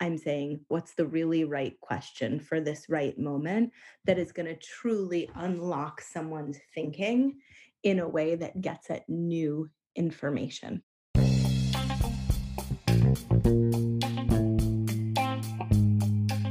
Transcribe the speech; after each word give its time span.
I'm 0.00 0.18
saying, 0.18 0.60
what's 0.68 0.94
the 0.94 1.06
really 1.06 1.44
right 1.44 1.78
question 1.80 2.40
for 2.40 2.60
this 2.60 2.88
right 2.88 3.16
moment 3.16 3.70
that 4.06 4.18
is 4.18 4.32
going 4.32 4.46
to 4.46 4.56
truly 4.56 5.30
unlock 5.36 6.00
someone's 6.00 6.58
thinking 6.74 7.34
in 7.84 8.00
a 8.00 8.08
way 8.08 8.34
that 8.34 8.60
gets 8.60 8.90
at 8.90 9.08
new 9.08 9.70
information? 9.94 10.82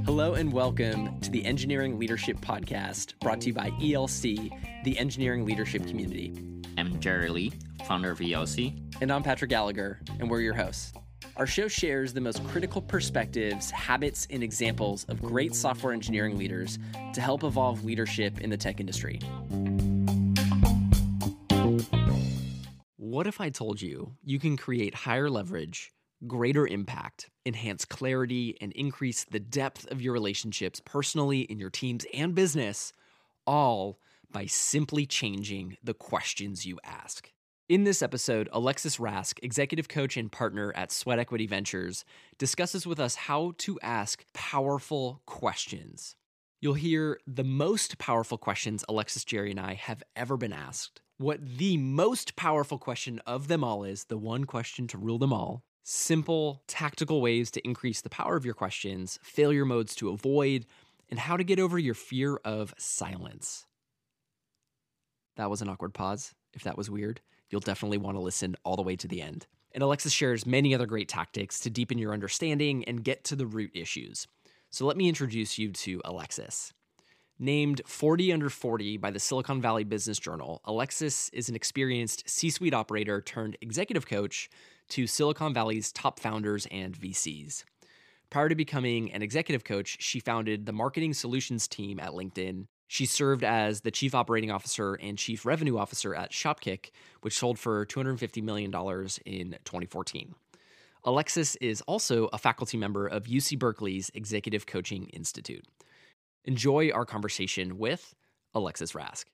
Hello 0.05 0.35
and 0.35 0.53
welcome 0.53 1.19
to 1.19 1.29
the 1.29 1.43
Engineering 1.43 1.99
Leadership 1.99 2.39
Podcast 2.39 3.19
brought 3.19 3.41
to 3.41 3.47
you 3.47 3.53
by 3.53 3.71
ELC, 3.71 4.83
the 4.85 4.97
engineering 4.97 5.45
leadership 5.45 5.85
community. 5.85 6.33
I'm 6.77 6.97
Jerry 7.01 7.29
Lee, 7.29 7.51
founder 7.83 8.11
of 8.11 8.19
ELC. 8.19 8.79
And 9.01 9.11
I'm 9.11 9.21
Patrick 9.21 9.49
Gallagher, 9.49 9.99
and 10.19 10.29
we're 10.29 10.39
your 10.39 10.53
hosts. 10.53 10.93
Our 11.35 11.47
show 11.47 11.67
shares 11.67 12.13
the 12.13 12.21
most 12.21 12.45
critical 12.47 12.81
perspectives, 12.81 13.71
habits, 13.71 14.27
and 14.29 14.43
examples 14.43 15.05
of 15.05 15.21
great 15.21 15.55
software 15.55 15.93
engineering 15.93 16.37
leaders 16.37 16.79
to 17.13 17.21
help 17.21 17.43
evolve 17.43 17.83
leadership 17.83 18.39
in 18.39 18.49
the 18.49 18.57
tech 18.57 18.79
industry. 18.79 19.19
What 22.97 23.27
if 23.27 23.41
I 23.41 23.49
told 23.49 23.81
you 23.81 24.15
you 24.23 24.39
can 24.39 24.57
create 24.57 24.95
higher 24.95 25.29
leverage, 25.29 25.91
greater 26.27 26.67
impact, 26.67 27.29
enhance 27.45 27.85
clarity, 27.85 28.57
and 28.61 28.71
increase 28.73 29.23
the 29.25 29.39
depth 29.39 29.85
of 29.91 30.01
your 30.01 30.13
relationships 30.13 30.81
personally 30.83 31.41
in 31.41 31.59
your 31.59 31.69
teams 31.69 32.05
and 32.13 32.33
business, 32.33 32.93
all 33.45 33.99
by 34.31 34.45
simply 34.45 35.05
changing 35.05 35.77
the 35.83 35.93
questions 35.93 36.65
you 36.65 36.79
ask? 36.83 37.32
In 37.73 37.85
this 37.85 38.03
episode, 38.03 38.49
Alexis 38.51 38.97
Rask, 38.97 39.39
executive 39.41 39.87
coach 39.87 40.15
and 40.15 40.31
partner 40.31 40.71
at 40.75 40.91
Sweat 40.91 41.17
Equity 41.17 41.47
Ventures, 41.47 42.05
discusses 42.37 42.85
with 42.85 42.99
us 42.99 43.15
how 43.15 43.53
to 43.57 43.79
ask 43.81 44.23
powerful 44.31 45.23
questions. 45.25 46.15
You'll 46.61 46.75
hear 46.75 47.19
the 47.25 47.43
most 47.43 47.97
powerful 47.97 48.37
questions 48.37 48.85
Alexis, 48.87 49.25
Jerry, 49.25 49.49
and 49.49 49.59
I 49.59 49.73
have 49.73 50.03
ever 50.15 50.37
been 50.37 50.53
asked. 50.53 51.01
What 51.17 51.39
the 51.57 51.77
most 51.77 52.35
powerful 52.35 52.77
question 52.77 53.19
of 53.25 53.47
them 53.47 53.63
all 53.63 53.83
is, 53.83 54.03
the 54.03 54.19
one 54.19 54.43
question 54.43 54.85
to 54.89 54.99
rule 54.99 55.17
them 55.17 55.33
all. 55.33 55.63
Simple, 55.81 56.61
tactical 56.67 57.21
ways 57.21 57.49
to 57.49 57.67
increase 57.67 58.01
the 58.01 58.09
power 58.09 58.35
of 58.35 58.45
your 58.45 58.53
questions, 58.53 59.17
failure 59.23 59.65
modes 59.65 59.95
to 59.95 60.09
avoid, 60.09 60.67
and 61.09 61.17
how 61.17 61.37
to 61.37 61.43
get 61.43 61.59
over 61.59 61.79
your 61.79 61.95
fear 61.95 62.39
of 62.45 62.75
silence. 62.77 63.65
That 65.37 65.49
was 65.49 65.63
an 65.63 65.69
awkward 65.69 65.95
pause, 65.95 66.35
if 66.53 66.61
that 66.65 66.77
was 66.77 66.91
weird 66.91 67.19
you'll 67.53 67.59
definitely 67.59 67.99
want 67.99 68.17
to 68.17 68.21
listen 68.21 68.55
all 68.63 68.75
the 68.75 68.81
way 68.81 68.95
to 68.95 69.07
the 69.07 69.21
end. 69.21 69.45
And 69.73 69.83
Alexis 69.83 70.11
shares 70.11 70.47
many 70.47 70.73
other 70.73 70.87
great 70.87 71.07
tactics 71.07 71.59
to 71.59 71.69
deepen 71.69 71.99
your 71.99 72.11
understanding 72.11 72.83
and 72.85 73.03
get 73.03 73.23
to 73.25 73.35
the 73.35 73.45
root 73.45 73.69
issues. 73.75 74.27
So 74.71 74.87
let 74.87 74.97
me 74.97 75.07
introduce 75.07 75.59
you 75.59 75.71
to 75.71 76.01
Alexis. 76.03 76.73
Named 77.37 77.81
40 77.85 78.33
under 78.33 78.49
40 78.49 78.97
by 78.97 79.11
the 79.11 79.19
Silicon 79.19 79.61
Valley 79.61 79.83
Business 79.83 80.17
Journal, 80.17 80.61
Alexis 80.65 81.29
is 81.29 81.47
an 81.47 81.55
experienced 81.55 82.27
C 82.27 82.49
suite 82.49 82.73
operator 82.73 83.21
turned 83.21 83.55
executive 83.61 84.07
coach 84.07 84.49
to 84.89 85.05
Silicon 85.05 85.53
Valley's 85.53 85.91
top 85.91 86.19
founders 86.19 86.67
and 86.71 86.97
VCs. 86.97 87.65
Prior 88.31 88.49
to 88.49 88.55
becoming 88.55 89.11
an 89.11 89.21
executive 89.21 89.63
coach, 89.63 89.97
she 89.99 90.19
founded 90.19 90.65
the 90.65 90.73
marketing 90.73 91.13
solutions 91.13 91.67
team 91.67 91.99
at 91.99 92.13
LinkedIn 92.13 92.65
she 92.93 93.07
served 93.07 93.43
as 93.43 93.81
the 93.81 93.89
chief 93.89 94.13
operating 94.13 94.51
officer 94.51 94.93
and 94.93 95.17
chief 95.17 95.47
revenue 95.47 95.79
officer 95.79 96.13
at 96.13 96.31
Shopkick, 96.31 96.91
which 97.21 97.35
sold 97.35 97.57
for 97.57 97.87
$250 97.87 98.43
million 98.43 98.71
in 99.25 99.57
2014. 99.65 100.35
Alexis 101.03 101.55
is 101.55 101.81
also 101.87 102.29
a 102.33 102.37
faculty 102.37 102.77
member 102.77 103.07
of 103.07 103.23
UC 103.23 103.57
Berkeley's 103.57 104.11
Executive 104.13 104.67
Coaching 104.67 105.07
Institute. 105.07 105.65
Enjoy 106.45 106.91
our 106.91 107.03
conversation 107.03 107.79
with 107.79 108.13
Alexis 108.53 108.91
Rask. 108.91 109.25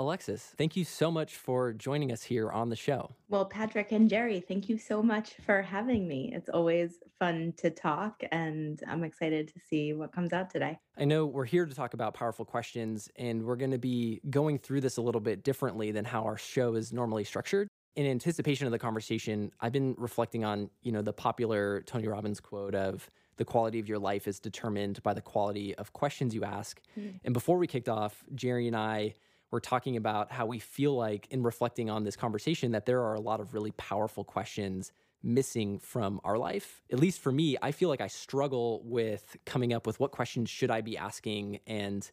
Alexis, 0.00 0.54
thank 0.56 0.76
you 0.76 0.84
so 0.86 1.10
much 1.10 1.36
for 1.36 1.74
joining 1.74 2.10
us 2.10 2.22
here 2.22 2.50
on 2.50 2.70
the 2.70 2.74
show. 2.74 3.10
Well, 3.28 3.44
Patrick 3.44 3.92
and 3.92 4.08
Jerry, 4.08 4.40
thank 4.40 4.66
you 4.66 4.78
so 4.78 5.02
much 5.02 5.32
for 5.44 5.60
having 5.60 6.08
me. 6.08 6.32
It's 6.34 6.48
always 6.48 7.00
fun 7.18 7.52
to 7.58 7.68
talk, 7.68 8.22
and 8.32 8.82
I'm 8.88 9.04
excited 9.04 9.48
to 9.48 9.60
see 9.68 9.92
what 9.92 10.10
comes 10.10 10.32
out 10.32 10.48
today. 10.48 10.78
I 10.96 11.04
know 11.04 11.26
we're 11.26 11.44
here 11.44 11.66
to 11.66 11.74
talk 11.74 11.92
about 11.92 12.14
powerful 12.14 12.46
questions, 12.46 13.10
and 13.16 13.42
we're 13.42 13.56
going 13.56 13.72
to 13.72 13.78
be 13.78 14.22
going 14.30 14.58
through 14.58 14.80
this 14.80 14.96
a 14.96 15.02
little 15.02 15.20
bit 15.20 15.44
differently 15.44 15.90
than 15.90 16.06
how 16.06 16.22
our 16.22 16.38
show 16.38 16.76
is 16.76 16.94
normally 16.94 17.24
structured. 17.24 17.68
In 17.94 18.06
anticipation 18.06 18.64
of 18.64 18.72
the 18.72 18.78
conversation, 18.78 19.52
I've 19.60 19.72
been 19.72 19.94
reflecting 19.98 20.46
on, 20.46 20.70
you 20.80 20.92
know, 20.92 21.02
the 21.02 21.12
popular 21.12 21.82
Tony 21.82 22.08
Robbins 22.08 22.40
quote 22.40 22.74
of 22.74 23.10
the 23.36 23.44
quality 23.44 23.78
of 23.78 23.86
your 23.86 23.98
life 23.98 24.26
is 24.26 24.40
determined 24.40 25.02
by 25.02 25.12
the 25.12 25.20
quality 25.20 25.74
of 25.74 25.92
questions 25.92 26.34
you 26.34 26.42
ask. 26.42 26.80
Mm. 26.98 27.20
And 27.22 27.34
before 27.34 27.58
we 27.58 27.66
kicked 27.66 27.90
off, 27.90 28.24
Jerry 28.34 28.66
and 28.66 28.76
I 28.76 29.16
we're 29.50 29.60
talking 29.60 29.96
about 29.96 30.30
how 30.30 30.46
we 30.46 30.58
feel 30.58 30.94
like, 30.96 31.26
in 31.30 31.42
reflecting 31.42 31.90
on 31.90 32.04
this 32.04 32.16
conversation, 32.16 32.72
that 32.72 32.86
there 32.86 33.02
are 33.02 33.14
a 33.14 33.20
lot 33.20 33.40
of 33.40 33.54
really 33.54 33.72
powerful 33.72 34.24
questions 34.24 34.92
missing 35.22 35.78
from 35.78 36.20
our 36.24 36.38
life. 36.38 36.82
At 36.90 36.98
least 36.98 37.20
for 37.20 37.30
me, 37.32 37.56
I 37.60 37.72
feel 37.72 37.88
like 37.88 38.00
I 38.00 38.06
struggle 38.06 38.80
with 38.84 39.36
coming 39.44 39.72
up 39.72 39.86
with 39.86 40.00
what 40.00 40.12
questions 40.12 40.48
should 40.48 40.70
I 40.70 40.80
be 40.80 40.96
asking. 40.96 41.60
And 41.66 42.10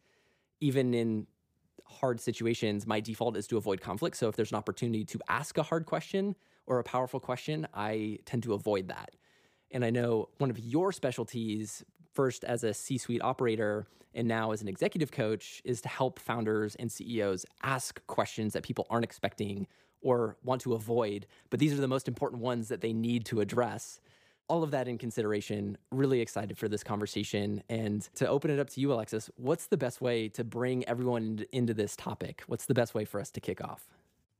even 0.59 0.93
in 0.93 1.27
hard 1.85 2.19
situations, 2.19 2.85
my 2.85 2.99
default 2.99 3.37
is 3.37 3.47
to 3.47 3.57
avoid 3.57 3.79
conflict. 3.79 4.17
So 4.17 4.27
if 4.27 4.35
there's 4.35 4.51
an 4.51 4.57
opportunity 4.57 5.05
to 5.05 5.19
ask 5.29 5.57
a 5.57 5.63
hard 5.63 5.85
question 5.85 6.35
or 6.65 6.79
a 6.79 6.83
powerful 6.83 7.19
question, 7.19 7.65
I 7.73 8.19
tend 8.25 8.43
to 8.43 8.53
avoid 8.53 8.89
that. 8.89 9.15
And 9.71 9.85
I 9.85 9.89
know 9.89 10.29
one 10.37 10.49
of 10.49 10.59
your 10.59 10.91
specialties 10.91 11.85
first 12.17 12.43
as 12.43 12.63
a 12.63 12.73
C 12.73 12.97
suite 12.97 13.21
operator 13.21 13.85
and 14.15 14.27
now 14.27 14.51
as 14.51 14.63
an 14.63 14.67
executive 14.67 15.11
coach 15.11 15.61
is 15.63 15.81
to 15.81 15.87
help 15.87 16.17
founders 16.17 16.73
and 16.75 16.91
CEOs 16.91 17.45
ask 17.61 18.01
questions 18.07 18.53
that 18.53 18.63
people 18.63 18.87
aren't 18.89 19.05
expecting 19.05 19.67
or 20.01 20.35
want 20.43 20.59
to 20.61 20.73
avoid, 20.73 21.27
but 21.51 21.59
these 21.59 21.73
are 21.73 21.81
the 21.81 21.87
most 21.87 22.07
important 22.07 22.41
ones 22.41 22.69
that 22.69 22.81
they 22.81 22.91
need 22.91 23.23
to 23.25 23.39
address. 23.39 23.99
All 24.49 24.63
of 24.63 24.71
that 24.71 24.87
in 24.87 24.97
consideration, 24.97 25.77
really 25.91 26.19
excited 26.19 26.57
for 26.57 26.67
this 26.67 26.83
conversation. 26.83 27.61
And 27.69 28.01
to 28.15 28.27
open 28.27 28.49
it 28.49 28.59
up 28.59 28.71
to 28.71 28.81
you, 28.81 28.91
Alexis, 28.91 29.29
what's 29.35 29.67
the 29.67 29.77
best 29.77 30.01
way 30.01 30.27
to 30.29 30.43
bring 30.43 30.87
everyone 30.89 31.45
into 31.51 31.75
this 31.75 31.95
topic? 31.95 32.41
What's 32.47 32.65
the 32.65 32.73
best 32.73 32.95
way 32.95 33.05
for 33.05 33.21
us 33.21 33.29
to 33.31 33.39
kick 33.39 33.61
off? 33.61 33.85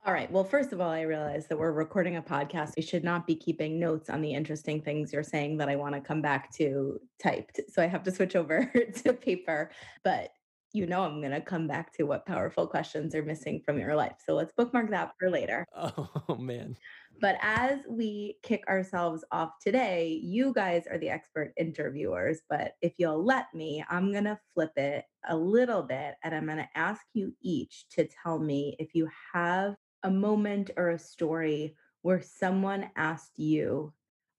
All 0.08 0.14
right. 0.14 0.32
Well, 0.32 0.42
first 0.42 0.72
of 0.72 0.80
all, 0.80 0.88
I 0.88 1.02
realize 1.02 1.48
that 1.48 1.58
we're 1.58 1.70
recording 1.70 2.16
a 2.16 2.22
podcast. 2.22 2.72
We 2.78 2.82
should 2.82 3.04
not 3.04 3.26
be 3.26 3.34
keeping 3.34 3.78
notes 3.78 4.08
on 4.08 4.22
the 4.22 4.32
interesting 4.32 4.80
things 4.80 5.12
you're 5.12 5.22
saying 5.22 5.58
that 5.58 5.68
I 5.68 5.76
want 5.76 5.96
to 5.96 6.00
come 6.00 6.22
back 6.22 6.50
to 6.54 6.98
typed. 7.22 7.60
So 7.68 7.82
I 7.82 7.88
have 7.88 8.04
to 8.04 8.10
switch 8.10 8.34
over 8.34 8.64
to 9.04 9.12
paper. 9.12 9.70
But 10.04 10.30
you 10.72 10.86
know, 10.86 11.02
I'm 11.02 11.20
going 11.20 11.32
to 11.32 11.42
come 11.42 11.66
back 11.66 11.92
to 11.94 12.04
what 12.04 12.24
powerful 12.24 12.66
questions 12.66 13.14
are 13.14 13.22
missing 13.22 13.60
from 13.64 13.78
your 13.78 13.94
life. 13.94 14.16
So 14.26 14.34
let's 14.34 14.52
bookmark 14.52 14.88
that 14.90 15.12
for 15.18 15.28
later. 15.28 15.66
Oh, 15.76 16.36
man. 16.36 16.76
But 17.20 17.36
as 17.42 17.80
we 17.88 18.36
kick 18.42 18.66
ourselves 18.66 19.24
off 19.30 19.52
today, 19.60 20.20
you 20.22 20.54
guys 20.54 20.84
are 20.90 20.98
the 20.98 21.10
expert 21.10 21.52
interviewers. 21.58 22.40
But 22.48 22.72
if 22.80 22.94
you'll 22.96 23.24
let 23.24 23.46
me, 23.54 23.84
I'm 23.90 24.12
going 24.12 24.24
to 24.24 24.38
flip 24.54 24.72
it 24.76 25.04
a 25.28 25.36
little 25.36 25.82
bit 25.82 26.14
and 26.22 26.34
I'm 26.34 26.46
going 26.46 26.58
to 26.58 26.68
ask 26.74 27.02
you 27.12 27.34
each 27.42 27.86
to 27.92 28.08
tell 28.22 28.38
me 28.38 28.76
if 28.78 28.94
you 28.94 29.08
have 29.34 29.74
a 30.02 30.10
moment 30.10 30.70
or 30.76 30.90
a 30.90 30.98
story 30.98 31.76
where 32.02 32.22
someone 32.22 32.90
asked 32.96 33.38
you 33.38 33.92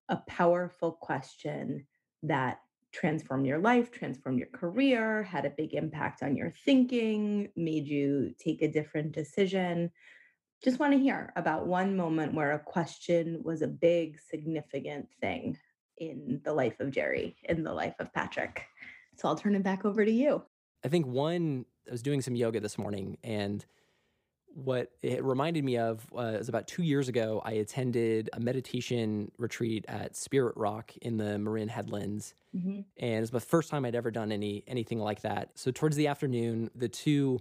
a 0.09 0.17
powerful 0.27 0.91
question 0.94 1.85
that 2.23 2.59
transformed 2.91 3.45
your 3.45 3.59
life, 3.59 3.91
transformed 3.91 4.39
your 4.39 4.47
career, 4.50 5.23
had 5.23 5.45
a 5.45 5.51
big 5.51 5.73
impact 5.73 6.23
on 6.23 6.35
your 6.35 6.51
thinking, 6.65 7.50
made 7.56 7.88
you 7.88 8.33
take 8.39 8.61
a 8.61 8.67
different 8.67 9.11
decision. 9.11 9.91
Just 10.63 10.79
want 10.79 10.94
to 10.94 11.00
hear 11.00 11.31
about 11.35 11.67
one 11.67 11.95
moment 11.95 12.33
where 12.33 12.53
a 12.53 12.59
question 12.59 13.41
was 13.44 13.62
a 13.62 13.67
big, 13.67 14.19
significant 14.19 15.07
thing 15.21 15.57
in 15.97 16.41
the 16.44 16.53
life 16.53 16.79
of 16.79 16.91
Jerry, 16.91 17.35
in 17.44 17.63
the 17.63 17.73
life 17.73 17.95
of 18.00 18.12
Patrick. 18.13 18.65
So 19.17 19.27
I'll 19.27 19.35
turn 19.35 19.55
it 19.55 19.63
back 19.63 19.85
over 19.85 20.03
to 20.03 20.12
you. 20.12 20.41
I 20.83 20.88
think 20.88 21.05
one, 21.05 21.65
I 21.88 21.91
was 21.91 22.01
doing 22.01 22.21
some 22.21 22.35
yoga 22.35 22.59
this 22.59 22.77
morning 22.77 23.17
and 23.23 23.65
what 24.54 24.92
it 25.01 25.24
reminded 25.24 25.63
me 25.63 25.78
of 25.78 26.06
was 26.12 26.50
about 26.50 26.68
two 26.68 26.84
years 26.84 27.07
ago, 27.07 27.42
I 27.44 27.54
attended 27.54 28.30
a 28.34 28.40
meditation 28.40 29.31
retreat 29.38 29.86
at 29.88 30.16
Spirit 30.16 30.56
Rock 30.57 30.94
in 31.01 31.18
the 31.18 31.40
Marin 31.40 31.68
Headlands. 31.68 32.34
Mm-hmm. 32.56 32.81
And 32.98 33.22
it's 33.22 33.31
the 33.31 33.40
first 33.40 33.69
time 33.69 33.86
I'd 33.86 33.96
ever 33.96 34.12
done 34.12 34.31
any 34.31 34.63
anything 34.68 35.00
like 35.00 35.22
that. 35.22 35.51
So 35.56 35.72
towards 35.72 35.96
the 35.96 36.07
afternoon, 36.07 36.69
the 36.75 36.90
two 36.90 37.40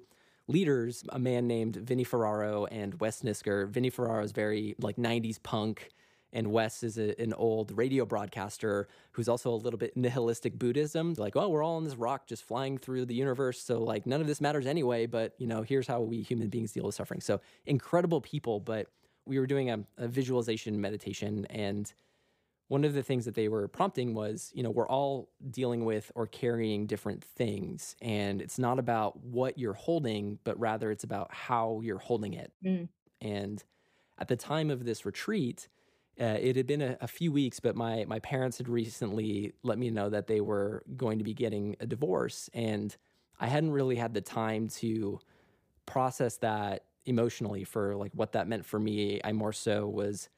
leaders, 0.49 1.05
a 1.11 1.19
man 1.19 1.47
named 1.47 1.77
Vinny 1.77 2.05
Ferraro 2.05 2.67
and 2.67 2.99
Wes 3.01 3.23
Nisker. 3.23 3.69
Vinny 3.69 3.91
Ferraro 3.91 4.25
is 4.25 4.33
very 4.33 4.75
like 4.81 4.97
90s 4.97 5.43
punk 5.43 5.91
and 6.33 6.53
Wes 6.53 6.83
is 6.83 6.99
a, 6.99 7.21
an 7.21 7.33
old 7.33 7.77
radio 7.77 8.05
broadcaster 8.05 8.89
who's 9.13 9.29
also 9.29 9.51
a 9.51 9.57
little 9.57 9.79
bit 9.79 9.97
nihilistic 9.97 10.59
Buddhism. 10.59 11.15
Like, 11.17 11.37
oh, 11.37 11.49
we're 11.49 11.63
all 11.63 11.77
on 11.77 11.85
this 11.85 11.97
rock 11.97 12.27
just 12.27 12.45
flying 12.45 12.79
through 12.79 13.07
the 13.07 13.15
universe. 13.15 13.63
So, 13.63 13.83
like, 13.83 14.07
none 14.07 14.21
of 14.21 14.27
this 14.27 14.41
matters 14.41 14.67
anyway, 14.67 15.07
but, 15.07 15.35
you 15.39 15.47
know, 15.47 15.63
here's 15.63 15.87
how 15.87 16.01
we 16.01 16.23
human 16.23 16.49
beings 16.49 16.73
deal 16.73 16.85
with 16.85 16.95
suffering. 16.95 17.21
So, 17.21 17.41
incredible 17.67 18.21
people, 18.21 18.61
but 18.61 18.89
we 19.25 19.39
were 19.39 19.47
doing 19.47 19.71
a, 19.71 19.81
a 19.97 20.09
visualization 20.09 20.81
meditation. 20.81 21.47
And 21.47 21.93
one 22.69 22.85
of 22.85 22.93
the 22.93 23.03
things 23.03 23.25
that 23.25 23.35
they 23.35 23.49
were 23.49 23.67
prompting 23.67 24.15
was, 24.15 24.53
you 24.55 24.63
know, 24.63 24.71
we're 24.71 24.89
all 24.89 25.31
dealing 25.51 25.85
with 25.85 26.13
or 26.15 26.27
carrying 26.27 26.87
different 26.87 27.25
things. 27.25 27.97
And 28.03 28.43
it's 28.43 28.59
not 28.59 28.79
about 28.79 29.19
what 29.25 29.59
you're 29.59 29.73
holding, 29.73 30.39
but 30.45 30.59
rather 30.61 30.91
it's 30.91 31.05
about 31.05 31.33
how 31.33 31.81
you're 31.83 31.99
holding 31.99 32.35
it. 32.35 32.53
Mm. 32.63 32.89
And 33.23 33.65
at 34.19 34.29
the 34.29 34.37
time 34.37 34.71
of 34.71 34.85
this 34.85 35.07
retreat, 35.07 35.69
uh, 36.21 36.37
it 36.41 36.57
had 36.57 36.67
been 36.67 36.83
a, 36.83 36.97
a, 37.01 37.07
few 37.07 37.31
weeks, 37.31 37.61
but 37.61 37.77
my 37.77 38.05
my 38.07 38.19
parents 38.19 38.59
had 38.59 38.69
recently 38.69 39.53
let 39.63 39.79
me 39.79 39.91
know 39.91 40.09
that 40.09 40.27
they 40.27 40.41
were 40.41 40.83
going 40.97 41.19
to 41.19 41.25
be 41.25 41.35
getting 41.35 41.77
a 41.81 41.87
divorce, 41.87 42.51
and 42.53 42.97
I 43.39 43.47
hadn't 43.47 43.71
really 43.71 43.97
had 43.97 44.15
the 44.15 44.21
time 44.21 44.69
to 44.69 45.21
process 45.87 46.37
that 46.39 46.85
emotionally 47.07 47.65
for 47.65 47.97
like 47.97 48.13
what 48.15 48.33
that 48.33 48.49
meant 48.49 48.67
for 48.67 48.79
me. 48.79 49.21
I 49.25 49.33
more 49.33 49.53
so 49.53 49.87
was 49.87 50.29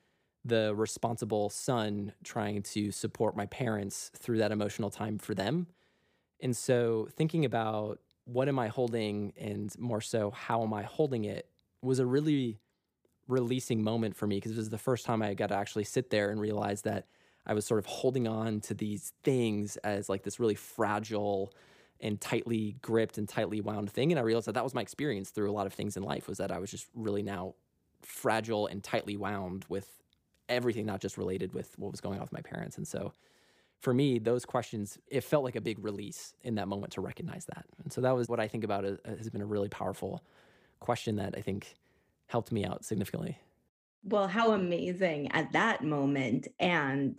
the 0.44 0.75
responsible 0.75 1.50
son 1.50 2.12
trying 2.25 2.62
to 2.62 2.91
support 2.91 3.37
my 3.37 3.47
parents 3.47 4.11
through 4.17 4.38
that 4.38 4.53
emotional 4.53 4.91
time 4.91 5.19
for 5.19 5.35
them. 5.35 5.67
And 6.41 6.56
so 6.56 7.09
thinking 7.17 7.44
about 7.44 8.00
what 8.25 8.49
am 8.49 8.59
I 8.59 8.69
holding 8.69 9.33
and 9.37 9.76
more 9.79 10.00
so 10.00 10.31
how 10.31 10.62
am 10.62 10.73
I 10.73 10.83
holding 10.83 11.25
it 11.25 11.49
was 11.83 11.99
a 11.99 12.06
really 12.06 12.59
releasing 13.29 13.83
moment 13.83 14.17
for 14.17 14.27
me 14.27 14.37
because 14.37 14.53
it 14.53 14.57
was 14.57 14.71
the 14.71 14.79
first 14.79 15.07
time 15.07 15.23
I 15.23 15.35
got 15.35 15.49
to 15.49 15.57
actually 15.57 15.85
sit 15.85 16.11
there 16.11 16.31
and 16.31 16.41
realize 16.41 16.83
that 16.83 17.07
I 17.47 17.55
was 17.55 17.65
sort 17.65 17.79
of 17.79 17.87
holding 17.87 18.29
on 18.29 18.61
to 18.63 18.75
these 18.75 19.13
things 19.23 19.77
as 19.79 20.09
like 20.09 20.23
this 20.23 20.39
really 20.39 20.55
fragile 20.55 21.53
and 22.01 22.21
tightly 22.21 22.77
gripped 22.83 23.19
and 23.19 23.29
tightly 23.29 23.61
wound 23.61 23.91
thing 23.91 24.11
and 24.13 24.19
I 24.19 24.23
realized 24.23 24.47
that 24.47 24.55
that 24.55 24.65
was 24.65 24.75
my 24.75 24.83
experience 24.83 25.31
through 25.31 25.51
a 25.51 25.53
lot 25.53 25.67
of 25.67 25.73
things 25.73 25.97
in 25.97 26.03
life 26.03 26.29
was 26.29 26.39
that 26.39 26.51
I 26.51 26.59
was 26.59 26.71
just 26.71 26.87
really 26.95 27.23
now 27.23 27.55
fragile 28.03 28.67
and 28.67 28.83
tightly 28.83 29.17
wound 29.17 29.65
with 29.69 29.89
everything 30.49 30.87
not 30.87 31.01
just 31.01 31.19
related 31.19 31.53
with 31.53 31.79
what 31.79 31.91
was 31.91 32.01
going 32.01 32.17
on 32.17 32.23
with 32.23 32.33
my 32.33 32.41
parents 32.41 32.77
and 32.77 32.89
so 32.89 33.13
for 33.81 33.95
me 33.95 34.19
those 34.19 34.45
questions 34.45 34.99
it 35.09 35.23
felt 35.23 35.45
like 35.45 35.57
a 35.57 35.61
big 35.61 35.83
release 35.85 36.35
in 36.43 36.55
that 36.55 36.69
moment 36.69 36.93
to 36.95 37.01
recognize 37.01 37.45
that 37.47 37.67
and 37.83 37.93
so 37.93 38.01
that 38.01 38.15
was 38.17 38.29
what 38.29 38.41
I 38.41 38.49
think 38.49 38.65
about 38.65 38.85
it 38.85 39.01
has 39.07 39.29
been 39.31 39.43
a 39.43 39.47
really 39.47 39.69
powerful 39.69 40.23
question 40.81 41.17
that 41.17 41.35
I 41.37 41.41
think 41.43 41.77
helped 42.31 42.53
me 42.53 42.65
out 42.65 42.85
significantly. 42.85 43.38
Well, 44.03 44.29
how 44.29 44.53
amazing 44.53 45.31
at 45.32 45.53
that 45.53 45.85
moment 45.85 46.49
and 46.59 47.19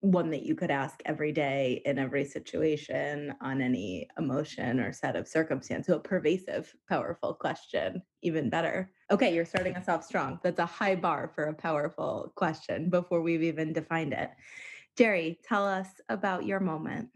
one 0.00 0.30
that 0.30 0.42
you 0.42 0.54
could 0.54 0.70
ask 0.70 1.00
every 1.04 1.32
day 1.32 1.80
in 1.84 1.98
every 1.98 2.24
situation 2.24 3.34
on 3.40 3.60
any 3.60 4.08
emotion 4.18 4.80
or 4.80 4.92
set 4.92 5.14
of 5.14 5.28
circumstance. 5.28 5.86
So 5.86 5.94
a 5.94 6.00
pervasive, 6.00 6.74
powerful 6.88 7.34
question, 7.34 8.02
even 8.20 8.50
better. 8.50 8.90
Okay, 9.12 9.32
you're 9.32 9.44
starting 9.44 9.76
us 9.76 9.88
off 9.88 10.04
strong. 10.04 10.40
That's 10.42 10.58
a 10.58 10.66
high 10.66 10.96
bar 10.96 11.30
for 11.34 11.44
a 11.44 11.54
powerful 11.54 12.32
question 12.34 12.90
before 12.90 13.22
we've 13.22 13.44
even 13.44 13.72
defined 13.72 14.12
it. 14.12 14.30
Jerry, 14.96 15.38
tell 15.44 15.66
us 15.66 15.88
about 16.08 16.46
your 16.46 16.60
moment 16.60 17.08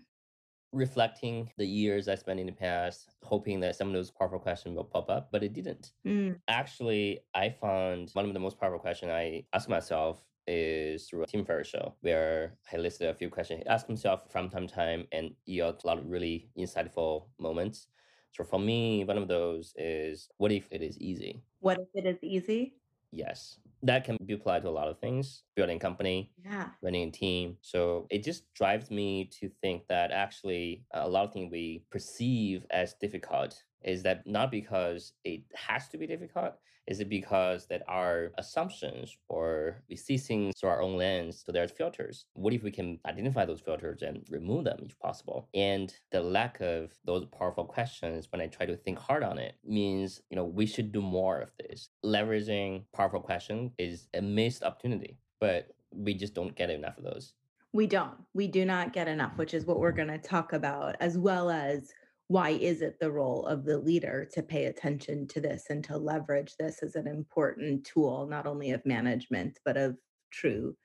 reflecting 0.76 1.50
the 1.56 1.66
years 1.66 2.08
I 2.08 2.14
spent 2.14 2.38
in 2.38 2.46
the 2.46 2.52
past, 2.52 3.14
hoping 3.22 3.60
that 3.60 3.76
some 3.76 3.88
of 3.88 3.94
those 3.94 4.10
powerful 4.10 4.38
questions 4.38 4.76
will 4.76 4.84
pop 4.84 5.10
up, 5.10 5.30
but 5.32 5.42
it 5.42 5.52
didn't. 5.52 5.92
Mm. 6.06 6.36
Actually, 6.48 7.20
I 7.34 7.50
found 7.50 8.10
one 8.12 8.26
of 8.26 8.34
the 8.34 8.40
most 8.40 8.60
powerful 8.60 8.78
questions 8.78 9.10
I 9.10 9.44
ask 9.52 9.68
myself 9.68 10.22
is 10.46 11.06
through 11.06 11.24
a 11.24 11.26
Tim 11.26 11.44
Ferriss 11.44 11.68
show 11.68 11.94
where 12.02 12.56
I 12.72 12.76
listed 12.76 13.08
a 13.08 13.14
few 13.14 13.30
questions. 13.30 13.62
He 13.62 13.68
asked 13.68 13.88
himself 13.88 14.30
from 14.30 14.48
time 14.48 14.68
to 14.68 14.74
time 14.74 15.06
and 15.12 15.30
he 15.44 15.58
had 15.58 15.76
a 15.82 15.86
lot 15.86 15.98
of 15.98 16.08
really 16.08 16.50
insightful 16.56 17.24
moments. 17.40 17.88
So 18.30 18.44
for 18.44 18.60
me, 18.60 19.04
one 19.04 19.18
of 19.18 19.28
those 19.28 19.72
is 19.76 20.28
what 20.36 20.52
if 20.52 20.68
it 20.70 20.82
is 20.82 20.98
easy? 20.98 21.42
What 21.60 21.78
if 21.80 21.88
it 21.94 22.06
is 22.06 22.22
easy? 22.22 22.74
Yes 23.10 23.58
that 23.82 24.04
can 24.04 24.16
be 24.24 24.34
applied 24.34 24.62
to 24.62 24.68
a 24.68 24.70
lot 24.70 24.88
of 24.88 24.98
things 24.98 25.42
building 25.54 25.78
company 25.78 26.30
yeah. 26.44 26.68
running 26.82 27.08
a 27.08 27.10
team 27.10 27.56
so 27.60 28.06
it 28.10 28.22
just 28.22 28.52
drives 28.54 28.90
me 28.90 29.30
to 29.40 29.50
think 29.60 29.86
that 29.88 30.10
actually 30.10 30.84
uh, 30.94 31.02
a 31.04 31.08
lot 31.08 31.24
of 31.24 31.32
things 31.32 31.50
we 31.50 31.84
perceive 31.90 32.64
as 32.70 32.94
difficult 32.94 33.62
is 33.82 34.02
that 34.02 34.26
not 34.26 34.50
because 34.50 35.12
it 35.24 35.42
has 35.54 35.88
to 35.88 35.98
be 35.98 36.06
difficult 36.06 36.54
is 36.86 37.00
it 37.00 37.08
because 37.08 37.66
that 37.66 37.82
our 37.88 38.32
assumptions 38.38 39.16
or 39.28 39.82
we 39.88 39.96
see 39.96 40.16
things 40.16 40.54
through 40.58 40.70
our 40.70 40.82
own 40.82 40.96
lens 40.96 41.42
so 41.44 41.52
there's 41.52 41.72
filters. 41.72 42.26
What 42.34 42.52
if 42.52 42.62
we 42.62 42.70
can 42.70 42.98
identify 43.06 43.44
those 43.44 43.60
filters 43.60 44.02
and 44.02 44.24
remove 44.30 44.64
them 44.64 44.78
if 44.82 44.98
possible? 44.98 45.48
And 45.54 45.92
the 46.12 46.20
lack 46.20 46.60
of 46.60 46.92
those 47.04 47.24
powerful 47.26 47.64
questions 47.64 48.28
when 48.30 48.40
i 48.40 48.46
try 48.46 48.66
to 48.66 48.76
think 48.76 48.98
hard 48.98 49.22
on 49.22 49.38
it 49.38 49.54
means 49.64 50.20
you 50.30 50.36
know 50.36 50.44
we 50.44 50.66
should 50.66 50.92
do 50.92 51.02
more 51.02 51.40
of 51.40 51.50
this. 51.58 51.88
Leveraging 52.04 52.84
powerful 52.94 53.20
questions 53.20 53.72
is 53.78 54.08
a 54.14 54.22
missed 54.22 54.62
opportunity 54.62 55.18
but 55.40 55.68
we 55.92 56.14
just 56.14 56.34
don't 56.34 56.54
get 56.56 56.70
enough 56.70 56.98
of 56.98 57.04
those. 57.04 57.34
We 57.72 57.86
don't. 57.86 58.14
We 58.34 58.48
do 58.48 58.64
not 58.64 58.92
get 58.92 59.08
enough 59.08 59.32
mm-hmm. 59.32 59.38
which 59.38 59.54
is 59.54 59.66
what 59.66 59.78
we're 59.78 59.92
going 59.92 60.08
to 60.08 60.18
talk 60.18 60.52
about 60.52 60.96
as 61.00 61.18
well 61.18 61.50
as 61.50 61.92
why 62.28 62.50
is 62.50 62.82
it 62.82 62.98
the 63.00 63.10
role 63.10 63.46
of 63.46 63.64
the 63.64 63.78
leader 63.78 64.28
to 64.32 64.42
pay 64.42 64.64
attention 64.64 65.26
to 65.28 65.40
this 65.40 65.64
and 65.70 65.84
to 65.84 65.96
leverage 65.96 66.54
this 66.58 66.82
as 66.82 66.94
an 66.94 67.06
important 67.06 67.84
tool 67.84 68.26
not 68.28 68.46
only 68.46 68.70
of 68.72 68.84
management 68.84 69.58
but 69.64 69.76
of 69.76 69.96
true 70.32 70.76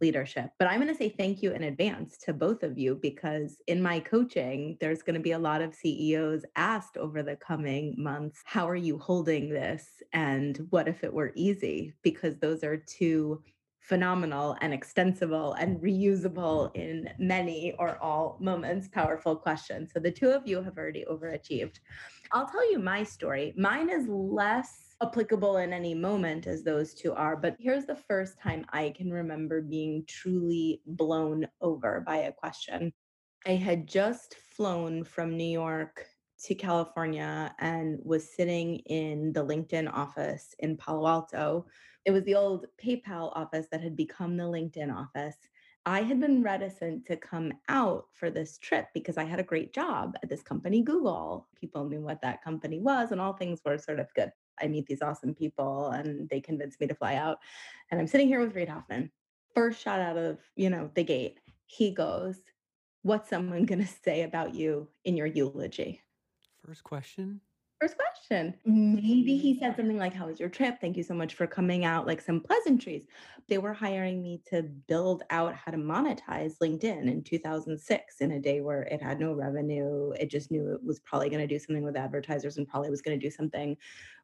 leadership? 0.00 0.50
But 0.58 0.68
i'm 0.68 0.80
going 0.80 0.92
to 0.92 0.94
say 0.94 1.08
thank 1.08 1.42
you 1.42 1.52
in 1.52 1.64
advance 1.64 2.16
to 2.18 2.32
both 2.32 2.62
of 2.62 2.78
you 2.78 2.98
because 3.02 3.56
in 3.66 3.82
my 3.82 3.98
coaching 4.00 4.76
there's 4.80 5.02
going 5.02 5.14
to 5.14 5.20
be 5.20 5.32
a 5.32 5.38
lot 5.38 5.62
of 5.62 5.74
ceos 5.74 6.44
asked 6.56 6.96
over 6.96 7.22
the 7.22 7.36
coming 7.36 7.94
months 7.98 8.40
how 8.44 8.68
are 8.68 8.76
you 8.76 8.98
holding 8.98 9.48
this? 9.48 9.86
And 10.12 10.66
what 10.70 10.86
if 10.88 11.02
it 11.02 11.12
were 11.12 11.32
easy? 11.34 11.94
because 12.02 12.38
those 12.38 12.62
are 12.62 12.76
two 12.76 13.42
phenomenal 13.84 14.56
and 14.62 14.72
extensible 14.72 15.52
and 15.54 15.78
reusable 15.80 16.74
in 16.74 17.10
many 17.18 17.74
or 17.78 17.98
all 18.02 18.38
moments 18.40 18.88
powerful 18.88 19.36
questions. 19.36 19.90
So 19.92 20.00
the 20.00 20.10
two 20.10 20.30
of 20.30 20.46
you 20.46 20.62
have 20.62 20.78
already 20.78 21.04
overachieved. 21.10 21.80
I'll 22.32 22.48
tell 22.48 22.70
you 22.70 22.78
my 22.78 23.04
story. 23.04 23.52
Mine 23.58 23.90
is 23.90 24.08
less 24.08 24.96
applicable 25.02 25.58
in 25.58 25.74
any 25.74 25.94
moment 25.94 26.46
as 26.46 26.62
those 26.62 26.94
two 26.94 27.12
are 27.12 27.36
but 27.36 27.56
here's 27.58 27.84
the 27.84 27.96
first 27.96 28.38
time 28.40 28.64
i 28.72 28.94
can 28.96 29.12
remember 29.12 29.60
being 29.60 30.04
truly 30.06 30.80
blown 30.86 31.46
over 31.60 32.02
by 32.06 32.16
a 32.18 32.32
question. 32.32 32.92
I 33.44 33.56
had 33.56 33.88
just 33.88 34.36
flown 34.56 35.02
from 35.02 35.36
new 35.36 35.44
york 35.44 36.06
to 36.44 36.54
California 36.54 37.54
and 37.58 37.98
was 38.04 38.36
sitting 38.36 38.76
in 38.86 39.32
the 39.32 39.44
LinkedIn 39.44 39.90
office 39.92 40.54
in 40.58 40.76
Palo 40.76 41.06
Alto 41.06 41.66
it 42.04 42.10
was 42.10 42.24
the 42.24 42.34
old 42.34 42.66
PayPal 42.82 43.32
office 43.34 43.66
that 43.70 43.80
had 43.80 43.96
become 43.96 44.36
the 44.36 44.44
LinkedIn 44.44 44.94
office. 44.94 45.36
I 45.86 46.02
had 46.02 46.20
been 46.20 46.42
reticent 46.42 47.04
to 47.06 47.16
come 47.16 47.52
out 47.68 48.06
for 48.12 48.30
this 48.30 48.58
trip 48.58 48.88
because 48.94 49.18
I 49.18 49.24
had 49.24 49.40
a 49.40 49.44
great 49.44 49.74
job 49.74 50.16
at 50.22 50.28
this 50.28 50.42
company, 50.42 50.82
Google. 50.82 51.48
People 51.58 51.84
knew 51.88 52.00
what 52.00 52.22
that 52.22 52.42
company 52.42 52.78
was, 52.78 53.10
and 53.12 53.20
all 53.20 53.34
things 53.34 53.60
were 53.64 53.78
sort 53.78 54.00
of 54.00 54.12
good. 54.14 54.30
I 54.60 54.68
meet 54.68 54.86
these 54.86 55.02
awesome 55.02 55.34
people, 55.34 55.88
and 55.88 56.28
they 56.28 56.40
convinced 56.40 56.80
me 56.80 56.86
to 56.86 56.94
fly 56.94 57.16
out. 57.16 57.38
And 57.90 58.00
I'm 58.00 58.06
sitting 58.06 58.28
here 58.28 58.40
with 58.40 58.54
Reid 58.54 58.68
Hoffman. 58.68 59.10
First 59.54 59.80
shot 59.80 60.00
out 60.00 60.16
of 60.16 60.38
you 60.56 60.70
know 60.70 60.90
the 60.94 61.04
gate, 61.04 61.40
he 61.66 61.90
goes, 61.90 62.38
"What's 63.02 63.28
someone 63.28 63.66
going 63.66 63.84
to 63.84 63.92
say 64.04 64.22
about 64.22 64.54
you 64.54 64.88
in 65.04 65.16
your 65.16 65.26
eulogy?" 65.26 66.02
First 66.64 66.82
question 66.82 67.40
first 67.84 67.98
question. 67.98 68.54
Maybe 68.64 69.36
he 69.36 69.58
said 69.58 69.72
mm. 69.72 69.76
something 69.76 69.98
like, 69.98 70.14
How 70.14 70.26
was 70.26 70.40
your 70.40 70.48
trip? 70.48 70.80
Thank 70.80 70.96
you 70.96 71.02
so 71.02 71.14
much 71.14 71.34
for 71.34 71.46
coming 71.46 71.84
out, 71.84 72.06
like 72.06 72.20
some 72.20 72.40
pleasantries. 72.40 73.04
They 73.48 73.58
were 73.58 73.74
hiring 73.74 74.22
me 74.22 74.40
to 74.48 74.62
build 74.62 75.22
out 75.30 75.54
how 75.54 75.70
to 75.70 75.76
monetize 75.76 76.56
LinkedIn 76.62 77.10
in 77.10 77.22
2006 77.22 78.20
in 78.20 78.32
a 78.32 78.40
day 78.40 78.62
where 78.62 78.82
it 78.84 79.02
had 79.02 79.20
no 79.20 79.34
revenue. 79.34 80.12
It 80.12 80.30
just 80.30 80.50
knew 80.50 80.72
it 80.72 80.82
was 80.82 81.00
probably 81.00 81.28
going 81.28 81.46
to 81.46 81.54
do 81.54 81.58
something 81.58 81.84
with 81.84 81.96
advertisers 81.96 82.56
and 82.56 82.66
probably 82.66 82.90
was 82.90 83.02
going 83.02 83.18
to 83.18 83.26
do 83.26 83.30
something 83.30 83.76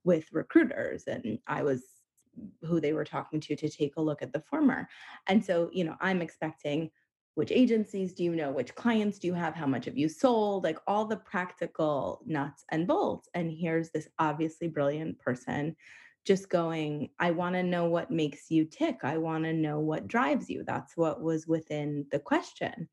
with 0.05 0.33
recruiters. 0.33 1.05
And 1.05 1.39
I 1.47 1.63
was 1.63 1.83
who 2.63 2.81
they 2.81 2.95
were 2.95 3.05
talking 3.05 3.41
to 3.41 3.57
to 3.57 3.69
take 3.69 3.97
a 3.99 4.03
look 4.03 4.23
at 4.23 4.33
the 4.33 4.41
former. 4.41 4.89
And 5.27 5.45
so, 5.45 5.69
you 5.73 5.85
know, 5.85 5.97
I'm 6.01 6.23
expecting 6.23 6.91
which 7.35 7.53
agencies 7.53 8.13
do 8.13 8.25
you 8.25 8.35
know 8.35 8.51
which 8.51 8.75
clients 8.75 9.19
do 9.19 9.27
you 9.27 9.35
have 9.35 9.55
how 9.55 9.67
much 9.67 9.85
have 9.85 9.97
you 9.97 10.09
sold 10.09 10.65
like 10.65 10.79
all 10.87 11.05
the 11.05 11.17
practical 11.17 12.21
nuts 12.27 12.65
and 12.71 12.87
bolts 12.87 13.29
and 13.35 13.51
here's 13.51 13.91
this 13.91 14.09
obviously 14.19 14.69
brilliant 14.69 15.19
person 15.19 15.75
just 16.27 16.51
going, 16.51 17.11
I 17.19 17.31
want 17.31 17.55
to 17.55 17.63
know 17.63 17.87
what 17.87 18.11
makes 18.11 18.51
you 18.51 18.65
tick. 18.65 18.99
I 19.03 19.17
want 19.17 19.45
to 19.45 19.53
know 19.53 19.81
what 19.81 20.09
drives 20.09 20.51
you. 20.51 20.65
That's 20.65 20.97
what 20.97 21.23
was 21.23 21.47
within 21.47 22.07
the 22.11 22.19
question. 22.19 22.89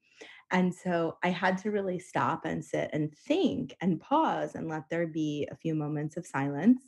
And 0.51 0.73
so 0.73 1.17
I 1.23 1.29
had 1.29 1.57
to 1.59 1.71
really 1.71 1.99
stop 1.99 2.45
and 2.45 2.63
sit 2.63 2.89
and 2.93 3.13
think 3.13 3.75
and 3.81 3.99
pause 3.99 4.55
and 4.55 4.69
let 4.69 4.89
there 4.89 5.07
be 5.07 5.47
a 5.51 5.57
few 5.57 5.75
moments 5.75 6.15
of 6.15 6.25
silence 6.25 6.81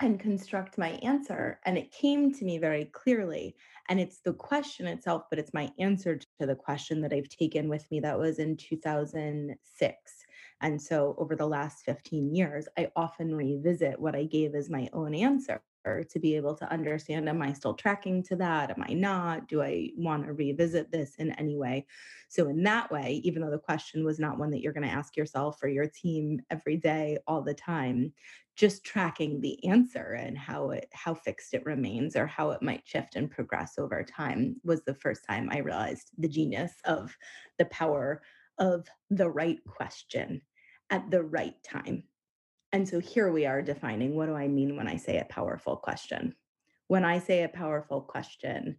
and 0.00 0.20
construct 0.20 0.78
my 0.78 0.90
answer. 1.02 1.58
And 1.64 1.76
it 1.76 1.90
came 1.90 2.32
to 2.34 2.44
me 2.44 2.58
very 2.58 2.84
clearly. 2.86 3.56
And 3.88 4.00
it's 4.00 4.20
the 4.20 4.32
question 4.32 4.86
itself, 4.86 5.24
but 5.30 5.38
it's 5.38 5.54
my 5.54 5.70
answer 5.78 6.18
to 6.18 6.46
the 6.46 6.54
question 6.54 7.00
that 7.02 7.12
I've 7.12 7.28
taken 7.28 7.68
with 7.68 7.88
me. 7.90 8.00
That 8.00 8.18
was 8.18 8.38
in 8.38 8.56
2006. 8.56 9.96
And 10.62 10.80
so 10.80 11.14
over 11.18 11.36
the 11.36 11.46
last 11.46 11.84
15 11.84 12.34
years, 12.34 12.66
I 12.78 12.90
often 12.96 13.34
revisit 13.34 14.00
what 14.00 14.16
I 14.16 14.24
gave 14.24 14.54
as 14.54 14.70
my 14.70 14.88
own 14.92 15.14
answer 15.14 15.62
to 16.10 16.18
be 16.18 16.34
able 16.34 16.54
to 16.54 16.70
understand 16.70 17.28
am 17.28 17.40
I 17.42 17.52
still 17.52 17.74
tracking 17.74 18.22
to 18.24 18.36
that? 18.36 18.70
Am 18.70 18.82
I 18.82 18.92
not? 18.92 19.46
Do 19.46 19.62
I 19.62 19.90
want 19.96 20.26
to 20.26 20.32
revisit 20.32 20.90
this 20.90 21.14
in 21.16 21.30
any 21.32 21.56
way? 21.56 21.86
So, 22.28 22.48
in 22.48 22.64
that 22.64 22.90
way, 22.90 23.20
even 23.22 23.40
though 23.42 23.50
the 23.50 23.58
question 23.58 24.04
was 24.04 24.18
not 24.18 24.38
one 24.38 24.50
that 24.50 24.60
you're 24.60 24.72
going 24.72 24.88
to 24.88 24.92
ask 24.92 25.16
yourself 25.16 25.62
or 25.62 25.68
your 25.68 25.86
team 25.86 26.40
every 26.50 26.76
day, 26.76 27.18
all 27.26 27.42
the 27.42 27.54
time, 27.54 28.12
just 28.56 28.84
tracking 28.84 29.40
the 29.40 29.62
answer 29.68 30.18
and 30.18 30.36
how 30.36 30.70
it 30.70 30.88
how 30.92 31.14
fixed 31.14 31.54
it 31.54 31.64
remains 31.66 32.16
or 32.16 32.26
how 32.26 32.50
it 32.50 32.62
might 32.62 32.86
shift 32.86 33.16
and 33.16 33.30
progress 33.30 33.74
over 33.78 34.02
time 34.02 34.56
was 34.64 34.82
the 34.82 34.94
first 34.94 35.24
time 35.28 35.48
I 35.52 35.58
realized 35.58 36.10
the 36.18 36.28
genius 36.28 36.72
of 36.84 37.16
the 37.58 37.66
power 37.66 38.22
of 38.58 38.86
the 39.10 39.28
right 39.28 39.58
question 39.66 40.40
at 40.90 41.10
the 41.10 41.22
right 41.22 41.54
time 41.62 42.04
and 42.72 42.88
so 42.88 42.98
here 42.98 43.32
we 43.32 43.46
are 43.46 43.62
defining 43.62 44.14
what 44.14 44.26
do 44.26 44.34
I 44.34 44.48
mean 44.48 44.76
when 44.76 44.88
I 44.88 44.96
say 44.96 45.18
a 45.18 45.24
powerful 45.24 45.76
question? 45.76 46.34
When 46.88 47.04
I 47.04 47.18
say 47.18 47.42
a 47.42 47.48
powerful 47.48 48.02
question, 48.02 48.76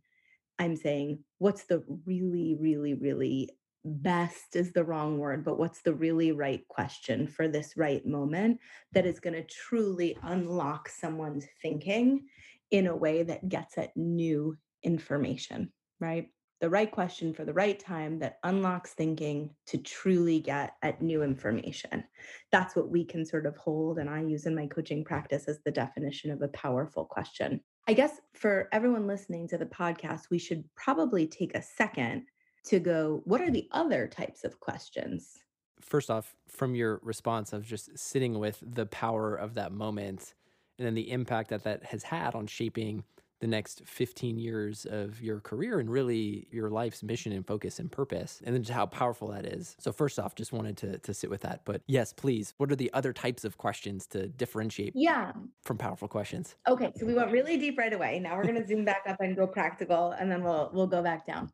I'm 0.60 0.75
saying, 0.75 1.24
what's 1.39 1.63
the 1.63 1.84
really, 2.05 2.55
really, 2.60 2.93
really 2.93 3.57
best 3.88 4.56
is 4.56 4.72
the 4.72 4.84
wrong 4.84 5.17
word, 5.17 5.44
but 5.44 5.58
what's 5.58 5.82
the 5.82 5.94
really 5.94 6.32
right 6.32 6.67
question 6.67 7.27
for 7.27 7.48
this 7.48 7.75
right 7.77 8.06
moment 8.06 8.60
that 8.94 9.06
is 9.06 9.20
going 9.20 9.36
to 9.36 9.44
truly 9.44 10.17
unlock 10.24 10.89
someone's 10.89 11.48
thinking 11.62 12.25
in 12.72 12.88
a 12.88 12.96
way 12.96 13.24
that 13.24 13.50
gets 13.50 13.77
at 13.77 13.96
new 13.96 14.58
information, 14.84 15.72
right? 16.00 16.29
the 16.60 16.70
right 16.70 16.91
question 16.91 17.34
for 17.34 17.46
the 17.46 17.53
right 17.53 17.79
time 17.79 18.17
that 18.20 18.39
unlocks 18.44 18.94
thinking 18.94 19.51
to 19.67 19.77
truly 19.77 20.39
get 20.39 20.74
at 20.82 21.01
new 21.01 21.22
information. 21.22 22.03
That's 22.51 22.75
what 22.75 22.89
we 22.89 23.06
can 23.06 23.25
sort 23.25 23.46
of 23.46 23.56
hold, 23.58 24.00
and 24.00 24.10
I 24.10 24.24
use 24.24 24.46
in 24.46 24.56
my 24.56 24.65
coaching 24.65 25.03
practice 25.03 25.48
as 25.48 25.60
the 25.63 25.72
definition 25.72 26.32
of 26.32 26.41
a 26.41 26.48
powerful 26.50 27.06
question. 27.06 27.62
I 27.88 27.94
guess 27.94 28.20
for 28.34 28.70
everyone 28.72 29.08
listening 29.08 29.48
to 29.50 29.58
the 29.58 29.65
podcast, 29.65 30.24
we 30.32 30.39
should 30.39 30.63
probably 30.75 31.27
take 31.27 31.56
a 31.56 31.62
second 31.62 32.25
to 32.67 32.79
go, 32.79 33.21
what 33.25 33.41
are 33.41 33.51
the 33.51 33.67
other 33.71 34.07
types 34.07 34.43
of 34.43 34.59
questions? 34.59 35.39
First 35.81 36.09
off, 36.09 36.36
from 36.47 36.75
your 36.75 37.00
response 37.03 37.53
of 37.53 37.65
just 37.65 37.97
sitting 37.97 38.39
with 38.39 38.62
the 38.62 38.86
power 38.86 39.36
of 39.36 39.53
that 39.55 39.71
moment 39.71 40.33
and 40.77 40.86
then 40.86 40.93
the 40.93 41.12
impact 41.12 41.50
that 41.50 41.63
that 41.63 41.83
has 41.86 42.03
had 42.03 42.36
on 42.36 42.47
shaping 42.47 43.03
the 43.39 43.47
next 43.47 43.83
15 43.86 44.38
years 44.38 44.86
of 44.86 45.21
your 45.21 45.39
career 45.39 45.79
and 45.79 45.89
really 45.89 46.47
your 46.51 46.69
life's 46.69 47.03
mission 47.03 47.31
and 47.31 47.45
focus 47.45 47.77
and 47.77 47.91
purpose 47.91 48.41
and 48.43 48.55
then 48.55 48.63
just 48.63 48.74
how 48.74 48.86
powerful 48.86 49.27
that 49.27 49.45
is. 49.45 49.75
So 49.79 49.91
first 49.91 50.17
off, 50.17 50.33
just 50.33 50.51
wanted 50.51 50.77
to 50.77 50.97
to 51.00 51.13
sit 51.13 51.29
with 51.29 51.41
that. 51.41 51.62
But 51.63 51.81
yes, 51.88 52.13
please, 52.13 52.53
what 52.57 52.71
are 52.71 52.75
the 52.75 52.91
other 52.93 53.13
types 53.13 53.45
of 53.45 53.57
questions 53.57 54.07
to 54.07 54.27
differentiate 54.27 54.93
yeah. 54.95 55.33
from 55.63 55.77
powerful 55.77 56.07
questions? 56.07 56.55
Okay, 56.67 56.91
so 56.95 57.05
we 57.05 57.13
went 57.13 57.31
really 57.31 57.57
deep 57.57 57.77
right 57.77 57.93
away. 57.93 58.19
Now 58.19 58.36
we're 58.36 58.43
going 58.43 58.62
to 58.62 58.67
zoom 58.67 58.86
back 58.86 59.03
up 59.07 59.21
and 59.21 59.36
go 59.36 59.45
practical 59.45 60.12
and 60.12 60.31
then 60.31 60.43
we'll 60.43 60.71
we'll 60.74 60.88
go 60.88 61.03
back 61.03 61.25
down. 61.25 61.51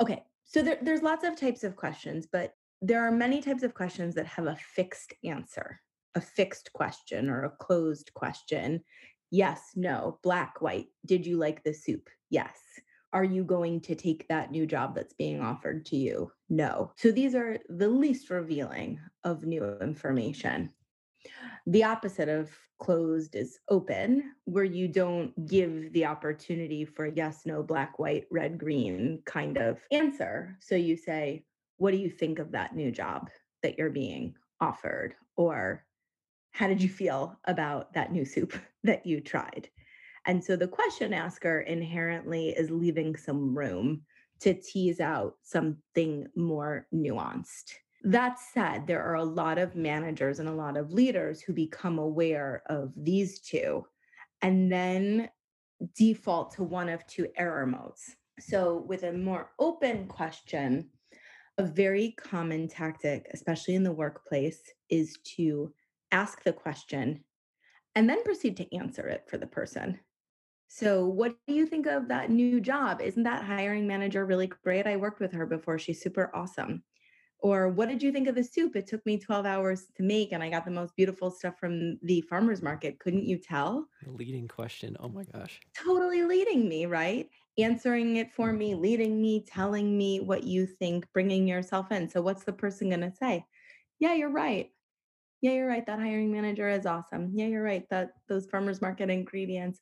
Okay. 0.00 0.22
So 0.44 0.62
there, 0.62 0.78
there's 0.82 1.02
lots 1.02 1.24
of 1.24 1.36
types 1.36 1.64
of 1.64 1.76
questions, 1.76 2.26
but 2.30 2.52
there 2.82 3.06
are 3.06 3.10
many 3.10 3.40
types 3.40 3.62
of 3.62 3.74
questions 3.74 4.14
that 4.14 4.26
have 4.26 4.46
a 4.46 4.56
fixed 4.56 5.14
answer 5.24 5.80
a 6.14 6.20
fixed 6.20 6.72
question 6.72 7.28
or 7.28 7.44
a 7.44 7.50
closed 7.50 8.12
question. 8.14 8.80
Yes, 9.30 9.60
no, 9.74 10.18
black, 10.22 10.60
white. 10.60 10.86
Did 11.04 11.26
you 11.26 11.36
like 11.38 11.64
the 11.64 11.74
soup? 11.74 12.08
Yes. 12.30 12.56
Are 13.12 13.24
you 13.24 13.44
going 13.44 13.80
to 13.82 13.94
take 13.94 14.26
that 14.28 14.50
new 14.50 14.66
job 14.66 14.94
that's 14.94 15.14
being 15.14 15.40
offered 15.40 15.86
to 15.86 15.96
you? 15.96 16.30
No. 16.48 16.92
So 16.96 17.10
these 17.10 17.34
are 17.34 17.58
the 17.68 17.88
least 17.88 18.30
revealing 18.30 19.00
of 19.22 19.44
new 19.44 19.76
information. 19.80 20.70
The 21.66 21.84
opposite 21.84 22.28
of 22.28 22.50
closed 22.78 23.36
is 23.36 23.58
open, 23.70 24.32
where 24.44 24.64
you 24.64 24.88
don't 24.88 25.46
give 25.46 25.92
the 25.92 26.04
opportunity 26.04 26.84
for 26.84 27.06
yes, 27.06 27.46
no, 27.46 27.62
black, 27.62 27.98
white, 27.98 28.26
red, 28.30 28.58
green 28.58 29.22
kind 29.24 29.56
of 29.56 29.80
answer. 29.90 30.56
So 30.60 30.74
you 30.74 30.96
say, 30.96 31.44
What 31.78 31.92
do 31.92 31.96
you 31.96 32.10
think 32.10 32.38
of 32.38 32.52
that 32.52 32.76
new 32.76 32.90
job 32.90 33.30
that 33.62 33.78
you're 33.78 33.90
being 33.90 34.34
offered? 34.60 35.14
Or 35.36 35.84
how 36.50 36.68
did 36.68 36.82
you 36.82 36.88
feel 36.88 37.38
about 37.46 37.92
that 37.94 38.12
new 38.12 38.24
soup 38.24 38.54
that 38.84 39.06
you 39.06 39.20
tried? 39.20 39.68
And 40.26 40.42
so 40.42 40.56
the 40.56 40.68
question 40.68 41.12
asker 41.12 41.60
inherently 41.60 42.50
is 42.50 42.70
leaving 42.70 43.16
some 43.16 43.56
room 43.56 44.02
to 44.40 44.54
tease 44.54 45.00
out 45.00 45.34
something 45.42 46.26
more 46.36 46.86
nuanced. 46.94 47.74
That 48.04 48.38
said, 48.38 48.86
there 48.86 49.02
are 49.02 49.14
a 49.14 49.24
lot 49.24 49.56
of 49.56 49.74
managers 49.74 50.38
and 50.38 50.48
a 50.48 50.52
lot 50.52 50.76
of 50.76 50.92
leaders 50.92 51.40
who 51.40 51.54
become 51.54 51.98
aware 51.98 52.62
of 52.66 52.92
these 52.94 53.40
two 53.40 53.86
and 54.42 54.70
then 54.70 55.30
default 55.96 56.52
to 56.52 56.64
one 56.64 56.90
of 56.90 57.06
two 57.06 57.28
error 57.36 57.66
modes. 57.66 58.16
So, 58.38 58.84
with 58.86 59.04
a 59.04 59.12
more 59.12 59.52
open 59.58 60.06
question, 60.06 60.90
a 61.56 61.64
very 61.64 62.14
common 62.18 62.68
tactic, 62.68 63.26
especially 63.32 63.74
in 63.74 63.84
the 63.84 63.92
workplace, 63.92 64.60
is 64.90 65.18
to 65.36 65.72
ask 66.12 66.42
the 66.42 66.52
question, 66.52 67.24
and 67.94 68.08
then 68.08 68.22
proceed 68.22 68.56
to 68.58 68.76
answer 68.76 69.06
it 69.06 69.24
for 69.28 69.38
the 69.38 69.46
person. 69.46 69.98
So, 70.68 71.06
what 71.06 71.36
do 71.46 71.54
you 71.54 71.64
think 71.64 71.86
of 71.86 72.08
that 72.08 72.30
new 72.30 72.60
job? 72.60 73.00
Isn't 73.00 73.22
that 73.22 73.44
hiring 73.44 73.86
manager 73.86 74.26
really 74.26 74.48
great? 74.48 74.86
I 74.86 74.96
worked 74.96 75.20
with 75.20 75.32
her 75.32 75.46
before. 75.46 75.78
She's 75.78 76.02
super 76.02 76.30
awesome. 76.34 76.82
Or, 77.44 77.68
what 77.68 77.90
did 77.90 78.02
you 78.02 78.10
think 78.10 78.26
of 78.26 78.34
the 78.34 78.42
soup? 78.42 78.74
It 78.74 78.86
took 78.86 79.04
me 79.04 79.18
12 79.18 79.44
hours 79.44 79.88
to 79.96 80.02
make, 80.02 80.32
and 80.32 80.42
I 80.42 80.48
got 80.48 80.64
the 80.64 80.70
most 80.70 80.96
beautiful 80.96 81.30
stuff 81.30 81.58
from 81.60 81.98
the 82.02 82.22
farmer's 82.22 82.62
market. 82.62 82.98
Couldn't 82.98 83.26
you 83.26 83.36
tell? 83.36 83.86
leading 84.06 84.48
question. 84.48 84.96
Oh 84.98 85.10
my 85.10 85.24
gosh. 85.24 85.60
Totally 85.76 86.22
leading 86.22 86.66
me, 86.66 86.86
right? 86.86 87.28
Answering 87.58 88.16
it 88.16 88.32
for 88.32 88.50
me, 88.50 88.72
mm-hmm. 88.72 88.80
leading 88.80 89.20
me, 89.20 89.44
telling 89.46 89.96
me 89.98 90.20
what 90.20 90.44
you 90.44 90.64
think, 90.64 91.06
bringing 91.12 91.46
yourself 91.46 91.92
in. 91.92 92.08
So, 92.08 92.22
what's 92.22 92.44
the 92.44 92.52
person 92.52 92.88
going 92.88 93.02
to 93.02 93.12
say? 93.12 93.44
Yeah, 94.00 94.14
you're 94.14 94.30
right 94.30 94.70
yeah, 95.44 95.52
you're 95.52 95.68
right. 95.68 95.84
That 95.84 95.98
hiring 95.98 96.32
manager 96.32 96.70
is 96.70 96.86
awesome. 96.86 97.32
Yeah, 97.34 97.48
you're 97.48 97.62
right. 97.62 97.86
That 97.90 98.12
those 98.28 98.46
farmers 98.46 98.80
market 98.80 99.10
ingredients 99.10 99.78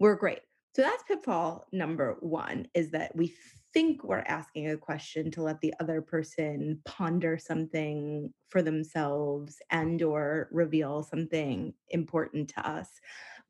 were 0.00 0.16
great. 0.16 0.40
So 0.74 0.82
that's 0.82 1.04
pitfall 1.04 1.64
number 1.72 2.16
one 2.18 2.66
is 2.74 2.90
that 2.90 3.14
we 3.14 3.32
think 3.76 4.02
we're 4.04 4.24
asking 4.26 4.70
a 4.70 4.76
question 4.78 5.30
to 5.30 5.42
let 5.42 5.60
the 5.60 5.74
other 5.80 6.00
person 6.00 6.80
ponder 6.86 7.36
something 7.36 8.32
for 8.48 8.62
themselves 8.62 9.58
and 9.70 10.00
or 10.00 10.48
reveal 10.50 11.02
something 11.02 11.74
important 11.90 12.48
to 12.48 12.66
us. 12.66 12.88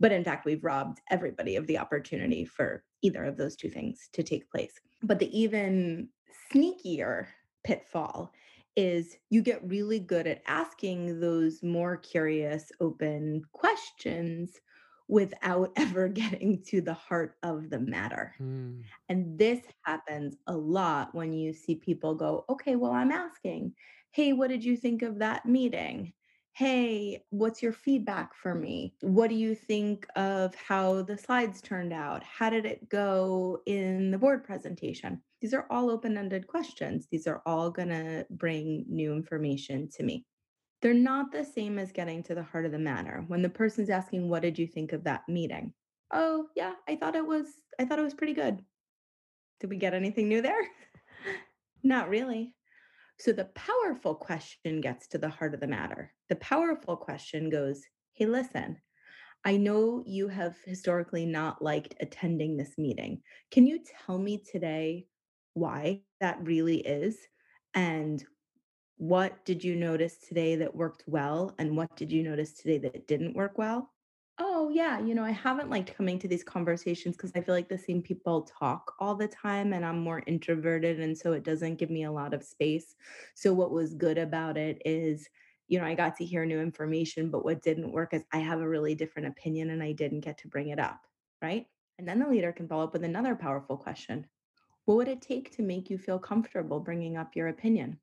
But 0.00 0.10
in 0.10 0.24
fact, 0.24 0.44
we've 0.44 0.64
robbed 0.64 1.00
everybody 1.12 1.54
of 1.54 1.68
the 1.68 1.78
opportunity 1.78 2.44
for 2.44 2.82
either 3.02 3.22
of 3.22 3.36
those 3.36 3.54
two 3.54 3.70
things 3.70 4.08
to 4.14 4.24
take 4.24 4.50
place. 4.50 4.72
But 5.00 5.20
the 5.20 5.30
even 5.38 6.08
sneakier 6.52 7.28
pitfall 7.62 8.32
is 8.74 9.18
you 9.30 9.42
get 9.42 9.62
really 9.62 10.00
good 10.00 10.26
at 10.26 10.42
asking 10.48 11.20
those 11.20 11.62
more 11.62 11.98
curious, 11.98 12.72
open 12.80 13.42
questions 13.52 14.60
without 15.08 15.72
ever 15.76 16.08
getting 16.08 16.62
to 16.64 16.80
the 16.80 16.94
heart 16.94 17.36
of 17.42 17.70
the 17.70 17.78
matter. 17.78 18.34
Mm. 18.40 18.82
And 19.08 19.38
this 19.38 19.60
happens 19.82 20.36
a 20.46 20.56
lot 20.56 21.14
when 21.14 21.32
you 21.32 21.52
see 21.52 21.76
people 21.76 22.14
go, 22.14 22.44
okay, 22.48 22.76
well, 22.76 22.92
I'm 22.92 23.12
asking, 23.12 23.74
hey, 24.12 24.32
what 24.32 24.50
did 24.50 24.64
you 24.64 24.76
think 24.76 25.02
of 25.02 25.18
that 25.18 25.46
meeting? 25.46 26.12
Hey, 26.52 27.22
what's 27.28 27.62
your 27.62 27.74
feedback 27.74 28.34
for 28.34 28.54
me? 28.54 28.94
What 29.02 29.28
do 29.28 29.34
you 29.34 29.54
think 29.54 30.06
of 30.16 30.54
how 30.54 31.02
the 31.02 31.18
slides 31.18 31.60
turned 31.60 31.92
out? 31.92 32.24
How 32.24 32.48
did 32.48 32.64
it 32.64 32.88
go 32.88 33.60
in 33.66 34.10
the 34.10 34.16
board 34.16 34.42
presentation? 34.42 35.20
These 35.42 35.52
are 35.52 35.66
all 35.68 35.90
open 35.90 36.16
ended 36.16 36.46
questions. 36.46 37.08
These 37.10 37.26
are 37.26 37.42
all 37.44 37.70
going 37.70 37.90
to 37.90 38.26
bring 38.30 38.86
new 38.88 39.12
information 39.12 39.90
to 39.96 40.02
me. 40.02 40.24
They're 40.86 40.94
not 40.94 41.32
the 41.32 41.44
same 41.44 41.80
as 41.80 41.90
getting 41.90 42.22
to 42.22 42.34
the 42.36 42.44
heart 42.44 42.64
of 42.64 42.70
the 42.70 42.78
matter. 42.78 43.24
When 43.26 43.42
the 43.42 43.48
person's 43.48 43.90
asking, 43.90 44.28
What 44.28 44.42
did 44.42 44.56
you 44.56 44.68
think 44.68 44.92
of 44.92 45.02
that 45.02 45.28
meeting? 45.28 45.72
Oh, 46.12 46.46
yeah, 46.54 46.74
I 46.88 46.94
thought 46.94 47.16
it 47.16 47.26
was, 47.26 47.48
I 47.80 47.84
thought 47.84 47.98
it 47.98 48.04
was 48.04 48.14
pretty 48.14 48.34
good. 48.34 48.62
Did 49.58 49.70
we 49.70 49.78
get 49.78 49.94
anything 49.94 50.28
new 50.28 50.40
there? 50.40 50.60
not 51.82 52.08
really. 52.08 52.54
So 53.18 53.32
the 53.32 53.46
powerful 53.46 54.14
question 54.14 54.80
gets 54.80 55.08
to 55.08 55.18
the 55.18 55.28
heart 55.28 55.54
of 55.54 55.60
the 55.60 55.66
matter. 55.66 56.12
The 56.28 56.36
powerful 56.36 56.96
question 56.96 57.50
goes, 57.50 57.82
Hey, 58.12 58.26
listen, 58.26 58.76
I 59.44 59.56
know 59.56 60.04
you 60.06 60.28
have 60.28 60.54
historically 60.64 61.26
not 61.26 61.60
liked 61.60 61.96
attending 61.98 62.56
this 62.56 62.78
meeting. 62.78 63.22
Can 63.50 63.66
you 63.66 63.80
tell 64.06 64.18
me 64.18 64.40
today 64.48 65.08
why 65.54 66.02
that 66.20 66.38
really 66.46 66.76
is? 66.76 67.18
And 67.74 68.24
what 68.96 69.44
did 69.44 69.62
you 69.64 69.76
notice 69.76 70.18
today 70.18 70.56
that 70.56 70.74
worked 70.74 71.04
well? 71.06 71.54
And 71.58 71.76
what 71.76 71.96
did 71.96 72.12
you 72.12 72.22
notice 72.22 72.52
today 72.52 72.78
that 72.78 73.06
didn't 73.06 73.36
work 73.36 73.58
well? 73.58 73.92
Oh, 74.38 74.68
yeah. 74.68 74.98
You 75.00 75.14
know, 75.14 75.24
I 75.24 75.30
haven't 75.30 75.70
liked 75.70 75.94
coming 75.94 76.18
to 76.18 76.28
these 76.28 76.44
conversations 76.44 77.16
because 77.16 77.32
I 77.34 77.40
feel 77.40 77.54
like 77.54 77.68
the 77.70 77.78
same 77.78 78.02
people 78.02 78.42
talk 78.42 78.94
all 78.98 79.14
the 79.14 79.28
time 79.28 79.72
and 79.72 79.84
I'm 79.84 79.98
more 80.00 80.22
introverted. 80.26 81.00
And 81.00 81.16
so 81.16 81.32
it 81.32 81.42
doesn't 81.42 81.76
give 81.76 81.88
me 81.90 82.04
a 82.04 82.12
lot 82.12 82.34
of 82.34 82.42
space. 82.44 82.94
So, 83.34 83.54
what 83.54 83.70
was 83.70 83.94
good 83.94 84.18
about 84.18 84.58
it 84.58 84.82
is, 84.84 85.28
you 85.68 85.78
know, 85.78 85.86
I 85.86 85.94
got 85.94 86.16
to 86.16 86.24
hear 86.26 86.44
new 86.44 86.60
information, 86.60 87.30
but 87.30 87.44
what 87.44 87.62
didn't 87.62 87.92
work 87.92 88.12
is 88.12 88.24
I 88.32 88.38
have 88.38 88.60
a 88.60 88.68
really 88.68 88.94
different 88.94 89.28
opinion 89.28 89.70
and 89.70 89.82
I 89.82 89.92
didn't 89.92 90.20
get 90.20 90.36
to 90.38 90.48
bring 90.48 90.68
it 90.68 90.78
up. 90.78 91.00
Right. 91.40 91.66
And 91.98 92.06
then 92.06 92.18
the 92.18 92.28
leader 92.28 92.52
can 92.52 92.68
follow 92.68 92.84
up 92.84 92.92
with 92.92 93.04
another 93.04 93.34
powerful 93.36 93.78
question 93.78 94.28
What 94.84 94.96
would 94.96 95.08
it 95.08 95.22
take 95.22 95.50
to 95.52 95.62
make 95.62 95.90
you 95.90 95.98
feel 95.98 96.18
comfortable 96.18 96.80
bringing 96.80 97.16
up 97.16 97.36
your 97.36 97.48
opinion? 97.48 98.00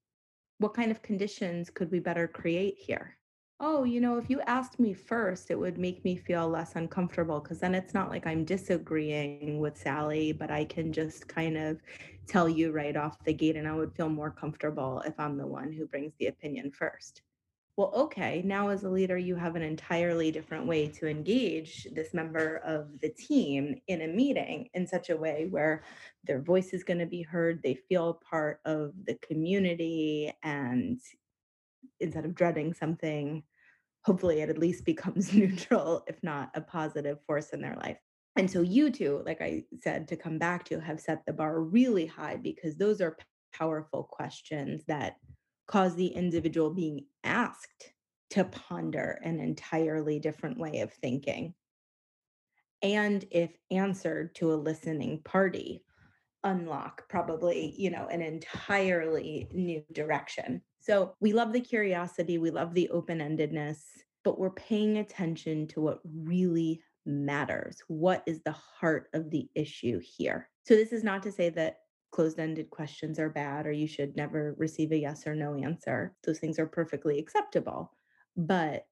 What 0.57 0.73
kind 0.73 0.89
of 0.91 1.01
conditions 1.03 1.69
could 1.69 1.91
we 1.91 1.99
better 1.99 2.27
create 2.27 2.77
here? 2.79 3.17
Oh, 3.59 3.83
you 3.83 4.01
know, 4.01 4.17
if 4.17 4.29
you 4.29 4.41
asked 4.41 4.79
me 4.79 4.93
first, 4.93 5.49
it 5.49 5.57
would 5.57 5.77
make 5.77 6.03
me 6.03 6.15
feel 6.17 6.49
less 6.49 6.75
uncomfortable 6.75 7.39
because 7.39 7.59
then 7.59 7.73
it's 7.75 7.93
not 7.93 8.09
like 8.09 8.27
I'm 8.27 8.45
disagreeing 8.45 9.59
with 9.59 9.77
Sally, 9.77 10.33
but 10.33 10.51
I 10.51 10.65
can 10.65 10.91
just 10.91 11.27
kind 11.27 11.57
of 11.57 11.81
tell 12.27 12.49
you 12.49 12.71
right 12.71 12.95
off 12.97 13.23
the 13.23 13.33
gate, 13.33 13.55
and 13.55 13.67
I 13.67 13.73
would 13.75 13.95
feel 13.95 14.09
more 14.09 14.31
comfortable 14.31 15.01
if 15.05 15.19
I'm 15.19 15.37
the 15.37 15.47
one 15.47 15.71
who 15.71 15.87
brings 15.87 16.13
the 16.19 16.27
opinion 16.27 16.71
first. 16.71 17.21
Well, 17.75 17.91
okay, 17.95 18.43
now 18.45 18.69
as 18.69 18.83
a 18.83 18.89
leader, 18.89 19.17
you 19.17 19.35
have 19.35 19.55
an 19.55 19.63
entirely 19.63 20.29
different 20.29 20.67
way 20.67 20.89
to 20.89 21.07
engage 21.07 21.87
this 21.91 22.13
member 22.13 22.57
of 22.57 22.99
the 23.01 23.09
team 23.09 23.75
in 23.87 24.01
a 24.03 24.07
meeting 24.07 24.69
in 24.75 24.85
such 24.85 25.09
a 25.09 25.17
way 25.17 25.47
where 25.49 25.83
their 26.23 26.39
voice 26.39 26.71
is 26.73 26.83
going 26.83 26.99
to 26.99 27.07
be 27.07 27.23
heard, 27.23 27.63
they 27.63 27.73
feel 27.73 28.21
part 28.29 28.59
of 28.65 28.93
the 29.07 29.15
community, 29.27 30.31
and 30.43 31.01
instead 31.99 32.25
of 32.25 32.35
dreading 32.35 32.75
something, 32.75 33.41
hopefully 34.03 34.41
it 34.41 34.49
at 34.49 34.59
least 34.59 34.85
becomes 34.93 35.33
neutral, 35.33 36.03
if 36.07 36.21
not 36.21 36.51
a 36.53 36.61
positive 36.61 37.17
force 37.25 37.49
in 37.49 37.61
their 37.61 37.75
life. 37.77 37.97
And 38.35 38.49
so 38.49 38.61
you 38.61 38.91
two, 38.91 39.23
like 39.25 39.41
I 39.41 39.63
said, 39.81 40.07
to 40.09 40.15
come 40.15 40.37
back 40.37 40.63
to, 40.65 40.79
have 40.79 40.99
set 40.99 41.25
the 41.25 41.33
bar 41.33 41.59
really 41.61 42.05
high 42.05 42.35
because 42.35 42.77
those 42.77 43.01
are 43.01 43.17
powerful 43.51 44.03
questions 44.03 44.83
that 44.87 45.15
cause 45.67 45.95
the 45.95 46.07
individual 46.07 46.69
being 46.69 47.05
asked 47.23 47.93
to 48.31 48.43
ponder 48.45 49.19
an 49.23 49.39
entirely 49.39 50.19
different 50.19 50.57
way 50.57 50.79
of 50.79 50.91
thinking. 50.93 51.53
And 52.81 53.23
if 53.31 53.51
answered 53.71 54.35
to 54.35 54.53
a 54.53 54.55
listening 54.55 55.21
party, 55.23 55.83
unlock 56.43 57.07
probably, 57.07 57.73
you 57.77 57.89
know, 57.89 58.07
an 58.07 58.21
entirely 58.21 59.47
new 59.53 59.83
direction. 59.93 60.61
So 60.81 61.15
we 61.21 61.31
love 61.31 61.53
the 61.53 61.61
curiosity, 61.61 62.37
we 62.37 62.51
love 62.51 62.73
the 62.73 62.89
open 62.89 63.19
endedness, 63.19 63.77
but 64.23 64.37
we're 64.37 64.51
paying 64.51 64.97
attention 64.97 65.67
to 65.67 65.81
what 65.81 65.99
really 66.03 66.81
matters. 67.05 67.77
What 67.87 68.23
is 68.25 68.41
the 68.43 68.51
heart 68.51 69.07
of 69.13 69.29
the 69.29 69.47
issue 69.55 70.01
here? 70.03 70.49
So 70.65 70.75
this 70.75 70.91
is 70.91 71.03
not 71.03 71.23
to 71.23 71.31
say 71.31 71.49
that 71.51 71.77
closed 72.13 72.39
ended 72.39 72.69
questions 72.69 73.17
are 73.17 73.29
bad 73.29 73.65
or 73.65 73.71
you 73.71 73.87
should 73.87 74.15
never 74.15 74.55
receive 74.59 74.91
a 74.91 74.97
yes 74.97 75.25
or 75.25 75.33
no 75.33 75.55
answer. 75.55 76.15
Those 76.23 76.39
things 76.39 76.59
are 76.59 76.67
perfectly 76.67 77.17
acceptable. 77.17 77.91
But 78.37 78.85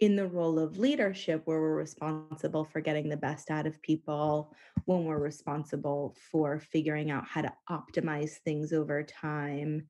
in 0.00 0.16
the 0.16 0.26
role 0.26 0.58
of 0.58 0.78
leadership, 0.78 1.42
where 1.44 1.60
we're 1.60 1.76
responsible 1.76 2.64
for 2.64 2.80
getting 2.80 3.10
the 3.10 3.16
best 3.16 3.50
out 3.50 3.66
of 3.66 3.80
people, 3.82 4.54
when 4.86 5.04
we're 5.04 5.18
responsible 5.18 6.16
for 6.30 6.58
figuring 6.58 7.10
out 7.10 7.28
how 7.28 7.42
to 7.42 7.52
optimize 7.70 8.38
things 8.38 8.72
over 8.72 9.02
time, 9.02 9.86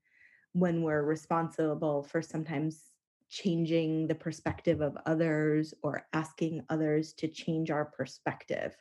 when 0.51 0.83
we're 0.83 1.03
responsible 1.03 2.03
for 2.03 2.21
sometimes 2.21 2.91
changing 3.29 4.07
the 4.07 4.13
perspective 4.13 4.81
of 4.81 4.97
others 5.05 5.73
or 5.83 6.05
asking 6.11 6.61
others 6.69 7.13
to 7.13 7.27
change 7.29 7.71
our 7.71 7.85
perspective. 7.85 8.75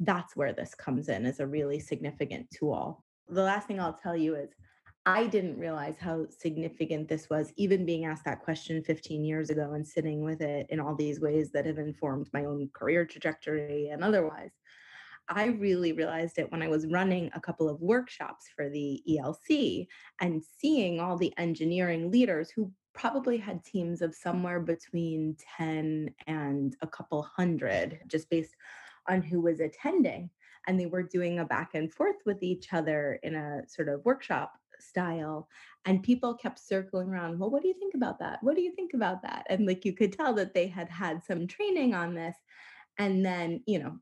That's 0.00 0.36
where 0.36 0.52
this 0.52 0.74
comes 0.74 1.08
in 1.08 1.24
as 1.24 1.38
a 1.38 1.46
really 1.46 1.78
significant 1.78 2.50
tool. 2.50 3.04
The 3.28 3.42
last 3.42 3.66
thing 3.66 3.80
I'll 3.80 3.94
tell 3.94 4.16
you 4.16 4.34
is 4.36 4.50
I 5.06 5.26
didn't 5.26 5.58
realize 5.58 5.96
how 5.98 6.26
significant 6.30 7.08
this 7.08 7.28
was, 7.28 7.52
even 7.56 7.84
being 7.84 8.06
asked 8.06 8.24
that 8.24 8.42
question 8.42 8.82
15 8.82 9.24
years 9.24 9.50
ago 9.50 9.72
and 9.72 9.86
sitting 9.86 10.24
with 10.24 10.40
it 10.40 10.66
in 10.70 10.80
all 10.80 10.94
these 10.94 11.20
ways 11.20 11.50
that 11.52 11.66
have 11.66 11.78
informed 11.78 12.28
my 12.32 12.44
own 12.44 12.70
career 12.72 13.04
trajectory 13.04 13.88
and 13.88 14.02
otherwise. 14.02 14.50
I 15.28 15.46
really 15.46 15.92
realized 15.92 16.38
it 16.38 16.50
when 16.52 16.62
I 16.62 16.68
was 16.68 16.86
running 16.86 17.30
a 17.34 17.40
couple 17.40 17.68
of 17.68 17.80
workshops 17.80 18.46
for 18.54 18.68
the 18.68 19.02
ELC 19.08 19.86
and 20.20 20.42
seeing 20.58 21.00
all 21.00 21.16
the 21.16 21.32
engineering 21.38 22.10
leaders 22.10 22.50
who 22.50 22.70
probably 22.94 23.36
had 23.38 23.64
teams 23.64 24.02
of 24.02 24.14
somewhere 24.14 24.60
between 24.60 25.36
10 25.56 26.14
and 26.26 26.76
a 26.82 26.86
couple 26.86 27.22
hundred, 27.22 28.00
just 28.06 28.30
based 28.30 28.54
on 29.08 29.22
who 29.22 29.40
was 29.40 29.60
attending. 29.60 30.30
And 30.66 30.78
they 30.78 30.86
were 30.86 31.02
doing 31.02 31.38
a 31.38 31.44
back 31.44 31.70
and 31.74 31.92
forth 31.92 32.16
with 32.24 32.42
each 32.42 32.72
other 32.72 33.18
in 33.22 33.34
a 33.34 33.62
sort 33.68 33.88
of 33.88 34.04
workshop 34.04 34.54
style. 34.78 35.48
And 35.84 36.02
people 36.02 36.34
kept 36.34 36.58
circling 36.58 37.08
around, 37.08 37.38
well, 37.38 37.50
what 37.50 37.62
do 37.62 37.68
you 37.68 37.74
think 37.74 37.94
about 37.94 38.18
that? 38.20 38.38
What 38.42 38.56
do 38.56 38.62
you 38.62 38.72
think 38.72 38.94
about 38.94 39.22
that? 39.22 39.46
And 39.50 39.66
like 39.66 39.84
you 39.84 39.92
could 39.92 40.12
tell 40.12 40.32
that 40.34 40.54
they 40.54 40.66
had 40.66 40.88
had 40.88 41.22
some 41.22 41.46
training 41.46 41.94
on 41.94 42.14
this. 42.14 42.36
And 42.98 43.24
then, 43.24 43.62
you 43.66 43.78
know, 43.78 43.98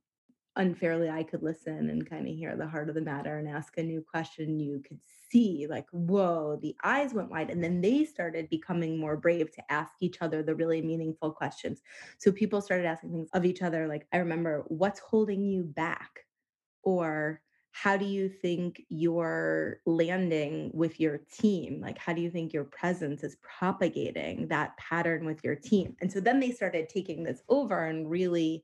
unfairly 0.57 1.09
I 1.09 1.23
could 1.23 1.43
listen 1.43 1.89
and 1.89 2.09
kind 2.09 2.29
of 2.29 2.35
hear 2.35 2.57
the 2.57 2.67
heart 2.67 2.91
of 2.91 2.95
the 2.95 3.01
matter 3.01 3.39
and 3.39 3.49
ask 3.49 3.79
a 3.79 3.83
new 3.83 4.03
question, 4.03 4.61
you 4.61 4.83
could 4.87 5.01
see 5.31 5.67
like, 5.69 5.87
whoa, 5.93 6.59
the 6.61 6.77
eyes 6.85 7.15
went 7.15 7.31
wide. 7.31 7.51
And 7.51 7.65
then 7.65 7.81
they 7.81 8.05
started 8.05 8.51
becoming 8.51 8.99
more 8.99 9.17
brave 9.17 9.51
to 9.53 9.73
ask 9.73 9.95
each 10.01 10.19
other 10.21 10.43
the 10.43 10.55
really 10.55 10.83
meaningful 10.83 11.31
questions. 11.33 11.81
So 12.19 12.31
people 12.31 12.61
started 12.61 12.87
asking 12.87 13.13
things 13.13 13.31
of 13.33 13.47
each 13.47 13.63
other. 13.63 13.89
Like, 13.89 14.07
I 14.13 14.19
remember, 14.19 14.65
what's 14.69 15.01
holding 15.01 15.43
you 15.43 15.65
back? 15.65 16.27
Or 16.83 17.41
how 17.73 17.97
do 17.97 18.05
you 18.05 18.29
think 18.29 18.83
you're 18.91 19.81
landing 19.87 20.71
with 20.75 21.01
your 21.01 21.19
team? 21.33 21.81
Like, 21.81 21.97
how 21.97 22.13
do 22.13 22.21
you 22.21 22.31
think 22.31 22.53
your 22.53 22.65
presence 22.65 23.25
is 23.25 23.37
propagating 23.41 24.47
that 24.49 24.77
pattern 24.77 25.25
with 25.25 25.43
your 25.43 25.57
team? 25.57 25.97
And 26.01 26.13
so 26.13 26.21
then 26.21 26.39
they 26.39 26.51
started 26.51 26.89
taking 26.89 27.23
this 27.23 27.43
over 27.49 27.87
and 27.87 28.11
really 28.11 28.63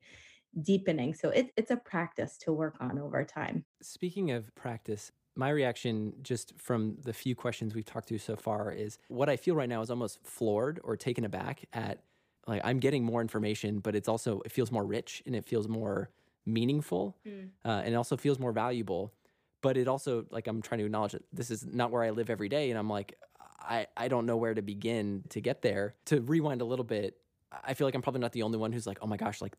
deepening. 0.63 1.15
So 1.15 1.31
it, 1.31 1.53
it's 1.57 1.71
a 1.71 1.77
practice 1.77 2.37
to 2.39 2.53
work 2.53 2.77
on 2.81 2.99
over 2.99 3.25
time. 3.25 3.65
Speaking 3.81 4.31
of 4.31 4.55
practice, 4.55 5.11
my 5.35 5.51
reaction 5.51 6.13
just 6.21 6.53
from 6.59 6.97
the 7.03 7.13
few 7.13 7.35
questions 7.35 7.75
we've 7.75 7.85
talked 7.85 8.09
to 8.09 8.19
so 8.19 8.37
far 8.37 8.73
is 8.73 8.99
what 9.09 9.29
I 9.29 9.37
feel 9.37 9.55
right 9.55 9.69
now 9.69 9.81
is 9.81 9.91
almost 9.91 10.19
floored 10.23 10.81
or 10.85 10.97
taken 10.97 11.25
aback 11.25 11.65
at 11.73 12.03
like 12.47 12.61
I'm 12.65 12.79
getting 12.79 13.05
more 13.05 13.21
information, 13.21 13.79
but 13.79 13.95
it's 13.95 14.09
also 14.09 14.41
it 14.45 14.53
feels 14.53 14.73
more 14.73 14.85
rich 14.85 15.23
and 15.27 15.37
it 15.37 15.45
feels 15.45 15.69
more 15.69 16.11
meaningful 16.49 17.17
mm. 17.27 17.49
uh, 17.65 17.83
and 17.85 17.95
it 17.95 17.97
also 17.97 18.17
feels 18.17 18.39
more 18.39 18.53
valuable. 18.53 19.13
But 19.61 19.77
it 19.77 19.89
also 19.89 20.25
like 20.31 20.47
I'm 20.47 20.63
trying 20.63 20.79
to 20.79 20.85
acknowledge 20.85 21.13
that 21.13 21.25
this 21.33 21.51
is 21.51 21.67
not 21.67 21.91
where 21.91 22.03
I 22.03 22.11
live 22.11 22.31
every 22.31 22.49
day, 22.49 22.71
and 22.71 22.79
I'm 22.79 22.89
like 22.89 23.19
I 23.61 23.87
I 23.97 24.09
don't 24.09 24.25
know 24.25 24.37
where 24.37 24.55
to 24.55 24.63
begin 24.63 25.25
to 25.31 25.41
get 25.41 25.63
there. 25.63 25.95
To 26.07 26.21
rewind 26.21 26.61
a 26.61 26.65
little 26.65 26.85
bit, 26.85 27.17
I 27.65 27.75
feel 27.75 27.87
like 27.87 27.95
I'm 27.95 28.03
probably 28.03 28.21
not 28.21 28.33
the 28.33 28.43
only 28.43 28.59
one 28.59 28.73
who's 28.73 28.87
like, 28.87 28.99
oh 29.03 29.07
my 29.07 29.17
gosh, 29.17 29.41
like 29.41 29.55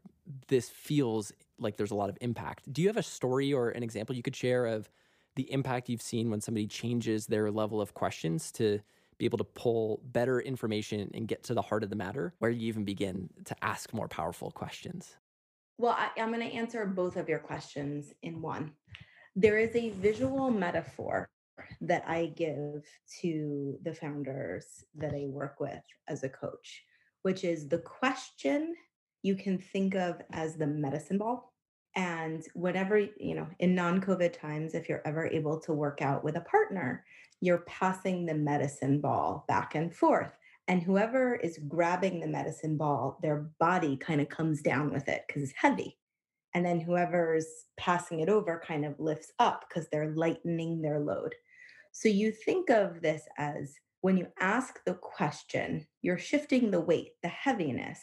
this 0.48 0.70
feels 0.70 1.34
like 1.58 1.76
there's 1.76 1.92
a 1.92 1.96
lot 1.96 2.10
of 2.10 2.18
impact. 2.22 2.72
Do 2.72 2.82
you 2.82 2.88
have 2.88 2.98
a 2.98 3.04
story 3.04 3.52
or 3.54 3.70
an 3.70 3.84
example 3.84 4.16
you 4.16 4.24
could 4.24 4.36
share 4.36 4.66
of 4.68 4.90
the 5.36 5.52
impact 5.52 5.90
you've 5.90 6.02
seen 6.02 6.30
when 6.30 6.42
somebody 6.42 6.68
changes 6.68 7.28
their 7.28 7.52
level 7.52 7.82
of 7.82 7.94
questions 7.94 8.52
to 8.54 8.80
be 9.18 9.26
able 9.26 9.38
to 9.38 9.44
pull 9.44 10.02
better 10.04 10.40
information 10.40 11.12
and 11.14 11.28
get 11.28 11.44
to 11.44 11.54
the 11.54 11.62
heart 11.62 11.84
of 11.84 11.90
the 11.90 11.96
matter? 11.96 12.34
Where 12.40 12.50
you 12.50 12.68
even 12.68 12.86
begin 12.86 13.30
to 13.46 13.56
ask 13.62 13.94
more 13.94 14.08
powerful 14.08 14.52
questions? 14.52 15.18
Well, 15.80 15.98
I, 15.98 16.10
am 16.20 16.32
going 16.32 16.48
to 16.48 16.56
answer 16.56 16.86
both 16.86 17.16
of 17.16 17.28
your 17.28 17.40
questions 17.40 18.14
in 18.22 18.40
one. 18.42 18.74
There 19.36 19.58
is 19.58 19.76
a 19.76 19.90
visual 19.90 20.52
metaphor 20.52 21.28
that 21.82 22.04
I 22.08 22.28
give 22.36 22.86
to 23.22 23.80
the 23.82 23.94
founders 23.94 24.86
that 24.96 25.14
I 25.14 25.26
work 25.28 25.60
with 25.60 25.82
as 26.08 26.24
a 26.24 26.30
coach 26.30 26.84
which 27.22 27.44
is 27.44 27.68
the 27.68 27.80
question 27.80 28.76
you 29.24 29.36
can 29.36 29.58
think 29.58 29.96
of 29.96 30.22
as 30.32 30.56
the 30.56 30.68
medicine 30.68 31.18
ball. 31.18 31.54
And 31.96 32.44
whenever, 32.54 32.98
you 32.98 33.36
know, 33.36 33.48
in 33.60 33.76
non 33.76 34.00
COVID 34.00 34.40
times, 34.40 34.74
if 34.74 34.88
you're 34.88 35.02
ever 35.06 35.28
able 35.28 35.60
to 35.62 35.74
work 35.74 36.02
out 36.02 36.24
with 36.24 36.38
a 36.38 36.42
partner, 36.42 37.04
you're 37.42 37.64
passing 37.68 38.26
the 38.26 38.36
medicine 38.36 39.02
ball 39.02 39.44
back 39.48 39.76
and 39.76 39.94
forth. 39.94 40.32
And 40.70 40.84
whoever 40.84 41.36
is 41.36 41.60
grabbing 41.68 42.20
the 42.20 42.28
medicine 42.28 42.78
ball, 42.78 43.18
their 43.22 43.50
body 43.60 43.98
kind 43.98 44.22
of 44.22 44.30
comes 44.30 44.62
down 44.62 44.94
with 44.94 45.10
it 45.10 45.24
because 45.28 45.44
it's 45.44 45.54
heavy. 45.58 45.98
And 46.54 46.66
then 46.66 46.80
whoever's 46.80 47.48
passing 47.76 48.22
it 48.22 48.30
over 48.30 48.62
kind 48.66 48.86
of 48.86 49.00
lifts 49.00 49.32
up 49.40 49.66
because 49.68 49.90
they're 49.90 50.14
lightening 50.16 50.82
their 50.82 51.00
load. 51.00 51.36
So 51.92 52.08
you 52.08 52.32
think 52.32 52.70
of 52.70 53.02
this 53.02 53.24
as 53.38 53.74
when 54.02 54.16
you 54.16 54.28
ask 54.40 54.80
the 54.86 54.94
question, 54.94 55.88
you're 56.02 56.20
shifting 56.20 56.72
the 56.72 56.80
weight, 56.80 57.14
the 57.24 57.30
heaviness 57.30 58.00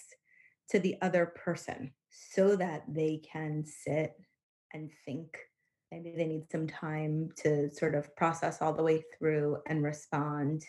to 0.70 0.78
the 0.80 0.96
other 1.00 1.26
person. 1.26 1.92
so 2.34 2.56
that 2.56 2.82
they 2.88 3.20
can 3.30 3.64
sit 3.64 4.14
and 4.72 4.90
think. 5.04 5.38
Maybe 5.92 6.14
they 6.16 6.26
need 6.26 6.50
some 6.50 6.66
time 6.66 7.30
to 7.42 7.70
sort 7.70 7.94
of 7.94 8.14
process 8.16 8.60
all 8.60 8.72
the 8.72 8.82
way 8.82 9.04
through 9.16 9.58
and 9.66 9.82
respond. 9.82 10.64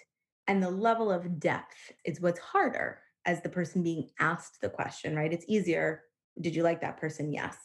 And 0.48 0.62
the 0.62 0.70
level 0.70 1.12
of 1.12 1.40
depth 1.40 1.92
is 2.06 2.22
what's 2.22 2.40
harder 2.40 3.00
as 3.26 3.42
the 3.42 3.50
person 3.50 3.84
being 3.84 4.10
asked 4.20 4.62
the 4.62 4.70
question, 4.70 5.16
right? 5.16 5.34
It's 5.34 5.46
easier. 5.48 6.04
Did 6.40 6.56
you 6.56 6.64
like 6.64 6.82
that 6.82 6.98
person? 6.98 7.32
Yes. 7.32 7.58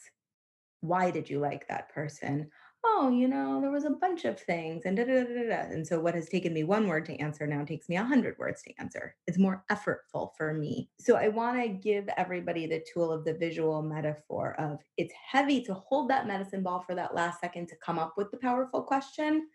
Why 0.81 1.11
did 1.11 1.31
you 1.31 1.38
like 1.38 1.68
that 1.68 1.92
person? 1.95 2.51
oh, 2.85 3.11
you 3.11 3.29
know, 3.29 3.61
there 3.61 3.71
was 3.71 3.85
a 3.85 3.90
bunch 3.90 4.25
of 4.25 4.40
things 4.40 4.85
and 4.85 4.97
da, 4.97 5.05
da, 5.05 5.23
da, 5.23 5.35
da, 5.35 5.49
da. 5.49 5.73
And 5.73 5.87
so 5.87 6.01
what 6.01 6.14
has 6.14 6.29
taken 6.29 6.53
me 6.53 6.64
one 6.64 6.88
word 6.88 7.07
to 7.07 7.16
answer 7.18 7.47
now 7.47 7.64
takes 7.64 7.88
me 7.88 7.97
a 7.97 8.05
hundred 8.05 8.37
words 8.38 8.62
to 8.62 8.73
answer. 8.79 9.14
It's 9.27 9.38
more 9.38 9.64
effortful 9.71 10.31
for 10.37 10.53
me. 10.53 10.90
So 10.99 11.16
I 11.16 11.29
want 11.29 11.62
to 11.62 11.68
give 11.68 12.09
everybody 12.16 12.66
the 12.66 12.85
tool 12.92 13.12
of 13.12 13.25
the 13.25 13.35
visual 13.35 13.83
metaphor 13.83 14.57
of 14.59 14.81
it's 14.97 15.14
heavy 15.14 15.62
to 15.62 15.75
hold 15.75 16.11
that 16.11 16.27
medicine 16.27 16.62
ball 16.62 16.81
for 16.81 16.95
that 16.97 17.14
last 17.14 17.40
second 17.40 17.68
to 17.68 17.77
come 17.77 17.99
up 17.99 18.14
with 18.16 18.31
the 18.31 18.38
powerful 18.38 18.83
question. 18.83 19.49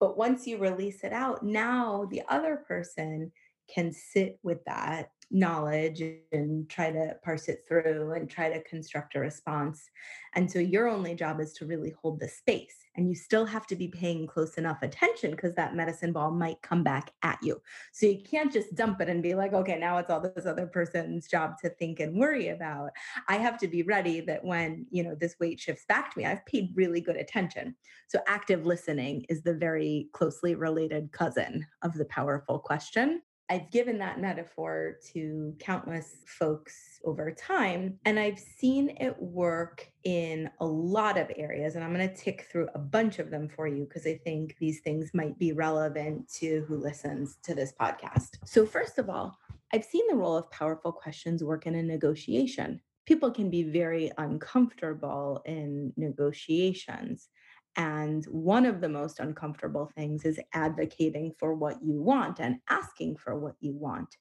But 0.00 0.16
once 0.16 0.46
you 0.46 0.58
release 0.58 1.04
it 1.04 1.12
out, 1.12 1.44
now 1.44 2.06
the 2.10 2.22
other 2.28 2.56
person 2.56 3.32
can 3.72 3.92
sit 3.92 4.38
with 4.42 4.64
that 4.64 5.10
knowledge 5.30 6.02
and 6.32 6.68
try 6.68 6.90
to 6.90 7.16
parse 7.22 7.48
it 7.48 7.64
through 7.68 8.12
and 8.12 8.28
try 8.28 8.48
to 8.48 8.62
construct 8.64 9.14
a 9.14 9.20
response. 9.20 9.88
And 10.34 10.50
so 10.50 10.58
your 10.58 10.88
only 10.88 11.14
job 11.14 11.40
is 11.40 11.52
to 11.54 11.66
really 11.66 11.94
hold 12.02 12.18
the 12.18 12.28
space. 12.28 12.74
And 12.96 13.08
you 13.08 13.14
still 13.14 13.46
have 13.46 13.66
to 13.68 13.76
be 13.76 13.86
paying 13.86 14.26
close 14.26 14.58
enough 14.58 14.82
attention 14.82 15.30
because 15.30 15.54
that 15.54 15.76
medicine 15.76 16.12
ball 16.12 16.32
might 16.32 16.60
come 16.62 16.82
back 16.82 17.12
at 17.22 17.38
you. 17.42 17.62
So 17.92 18.06
you 18.06 18.20
can't 18.28 18.52
just 18.52 18.74
dump 18.74 19.00
it 19.00 19.08
and 19.08 19.22
be 19.22 19.34
like, 19.34 19.52
okay, 19.52 19.78
now 19.78 19.98
it's 19.98 20.10
all 20.10 20.20
this 20.20 20.46
other 20.46 20.66
person's 20.66 21.28
job 21.28 21.58
to 21.62 21.70
think 21.70 22.00
and 22.00 22.18
worry 22.18 22.48
about. 22.48 22.90
I 23.28 23.36
have 23.36 23.58
to 23.58 23.68
be 23.68 23.84
ready 23.84 24.20
that 24.22 24.44
when, 24.44 24.86
you 24.90 25.04
know, 25.04 25.14
this 25.14 25.36
weight 25.38 25.60
shifts 25.60 25.84
back 25.88 26.12
to 26.12 26.18
me, 26.18 26.26
I've 26.26 26.44
paid 26.46 26.72
really 26.74 27.00
good 27.00 27.16
attention. 27.16 27.76
So 28.08 28.18
active 28.26 28.66
listening 28.66 29.24
is 29.28 29.42
the 29.42 29.54
very 29.54 30.08
closely 30.12 30.56
related 30.56 31.12
cousin 31.12 31.64
of 31.82 31.94
the 31.94 32.06
powerful 32.06 32.58
question. 32.58 33.22
I've 33.50 33.68
given 33.72 33.98
that 33.98 34.20
metaphor 34.20 34.98
to 35.12 35.56
countless 35.58 36.18
folks 36.24 37.00
over 37.04 37.32
time, 37.32 37.98
and 38.04 38.16
I've 38.16 38.38
seen 38.38 38.96
it 39.00 39.20
work 39.20 39.90
in 40.04 40.48
a 40.60 40.64
lot 40.64 41.18
of 41.18 41.32
areas. 41.36 41.74
And 41.74 41.84
I'm 41.84 41.92
going 41.92 42.08
to 42.08 42.14
tick 42.14 42.46
through 42.50 42.68
a 42.76 42.78
bunch 42.78 43.18
of 43.18 43.28
them 43.28 43.48
for 43.48 43.66
you 43.66 43.84
because 43.84 44.06
I 44.06 44.20
think 44.22 44.56
these 44.60 44.80
things 44.82 45.10
might 45.14 45.36
be 45.36 45.52
relevant 45.52 46.32
to 46.34 46.64
who 46.68 46.76
listens 46.76 47.38
to 47.42 47.56
this 47.56 47.72
podcast. 47.78 48.38
So, 48.44 48.64
first 48.64 48.98
of 48.98 49.10
all, 49.10 49.36
I've 49.74 49.84
seen 49.84 50.06
the 50.08 50.16
role 50.16 50.36
of 50.36 50.48
powerful 50.52 50.92
questions 50.92 51.42
work 51.42 51.66
in 51.66 51.74
a 51.74 51.82
negotiation. 51.82 52.80
People 53.04 53.32
can 53.32 53.50
be 53.50 53.64
very 53.64 54.12
uncomfortable 54.16 55.42
in 55.44 55.92
negotiations. 55.96 57.28
And 57.76 58.24
one 58.26 58.66
of 58.66 58.80
the 58.80 58.88
most 58.88 59.20
uncomfortable 59.20 59.90
things 59.94 60.24
is 60.24 60.40
advocating 60.52 61.32
for 61.38 61.54
what 61.54 61.76
you 61.82 62.00
want 62.00 62.40
and 62.40 62.56
asking 62.68 63.16
for 63.16 63.38
what 63.38 63.54
you 63.60 63.72
want. 63.74 64.16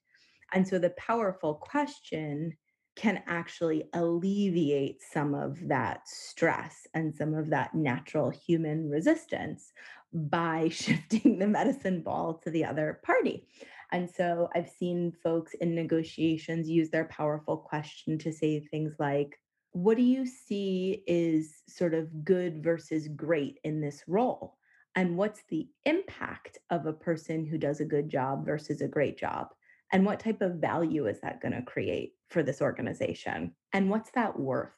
And 0.54 0.68
so 0.68 0.80
the 0.80 0.92
powerful 0.92 1.56
question 1.56 2.56
can 2.96 3.24
actually 3.28 3.86
alleviate 3.94 5.02
some 5.02 5.34
of 5.34 5.58
that 5.68 6.08
stress 6.08 6.86
and 6.94 7.16
some 7.16 7.34
of 7.34 7.50
that 7.50 7.74
natural 7.74 8.30
human 8.30 8.90
resistance 8.90 9.72
by 10.12 10.70
shifting 10.72 11.40
the 11.40 11.48
medicine 11.48 12.02
ball 12.02 12.34
to 12.44 12.50
the 12.50 12.66
other 12.66 13.00
party. 13.04 13.48
And 13.92 14.10
so 14.10 14.50
I've 14.54 14.70
seen 14.70 15.14
folks 15.24 15.54
in 15.56 15.74
negotiations 15.74 16.70
use 16.70 16.90
their 16.90 17.06
powerful 17.06 17.58
question 17.58 18.18
to 18.20 18.32
say 18.32 18.60
things 18.60 18.94
like, 19.00 19.40
what 19.72 19.98
do 19.98 20.04
you 20.04 20.26
see 20.26 21.04
is 21.08 21.62
sort 21.68 21.94
of 21.94 22.24
good 22.24 22.64
versus 22.64 23.08
great 23.08 23.60
in 23.64 23.82
this 23.82 24.04
role? 24.08 24.58
And 24.96 25.18
what's 25.18 25.44
the 25.50 25.68
impact 25.86 26.58
of 26.70 26.86
a 26.86 26.94
person 26.94 27.46
who 27.46 27.58
does 27.58 27.80
a 27.80 27.86
good 27.86 28.10
job 28.10 28.46
versus 28.46 28.82
a 28.82 28.88
great 28.88 29.18
job? 29.18 29.48
And 29.92 30.06
what 30.06 30.20
type 30.20 30.42
of 30.42 30.56
value 30.56 31.08
is 31.08 31.20
that 31.22 31.42
going 31.42 31.54
to 31.54 31.62
create 31.62 32.14
for 32.30 32.44
this 32.44 32.62
organization? 32.62 33.54
And 33.74 33.90
what's 33.90 34.12
that 34.12 34.40
worth? 34.40 34.70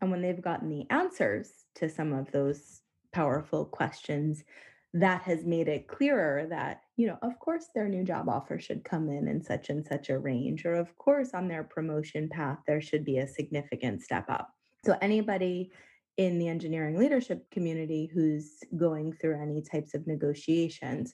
And 0.00 0.10
when 0.10 0.22
they've 0.22 0.42
gotten 0.42 0.68
the 0.68 0.86
answers 0.90 1.50
to 1.76 1.88
some 1.88 2.12
of 2.12 2.30
those 2.30 2.82
powerful 3.12 3.64
questions, 3.64 4.44
that 4.94 5.22
has 5.22 5.44
made 5.44 5.66
it 5.66 5.88
clearer 5.88 6.46
that, 6.48 6.82
you 6.96 7.08
know, 7.08 7.18
of 7.22 7.36
course 7.40 7.66
their 7.74 7.88
new 7.88 8.04
job 8.04 8.28
offer 8.28 8.60
should 8.60 8.84
come 8.84 9.08
in 9.08 9.26
in 9.26 9.42
such 9.42 9.68
and 9.68 9.84
such 9.84 10.08
a 10.08 10.18
range, 10.18 10.64
or 10.64 10.74
of 10.74 10.96
course 10.96 11.30
on 11.34 11.48
their 11.48 11.64
promotion 11.64 12.28
path, 12.28 12.58
there 12.66 12.80
should 12.80 13.04
be 13.04 13.18
a 13.18 13.26
significant 13.26 14.02
step 14.02 14.24
up. 14.28 14.48
So, 14.84 14.96
anybody 15.02 15.72
in 16.16 16.38
the 16.38 16.46
engineering 16.46 16.96
leadership 16.96 17.50
community 17.50 18.08
who's 18.14 18.60
going 18.76 19.14
through 19.14 19.42
any 19.42 19.62
types 19.62 19.94
of 19.94 20.06
negotiations, 20.06 21.12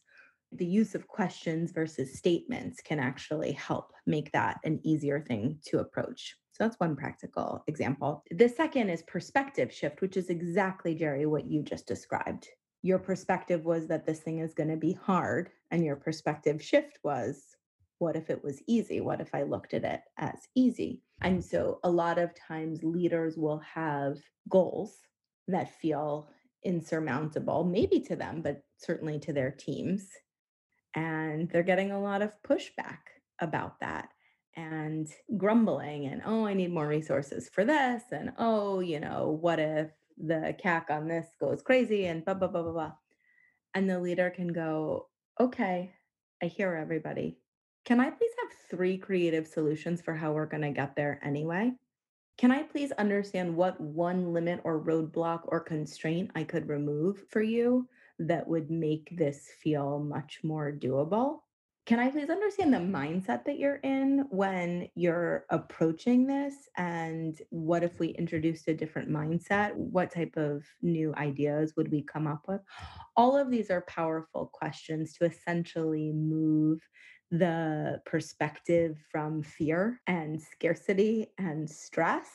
the 0.53 0.67
use 0.67 0.95
of 0.95 1.09
questions 1.09 1.73
versus 1.73 2.19
statements 2.19 2.83
can 2.83 2.99
actually 2.99 3.53
help 3.53 3.93
make 4.07 4.31
that 4.33 4.59
an 4.65 4.79
easier 4.85 5.21
thing 5.21 5.59
to 5.69 5.79
approach. 5.79 6.37
So 6.53 6.65
that's 6.65 6.79
one 6.81 6.97
practical 6.97 7.65
example. 7.67 8.25
The 8.31 8.49
second 8.49 8.91
is 8.91 9.03
perspective 9.05 9.73
shift, 9.73 10.03
which 10.03 10.19
is 10.19 10.29
exactly, 10.29 10.95
Jerry, 10.95 11.25
what 11.25 11.47
you 11.47 11.63
just 11.63 11.87
described 11.87 12.47
your 12.83 12.99
perspective 12.99 13.65
was 13.65 13.87
that 13.89 14.07
this 14.07 14.21
thing 14.21 14.39
is 14.39 14.55
going 14.55 14.71
to 14.71 14.77
be 14.77 14.93
hard 14.93 15.51
and 15.71 15.85
your 15.85 15.97
perspective 15.97 16.63
shift 16.63 16.99
was 17.03 17.43
what 17.99 18.17
if 18.17 18.31
it 18.31 18.43
was 18.43 18.63
easy? 18.67 19.03
What 19.03 19.21
if 19.21 19.35
i 19.35 19.43
looked 19.43 19.75
at 19.75 19.85
it 19.85 20.01
as 20.17 20.49
easy? 20.55 21.03
And 21.21 21.45
so 21.45 21.81
a 21.85 21.91
lot 21.91 22.19
of 22.19 22.35
times 22.35 22.83
leaders 22.83 23.37
will 23.37 23.59
have 23.59 24.17
goals 24.49 24.97
that 25.49 25.79
feel 25.81 26.31
insurmountable 26.65 27.65
maybe 27.65 28.01
to 28.01 28.15
them 28.17 28.43
but 28.43 28.63
certainly 28.77 29.19
to 29.19 29.33
their 29.33 29.51
teams 29.51 30.09
and 30.95 31.49
they're 31.51 31.63
getting 31.63 31.91
a 31.91 32.01
lot 32.01 32.21
of 32.21 32.33
pushback 32.47 32.99
about 33.41 33.81
that 33.81 34.09
and 34.57 35.09
grumbling 35.39 36.07
and 36.07 36.21
oh 36.27 36.45
i 36.45 36.53
need 36.53 36.73
more 36.73 36.87
resources 36.87 37.49
for 37.49 37.65
this 37.65 38.03
and 38.13 38.33
oh 38.39 38.81
you 38.81 39.01
know 39.01 39.39
what 39.41 39.59
if 39.59 39.91
the 40.27 40.55
CAC 40.63 40.91
on 40.91 41.09
this 41.09 41.27
goes 41.41 41.63
crazy 41.63 42.07
and 42.07 42.25
blah, 42.25 42.35
blah, 42.35 42.49
blah, 42.49 42.63
blah, 42.63 42.73
blah. 42.73 42.93
And 43.75 43.89
the 43.89 44.01
leader 44.01 44.31
can 44.31 44.49
go, 44.49 45.09
okay, 45.39 45.93
I 46.43 46.47
hear 46.47 46.75
everybody. 46.75 47.39
Can 47.85 48.01
I 48.01 48.11
please 48.11 48.33
have 48.41 48.53
three 48.71 48.99
creative 48.99 49.47
solutions 49.47 50.03
for 50.03 50.15
how 50.15 50.33
we're 50.33 50.47
going 50.47 50.63
to 50.63 50.71
get 50.71 50.97
there 50.97 51.21
anyway? 51.23 51.73
Can 52.39 52.51
I 52.51 52.63
please 52.63 52.93
understand 52.93 53.55
what 53.55 53.81
one 53.81 54.33
limit 54.33 54.61
or 54.65 54.81
roadblock 54.81 55.41
or 55.45 55.61
constraint 55.61 56.31
I 56.35 56.45
could 56.45 56.69
remove 56.69 57.25
for 57.29 57.43
you 57.43 57.87
that 58.19 58.47
would 58.47 58.71
make 58.71 59.15
this 59.17 59.49
feel 59.63 59.99
much 59.99 60.41
more 60.43 60.73
doable? 60.73 61.41
Can 61.87 61.99
I 61.99 62.11
please 62.11 62.31
understand 62.31 62.73
the 62.73 62.79
mindset 62.79 63.45
that 63.47 63.59
you're 63.59 63.81
in 63.83 64.27
when 64.31 64.89
you're 64.95 65.45
approaching 65.51 66.27
this? 66.27 66.55
And 66.77 67.37
what 67.51 67.83
if 67.83 67.99
we 67.99 68.09
introduced 68.09 68.69
a 68.69 68.75
different 68.75 69.09
mindset? 69.09 69.75
What 69.75 70.13
type 70.13 70.37
of 70.37 70.63
new 70.83 71.15
ideas 71.17 71.73
would 71.77 71.91
we 71.91 72.03
come 72.03 72.27
up 72.27 72.43
with? 72.47 72.61
All 73.17 73.37
of 73.37 73.51
these 73.51 73.71
are 73.71 73.81
powerful 73.83 74.51
questions 74.53 75.15
to 75.15 75.25
essentially 75.25 76.13
move 76.13 76.81
the 77.31 78.01
perspective 78.07 78.97
from 79.11 79.43
fear 79.43 80.01
and 80.07 80.41
scarcity 80.41 81.29
and 81.39 81.69
stress 81.69 82.29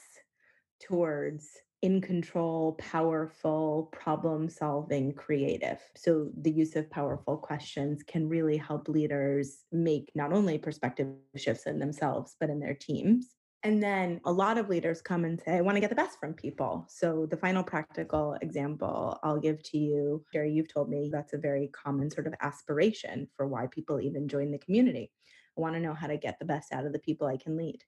towards 0.82 1.50
in 1.82 2.02
control, 2.02 2.74
powerful, 2.74 3.90
problem 3.92 4.50
solving, 4.50 5.14
creative. 5.14 5.80
So, 5.96 6.30
the 6.42 6.52
use 6.52 6.76
of 6.76 6.90
powerful 6.90 7.38
questions 7.38 8.02
can 8.04 8.28
really 8.28 8.58
help 8.58 8.88
leaders 8.88 9.64
make 9.72 10.12
not 10.16 10.34
only 10.34 10.58
perspective 10.58 11.08
shifts 11.36 11.68
in 11.68 11.80
themselves, 11.80 12.36
but 12.40 12.50
in 12.50 12.60
their 12.60 12.74
teams. 12.74 13.36
And 13.64 13.82
then 13.82 14.22
a 14.26 14.32
lot 14.32 14.58
of 14.58 14.70
leaders 14.70 15.02
come 15.02 15.26
and 15.26 15.42
say, 15.42 15.58
I 15.58 15.62
want 15.62 15.76
to 15.76 15.82
get 15.82 15.90
the 15.90 15.96
best 15.96 16.20
from 16.20 16.34
people. 16.34 16.86
So, 16.88 17.28
the 17.30 17.38
final 17.38 17.64
practical 17.64 18.38
example 18.42 19.20
I'll 19.24 19.40
give 19.40 19.62
to 19.72 19.78
you, 19.78 20.24
Jerry, 20.34 20.52
you've 20.52 20.74
told 20.74 20.90
me 20.90 21.10
that's 21.12 21.34
a 21.34 21.38
very 21.38 21.70
common 21.70 22.10
sort 22.10 22.28
of 22.28 22.36
aspiration 22.42 23.28
for 23.36 23.48
why 23.48 23.68
people 23.68 24.00
even 24.00 24.28
join 24.28 24.52
the 24.52 24.60
community. 24.60 25.12
I 25.58 25.62
want 25.62 25.76
to 25.76 25.82
know 25.82 25.94
how 25.94 26.08
to 26.08 26.18
get 26.18 26.40
the 26.40 26.46
best 26.46 26.74
out 26.74 26.86
of 26.86 26.94
the 26.94 27.00
people 27.00 27.28
I 27.28 27.38
can 27.38 27.58
lead. 27.58 27.84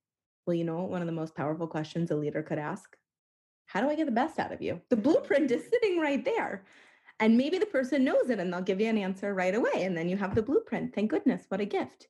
Well, 0.45 0.56
you 0.56 0.63
know, 0.63 0.84
one 0.84 1.02
of 1.02 1.08
the 1.08 1.13
most 1.13 1.36
powerful 1.36 1.67
questions 1.67 2.12
a 2.12 2.15
leader 2.15 2.41
could 2.41 2.60
ask 2.60 2.95
how 3.67 3.82
do 3.82 3.89
I 3.89 3.95
get 3.95 4.06
the 4.06 4.12
best 4.12 4.39
out 4.39 4.51
of 4.51 4.62
you? 4.62 4.82
The 4.89 4.95
mm-hmm. 4.95 5.03
blueprint 5.03 5.51
is 5.51 5.69
sitting 5.69 5.99
right 5.99 6.23
there. 6.23 6.65
And 7.19 7.38
maybe 7.38 7.58
the 7.58 7.65
person 7.65 8.03
knows 8.03 8.30
it 8.30 8.39
and 8.39 8.51
they'll 8.51 8.62
give 8.62 8.80
you 8.80 8.88
an 8.88 8.97
answer 8.97 9.34
right 9.34 9.53
away. 9.53 9.84
And 9.84 9.97
then 9.97 10.08
you 10.08 10.17
have 10.17 10.36
the 10.36 10.41
blueprint. 10.41 10.93
Thank 10.93 11.12
goodness, 11.12 11.43
what 11.49 11.62
a 11.62 11.65
gift. 11.65 12.08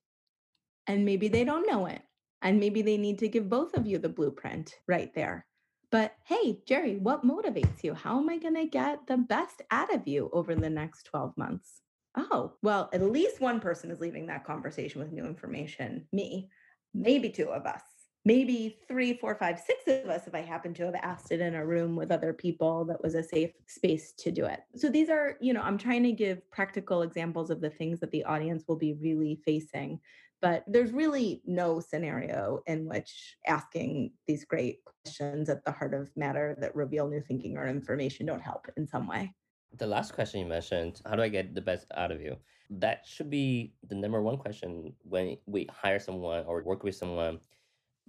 And 0.86 1.06
maybe 1.06 1.28
they 1.28 1.44
don't 1.44 1.68
know 1.68 1.86
it. 1.86 2.02
And 2.42 2.60
maybe 2.60 2.82
they 2.82 2.98
need 2.98 3.20
to 3.20 3.30
give 3.30 3.50
both 3.50 3.74
of 3.74 3.88
you 3.88 3.98
the 3.98 4.10
blueprint 4.10 4.76
right 4.88 5.14
there. 5.16 5.46
But 5.90 6.14
hey, 6.26 6.60
Jerry, 6.68 6.98
what 6.98 7.26
motivates 7.26 7.84
you? 7.84 7.94
How 7.94 8.20
am 8.20 8.30
I 8.30 8.38
going 8.38 8.56
to 8.56 8.66
get 8.66 9.08
the 9.08 9.18
best 9.18 9.62
out 9.72 9.94
of 9.94 10.08
you 10.08 10.30
over 10.34 10.54
the 10.54 10.70
next 10.70 11.04
12 11.04 11.38
months? 11.38 11.82
Oh, 12.16 12.54
well, 12.62 12.90
at 12.92 13.02
least 13.02 13.40
one 13.40 13.60
person 13.60 13.90
is 13.92 14.02
leaving 14.02 14.28
that 14.28 14.46
conversation 14.46 15.00
with 15.00 15.14
new 15.14 15.26
information. 15.26 16.08
Me, 16.12 16.50
maybe 16.94 17.30
two 17.30 17.50
of 17.50 17.66
us 17.66 17.84
maybe 18.28 18.78
three, 18.90 19.14
four, 19.14 19.36
five, 19.36 19.58
six 19.58 19.88
of 19.88 20.10
us, 20.10 20.28
if 20.28 20.36
I 20.36 20.42
happen 20.42 20.74
to 20.74 20.84
have 20.84 20.96
asked 20.96 21.32
it 21.32 21.40
in 21.40 21.56
a 21.56 21.66
room 21.66 21.96
with 21.96 22.12
other 22.12 22.34
people 22.34 22.84
that 22.84 23.02
was 23.02 23.16
a 23.16 23.24
safe 23.24 23.54
space 23.68 24.12
to 24.18 24.32
do 24.32 24.44
it. 24.46 24.60
So 24.76 24.90
these 24.90 25.10
are, 25.10 25.38
you 25.40 25.54
know, 25.54 25.62
I'm 25.62 25.78
trying 25.78 26.04
to 26.04 26.12
give 26.12 26.52
practical 26.52 27.04
examples 27.04 27.50
of 27.50 27.62
the 27.62 27.70
things 27.70 28.02
that 28.02 28.12
the 28.12 28.26
audience 28.26 28.66
will 28.68 28.76
be 28.76 28.96
really 28.96 29.40
facing. 29.46 30.02
But 30.42 30.66
there's 30.68 30.92
really 30.92 31.42
no 31.46 31.80
scenario 31.80 32.60
in 32.68 32.86
which 32.86 33.38
asking 33.48 34.12
these 34.28 34.44
great 34.44 34.80
questions 34.84 35.48
at 35.50 35.64
the 35.64 35.72
heart 35.72 35.94
of 35.94 36.12
matter 36.18 36.58
that 36.60 36.76
reveal 36.76 37.08
new 37.08 37.22
thinking 37.22 37.58
or 37.58 37.66
information 37.66 38.26
don't 38.26 38.42
help 38.42 38.68
in 38.76 38.86
some 38.86 39.08
way. 39.08 39.34
The 39.78 39.88
last 39.88 40.14
question 40.14 40.42
you 40.42 40.48
mentioned, 40.48 41.02
how 41.06 41.16
do 41.16 41.22
I 41.22 41.30
get 41.30 41.56
the 41.56 41.62
best 41.62 41.88
out 41.96 42.12
of 42.12 42.22
you? 42.22 42.36
That 42.70 43.06
should 43.08 43.30
be 43.30 43.74
the 43.88 43.96
number 43.96 44.22
one 44.22 44.38
question 44.38 44.94
when 45.04 45.38
we 45.46 45.66
hire 45.72 46.00
someone 46.00 46.44
or 46.46 46.62
work 46.64 46.84
with 46.84 46.96
someone. 46.96 47.40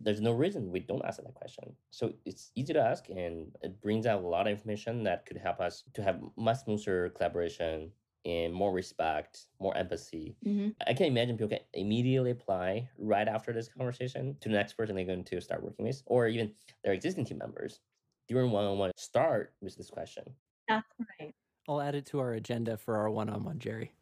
There's 0.00 0.20
no 0.20 0.32
reason 0.32 0.70
we 0.70 0.80
don't 0.80 1.04
ask 1.04 1.20
that 1.22 1.34
question. 1.34 1.74
So 1.90 2.14
it's 2.24 2.52
easy 2.54 2.72
to 2.72 2.80
ask 2.80 3.08
and 3.10 3.50
it 3.62 3.80
brings 3.80 4.06
out 4.06 4.22
a 4.22 4.26
lot 4.26 4.46
of 4.46 4.52
information 4.52 5.02
that 5.04 5.26
could 5.26 5.36
help 5.36 5.60
us 5.60 5.84
to 5.94 6.02
have 6.02 6.20
much 6.36 6.58
smoother 6.64 7.10
collaboration 7.10 7.92
and 8.24 8.52
more 8.54 8.72
respect, 8.72 9.46
more 9.60 9.76
empathy. 9.76 10.36
Mhm. 10.44 10.74
I 10.86 10.94
can 10.94 11.06
imagine 11.06 11.36
people 11.36 11.48
can 11.56 11.64
immediately 11.74 12.30
apply 12.30 12.88
right 12.98 13.26
after 13.28 13.52
this 13.52 13.68
conversation 13.68 14.36
to 14.40 14.48
the 14.48 14.54
next 14.54 14.74
person 14.74 14.94
they're 14.96 15.04
going 15.04 15.24
to 15.24 15.40
start 15.40 15.62
working 15.62 15.84
with, 15.86 16.02
or 16.06 16.28
even 16.28 16.54
their 16.84 16.92
existing 16.92 17.24
team 17.24 17.38
members. 17.38 17.80
During 18.28 18.50
one 18.50 18.64
on 18.66 18.78
one, 18.78 18.90
start 18.96 19.54
with 19.62 19.76
this 19.76 19.88
question. 19.90 20.24
That's 20.68 20.86
right. 21.18 21.34
I'll 21.68 21.80
add 21.80 21.94
it 21.94 22.06
to 22.06 22.18
our 22.18 22.34
agenda 22.34 22.76
for 22.76 22.96
our 22.96 23.10
one 23.10 23.30
on 23.30 23.44
one, 23.44 23.58
Jerry. 23.58 23.92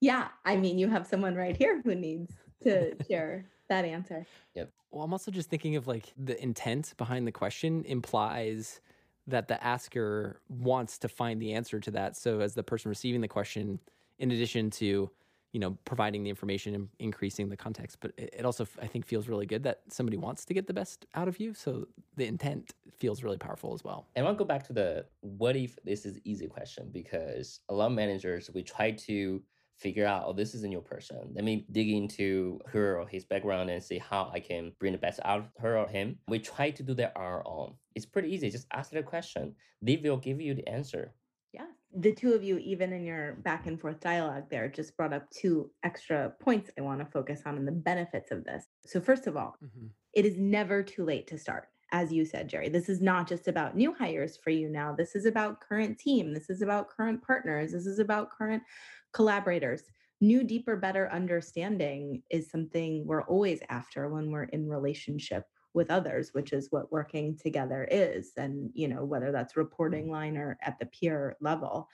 Yeah. 0.00 0.28
I 0.44 0.56
mean, 0.56 0.78
you 0.78 0.88
have 0.88 1.06
someone 1.06 1.34
right 1.34 1.56
here 1.56 1.80
who 1.82 1.94
needs 1.94 2.34
to 2.62 2.96
share 3.10 3.50
that 3.68 3.84
answer. 3.84 4.26
Yep. 4.54 4.70
Well, 4.90 5.04
I'm 5.04 5.12
also 5.12 5.30
just 5.30 5.50
thinking 5.50 5.76
of 5.76 5.86
like 5.86 6.12
the 6.16 6.40
intent 6.42 6.94
behind 6.96 7.26
the 7.26 7.32
question 7.32 7.84
implies 7.84 8.80
that 9.26 9.48
the 9.48 9.62
asker 9.64 10.40
wants 10.48 10.98
to 10.98 11.08
find 11.08 11.40
the 11.40 11.54
answer 11.54 11.80
to 11.80 11.90
that. 11.92 12.16
So, 12.16 12.40
as 12.40 12.54
the 12.54 12.62
person 12.62 12.88
receiving 12.88 13.20
the 13.20 13.28
question, 13.28 13.80
in 14.18 14.30
addition 14.30 14.70
to 14.70 15.10
you 15.52 15.60
know 15.60 15.78
providing 15.84 16.24
the 16.24 16.30
information 16.30 16.74
and 16.74 16.88
increasing 16.98 17.48
the 17.48 17.56
context, 17.56 17.98
but 18.00 18.12
it 18.16 18.34
it 18.38 18.44
also 18.44 18.66
I 18.82 18.86
think 18.86 19.06
feels 19.06 19.28
really 19.28 19.46
good 19.46 19.62
that 19.64 19.80
somebody 19.88 20.16
wants 20.16 20.44
to 20.46 20.54
get 20.54 20.66
the 20.66 20.74
best 20.74 21.06
out 21.14 21.28
of 21.28 21.40
you. 21.40 21.54
So 21.54 21.86
the 22.16 22.26
intent 22.26 22.74
feels 22.98 23.22
really 23.22 23.38
powerful 23.38 23.72
as 23.72 23.82
well. 23.82 24.06
And 24.14 24.24
I 24.24 24.28
want 24.28 24.38
to 24.38 24.44
go 24.44 24.48
back 24.48 24.64
to 24.66 24.72
the 24.72 25.06
what 25.20 25.56
if 25.56 25.78
this 25.84 26.04
is 26.04 26.18
easy 26.24 26.46
question 26.46 26.90
because 26.92 27.60
a 27.68 27.74
lot 27.74 27.86
of 27.86 27.92
managers 27.92 28.50
we 28.52 28.62
try 28.62 28.90
to 28.90 29.42
figure 29.78 30.06
out 30.06 30.24
oh 30.26 30.32
this 30.32 30.54
is 30.54 30.62
a 30.64 30.68
new 30.68 30.80
person. 30.80 31.18
Let 31.34 31.44
me 31.44 31.66
dig 31.70 31.90
into 31.90 32.60
her 32.66 32.98
or 32.98 33.06
his 33.08 33.24
background 33.24 33.70
and 33.70 33.82
see 33.82 33.98
how 33.98 34.30
I 34.32 34.40
can 34.40 34.72
bring 34.78 34.92
the 34.92 34.98
best 34.98 35.20
out 35.24 35.40
of 35.40 35.50
her 35.58 35.78
or 35.78 35.88
him. 35.88 36.18
We 36.28 36.38
try 36.38 36.70
to 36.70 36.82
do 36.82 36.94
that 36.94 37.12
on 37.16 37.22
our 37.22 37.46
own. 37.46 37.74
It's 37.94 38.06
pretty 38.06 38.32
easy. 38.34 38.50
Just 38.50 38.66
ask 38.72 38.90
the 38.90 39.02
question. 39.02 39.54
They 39.82 39.96
will 39.96 40.16
give 40.16 40.40
you 40.40 40.54
the 40.54 40.68
answer. 40.68 41.14
Yeah. 41.52 41.66
The 41.96 42.12
two 42.12 42.32
of 42.32 42.42
you, 42.42 42.58
even 42.58 42.92
in 42.92 43.04
your 43.04 43.34
back 43.44 43.66
and 43.66 43.80
forth 43.80 44.00
dialogue 44.00 44.44
there, 44.50 44.68
just 44.68 44.96
brought 44.96 45.12
up 45.12 45.30
two 45.30 45.70
extra 45.84 46.32
points 46.40 46.70
I 46.76 46.82
want 46.82 46.98
to 47.00 47.06
focus 47.06 47.42
on 47.46 47.56
and 47.56 47.66
the 47.66 47.72
benefits 47.72 48.32
of 48.32 48.44
this. 48.44 48.64
So, 48.86 49.00
first 49.00 49.28
of 49.28 49.36
all, 49.36 49.54
mm-hmm. 49.64 49.86
it 50.12 50.26
is 50.26 50.36
never 50.36 50.82
too 50.82 51.04
late 51.04 51.28
to 51.28 51.38
start. 51.38 51.68
As 51.94 52.12
you 52.12 52.24
said, 52.24 52.48
Jerry, 52.48 52.68
this 52.68 52.88
is 52.88 53.00
not 53.00 53.28
just 53.28 53.46
about 53.46 53.76
new 53.76 53.94
hires 53.94 54.36
for 54.36 54.50
you 54.50 54.68
now. 54.68 54.92
This 54.92 55.14
is 55.14 55.26
about 55.26 55.60
current 55.60 55.96
team. 55.96 56.34
This 56.34 56.50
is 56.50 56.60
about 56.60 56.88
current 56.88 57.22
partners. 57.22 57.70
This 57.70 57.86
is 57.86 58.00
about 58.00 58.32
current 58.32 58.64
collaborators. 59.12 59.84
New, 60.20 60.42
deeper, 60.42 60.74
better 60.74 61.08
understanding 61.12 62.20
is 62.30 62.50
something 62.50 63.06
we're 63.06 63.22
always 63.22 63.60
after 63.68 64.08
when 64.08 64.32
we're 64.32 64.42
in 64.42 64.68
relationship 64.68 65.44
with 65.72 65.88
others, 65.88 66.30
which 66.32 66.52
is 66.52 66.66
what 66.72 66.90
working 66.90 67.38
together 67.38 67.86
is. 67.88 68.32
And, 68.36 68.70
you 68.74 68.88
know, 68.88 69.04
whether 69.04 69.30
that's 69.30 69.56
reporting 69.56 70.10
line 70.10 70.36
or 70.36 70.58
at 70.62 70.80
the 70.80 70.86
peer 70.86 71.36
level, 71.40 71.88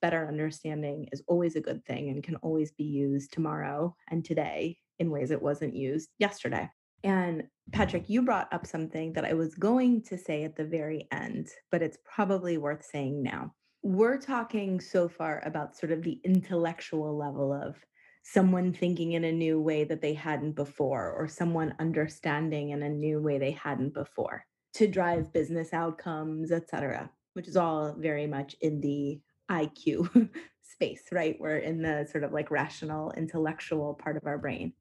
better 0.00 0.28
understanding 0.28 1.08
is 1.10 1.24
always 1.26 1.56
a 1.56 1.60
good 1.60 1.84
thing 1.84 2.10
and 2.10 2.22
can 2.22 2.36
always 2.36 2.70
be 2.70 2.84
used 2.84 3.32
tomorrow 3.32 3.96
and 4.12 4.24
today 4.24 4.78
in 5.00 5.10
ways 5.10 5.32
it 5.32 5.42
wasn't 5.42 5.74
used 5.74 6.10
yesterday. 6.20 6.70
And 7.04 7.44
Patrick, 7.72 8.08
you 8.08 8.22
brought 8.22 8.52
up 8.52 8.66
something 8.66 9.12
that 9.12 9.24
I 9.24 9.34
was 9.34 9.54
going 9.54 10.02
to 10.02 10.18
say 10.18 10.44
at 10.44 10.56
the 10.56 10.64
very 10.64 11.06
end, 11.12 11.48
but 11.70 11.82
it's 11.82 11.98
probably 12.04 12.58
worth 12.58 12.84
saying 12.84 13.22
now. 13.22 13.54
We're 13.82 14.18
talking 14.18 14.80
so 14.80 15.08
far 15.08 15.42
about 15.46 15.76
sort 15.76 15.92
of 15.92 16.02
the 16.02 16.20
intellectual 16.24 17.16
level 17.16 17.52
of 17.52 17.76
someone 18.22 18.72
thinking 18.72 19.12
in 19.12 19.24
a 19.24 19.32
new 19.32 19.60
way 19.60 19.84
that 19.84 20.02
they 20.02 20.12
hadn't 20.12 20.52
before, 20.52 21.12
or 21.12 21.26
someone 21.26 21.74
understanding 21.78 22.70
in 22.70 22.82
a 22.82 22.88
new 22.88 23.20
way 23.20 23.38
they 23.38 23.52
hadn't 23.52 23.94
before 23.94 24.44
to 24.74 24.86
drive 24.86 25.32
business 25.32 25.72
outcomes, 25.72 26.52
et 26.52 26.68
cetera, 26.68 27.10
which 27.32 27.48
is 27.48 27.56
all 27.56 27.94
very 27.98 28.26
much 28.26 28.54
in 28.60 28.80
the 28.80 29.20
IQ 29.50 30.30
space, 30.62 31.02
right? 31.10 31.36
We're 31.40 31.58
in 31.58 31.82
the 31.82 32.06
sort 32.10 32.24
of 32.24 32.32
like 32.32 32.50
rational, 32.50 33.12
intellectual 33.12 33.94
part 33.94 34.16
of 34.16 34.26
our 34.26 34.38
brain. 34.38 34.72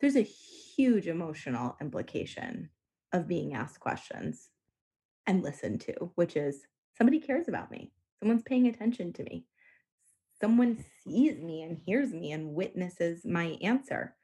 There's 0.00 0.16
a 0.16 0.28
huge 0.76 1.06
emotional 1.06 1.76
implication 1.80 2.70
of 3.12 3.28
being 3.28 3.54
asked 3.54 3.80
questions 3.80 4.48
and 5.26 5.42
listened 5.42 5.80
to, 5.82 5.94
which 6.14 6.36
is 6.36 6.66
somebody 6.96 7.20
cares 7.20 7.48
about 7.48 7.70
me, 7.70 7.92
someone's 8.18 8.42
paying 8.42 8.66
attention 8.66 9.12
to 9.12 9.22
me, 9.24 9.46
someone 10.40 10.84
sees 11.02 11.40
me 11.40 11.62
and 11.62 11.78
hears 11.78 12.12
me 12.12 12.32
and 12.32 12.54
witnesses 12.54 13.24
my 13.24 13.56
answer. 13.62 14.14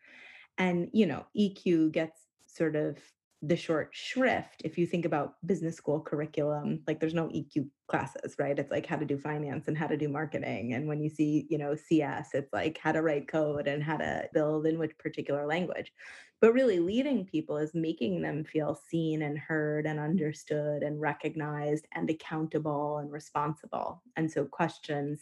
And, 0.59 0.91
you 0.93 1.07
know, 1.07 1.25
EQ 1.37 1.93
gets 1.93 2.19
sort 2.47 2.77
of 2.77 2.99
the 3.43 3.57
short 3.57 3.89
shrift 3.93 4.61
if 4.65 4.77
you 4.77 4.87
think 4.87 5.07
about 5.07 5.35
business 5.47 5.75
school 5.75 5.99
curriculum 5.99 6.83
like 6.87 7.01
there's 7.01 7.15
no 7.15 7.29
eq 7.29 7.67
classes 7.89 8.37
right? 8.39 8.59
It's 8.59 8.71
like 8.71 8.87
how 8.87 8.97
to 8.97 9.05
do 9.05 9.19
finance 9.19 9.67
and 9.67 9.77
how 9.77 9.87
to 9.89 9.97
do 9.97 10.09
marketing 10.09 10.75
and 10.75 10.87
when 10.87 11.01
you 11.01 11.09
see 11.11 11.47
you 11.51 11.59
know 11.59 11.75
cs 11.75 12.29
it's 12.35 12.53
like 12.53 12.79
how 12.79 12.93
to 12.93 13.03
write 13.03 13.29
code 13.29 13.67
and 13.67 13.83
how 13.83 13.97
to 13.97 14.29
build 14.33 14.67
in 14.67 14.79
which 14.79 14.97
particular 14.99 15.47
language. 15.47 15.93
But 16.41 16.53
really 16.53 16.79
leading 16.81 17.27
people 17.27 17.57
is 17.57 17.75
making 17.75 18.23
them 18.23 18.45
feel 18.45 18.75
seen 18.89 19.23
and 19.23 19.39
heard 19.39 19.87
and 19.87 19.99
understood 19.99 20.83
and 20.83 21.01
recognized 21.01 21.87
and 21.95 22.09
accountable 22.09 22.99
and 22.99 23.11
responsible. 23.11 24.03
And 24.17 24.31
so 24.31 24.45
questions 24.45 25.21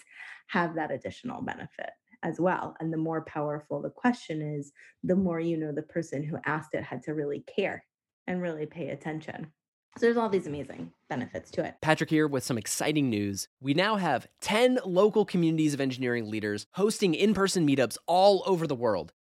have 0.49 0.75
that 0.75 0.91
additional 0.91 1.43
benefit 1.43 1.91
as 2.23 2.39
well. 2.39 2.77
And 2.81 2.93
the 2.93 2.99
more 2.99 3.25
powerful 3.25 3.81
the 3.81 3.91
question 3.91 4.43
is 4.43 4.73
the 5.05 5.17
more 5.17 5.41
you 5.41 5.57
know 5.57 5.73
the 5.73 5.83
person 5.83 6.23
who 6.23 6.39
asked 6.45 6.75
it 6.75 6.83
had 6.83 7.03
to 7.05 7.15
really 7.15 7.45
care 7.47 7.85
and 8.29 8.43
really 8.43 8.67
pay 8.67 8.91
attention. 8.91 9.51
So 9.97 10.07
there's 10.07 10.17
all 10.17 10.29
these 10.29 10.47
amazing 10.47 10.93
benefits 11.09 11.51
to 11.53 11.65
it. 11.65 11.75
Patrick 11.83 12.11
here 12.11 12.29
with 12.29 12.45
some 12.45 12.59
exciting 12.59 13.11
news. 13.11 13.49
We 13.61 13.75
now 13.75 13.97
have 13.97 14.29
10 14.43 14.79
local 14.85 15.25
communities 15.25 15.75
of 15.75 15.81
engineering 15.81 16.31
leaders 16.31 16.67
hosting 16.75 17.15
in 17.15 17.35
person 17.35 17.67
meetups 17.67 17.97
all 18.07 18.45
over 18.47 18.69
the 18.69 18.77
world. 18.77 19.13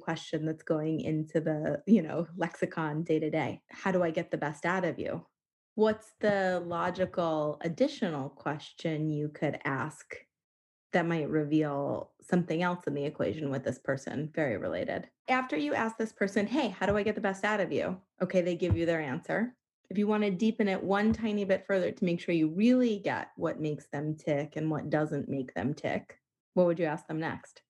question 0.00 0.44
that's 0.44 0.62
going 0.62 1.00
into 1.00 1.40
the, 1.40 1.82
you 1.86 2.02
know, 2.02 2.26
lexicon 2.36 3.02
day 3.02 3.18
to 3.18 3.30
day. 3.30 3.62
How 3.70 3.92
do 3.92 4.02
I 4.02 4.10
get 4.10 4.30
the 4.30 4.38
best 4.38 4.66
out 4.66 4.84
of 4.84 4.98
you? 4.98 5.24
What's 5.76 6.12
the 6.20 6.62
logical 6.66 7.58
additional 7.62 8.28
question 8.28 9.10
you 9.10 9.28
could 9.28 9.58
ask 9.64 10.16
that 10.92 11.06
might 11.06 11.28
reveal 11.28 12.10
something 12.20 12.62
else 12.62 12.86
in 12.86 12.94
the 12.94 13.04
equation 13.04 13.50
with 13.50 13.64
this 13.64 13.78
person, 13.78 14.30
very 14.34 14.56
related. 14.56 15.08
After 15.28 15.56
you 15.56 15.74
ask 15.74 15.96
this 15.96 16.12
person, 16.12 16.46
hey, 16.46 16.68
how 16.68 16.86
do 16.86 16.96
I 16.96 17.02
get 17.02 17.14
the 17.14 17.20
best 17.20 17.44
out 17.44 17.60
of 17.60 17.72
you? 17.72 17.96
Okay, 18.20 18.40
they 18.40 18.56
give 18.56 18.76
you 18.76 18.86
their 18.86 19.00
answer. 19.00 19.54
If 19.88 19.98
you 19.98 20.06
want 20.06 20.22
to 20.24 20.30
deepen 20.30 20.68
it 20.68 20.82
one 20.82 21.12
tiny 21.12 21.44
bit 21.44 21.64
further 21.66 21.90
to 21.90 22.04
make 22.04 22.20
sure 22.20 22.34
you 22.34 22.48
really 22.48 22.98
get 22.98 23.28
what 23.36 23.60
makes 23.60 23.86
them 23.92 24.16
tick 24.16 24.54
and 24.56 24.70
what 24.70 24.90
doesn't 24.90 25.28
make 25.28 25.54
them 25.54 25.74
tick, 25.74 26.18
what 26.54 26.66
would 26.66 26.78
you 26.78 26.84
ask 26.84 27.06
them 27.06 27.20
next? 27.20 27.62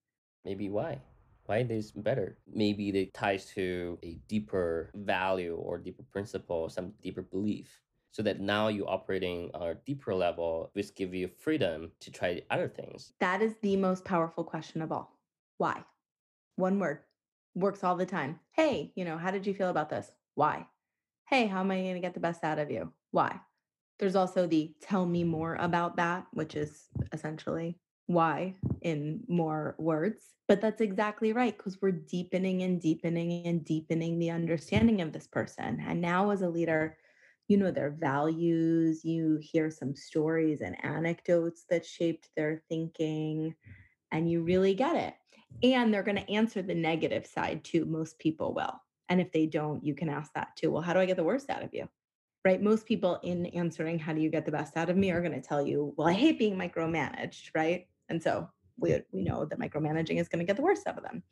Maybe 0.45 0.69
why? 0.69 1.01
Why 1.51 1.65
this 1.65 1.91
better? 1.91 2.39
Maybe 2.47 2.91
it 2.91 3.13
ties 3.13 3.47
to 3.57 3.99
a 4.05 4.21
deeper 4.29 4.93
value 4.95 5.57
or 5.57 5.79
deeper 5.79 6.05
principle, 6.13 6.69
some 6.69 6.93
deeper 7.03 7.23
belief. 7.23 7.83
So 8.13 8.23
that 8.23 8.39
now 8.39 8.69
you're 8.69 8.89
operating 8.89 9.51
on 9.55 9.69
a 9.71 9.75
deeper 9.75 10.15
level, 10.15 10.71
which 10.75 10.95
give 10.95 11.13
you 11.13 11.27
freedom 11.27 11.91
to 11.99 12.13
try 12.13 12.43
other 12.53 12.69
things. 12.69 13.15
That 13.19 13.43
is 13.43 13.55
the 13.63 13.77
most 13.77 14.05
powerful 14.05 14.45
question 14.45 14.81
of 14.81 14.93
all. 14.93 15.19
Why? 15.59 15.83
One 16.55 16.79
word 16.79 17.01
works 17.57 17.83
all 17.83 17.97
the 17.97 18.07
time. 18.07 18.39
Hey, 18.53 18.93
you 18.95 19.05
know, 19.05 19.19
how 19.19 19.33
did 19.33 19.45
you 19.45 19.53
feel 19.53 19.71
about 19.71 19.91
this? 19.91 20.13
Why? 20.37 20.67
hey, 21.31 21.47
how 21.47 21.61
am 21.61 21.71
I 21.73 21.81
going 21.81 21.95
to 21.95 22.01
get 22.01 22.15
the 22.15 22.21
best 22.21 22.45
out 22.45 22.61
of 22.61 22.71
you? 22.71 22.93
Why? 23.11 23.41
There's 23.99 24.17
also 24.17 24.47
the 24.47 24.73
tell 24.81 25.05
me 25.05 25.25
more 25.25 25.57
about 25.57 25.97
that, 25.97 26.27
which 26.33 26.55
is 26.55 26.89
essentially 27.13 27.77
why 28.11 28.57
in 28.83 29.21
more 29.29 29.77
words. 29.79 30.25
But 30.49 30.61
that's 30.61 30.81
exactly 30.81 31.33
right 31.33 31.57
because 31.57 31.81
we're 31.81 31.93
deepening 31.93 32.63
and 32.63 32.81
deepening 32.81 33.47
and 33.47 33.65
deepening 33.65 34.19
the 34.19 34.31
understanding 34.31 35.01
of 35.01 35.13
this 35.13 35.29
person. 35.29 35.81
And 35.87 36.01
now, 36.01 36.31
as 36.31 36.43
a 36.43 36.49
leader, 36.49 36.97
you 37.47 37.57
know 37.57 37.71
their 37.71 37.91
values, 37.91 39.05
you 39.05 39.39
hear 39.41 39.71
some 39.71 39.95
stories 39.95 40.61
and 40.61 40.85
anecdotes 40.85 41.67
that 41.71 41.87
shaped 41.87 42.31
their 42.37 42.65
thinking, 42.69 43.55
and 44.11 44.29
you 44.29 44.43
really 44.43 44.75
get 44.75 44.97
it. 44.97 45.15
And 45.63 45.95
they're 45.95 46.03
going 46.03 46.17
to 46.17 46.31
answer 46.31 46.63
the 46.63 46.75
negative 46.75 47.27
side 47.27 47.63
too. 47.63 47.85
Most 47.85 48.19
people 48.19 48.53
will. 48.53 48.75
And 49.09 49.21
if 49.21 49.31
they 49.31 49.47
don't, 49.47 49.85
you 49.85 49.95
can 49.95 50.09
ask 50.09 50.33
that 50.35 50.57
too. 50.57 50.73
Well, 50.73 50.83
how 50.83 50.95
do 50.95 51.01
I 51.01 51.07
get 51.07 51.17
the 51.17 51.25
worst 51.25 51.49
out 51.49 51.63
of 51.63 51.73
you? 51.73 51.89
Right? 52.45 52.61
Most 52.61 52.87
people 52.87 53.21
in 53.23 53.47
answering, 53.47 54.01
how 54.01 54.15
do 54.15 54.21
you 54.21 54.31
get 54.31 54.47
the 54.47 54.53
best 54.53 54.77
out 54.77 54.91
of 54.91 54.97
me, 54.97 55.13
are 55.13 55.21
going 55.21 55.41
to 55.41 55.41
tell 55.41 55.65
you, 55.65 55.95
well, 55.97 56.09
I 56.09 56.13
hate 56.13 56.41
being 56.41 56.57
micromanaged. 56.57 57.51
Right. 57.55 57.87
And 58.11 58.23
so 58.23 58.49
we, 58.77 59.01
we 59.13 59.23
know 59.23 59.45
that 59.45 59.59
micromanaging 59.59 60.21
is 60.21 60.29
going 60.29 60.41
to 60.41 60.45
get 60.45 60.57
the 60.57 60.63
worst 60.63 60.87
out 60.87 60.99
of 60.99 61.05
them. 61.05 61.23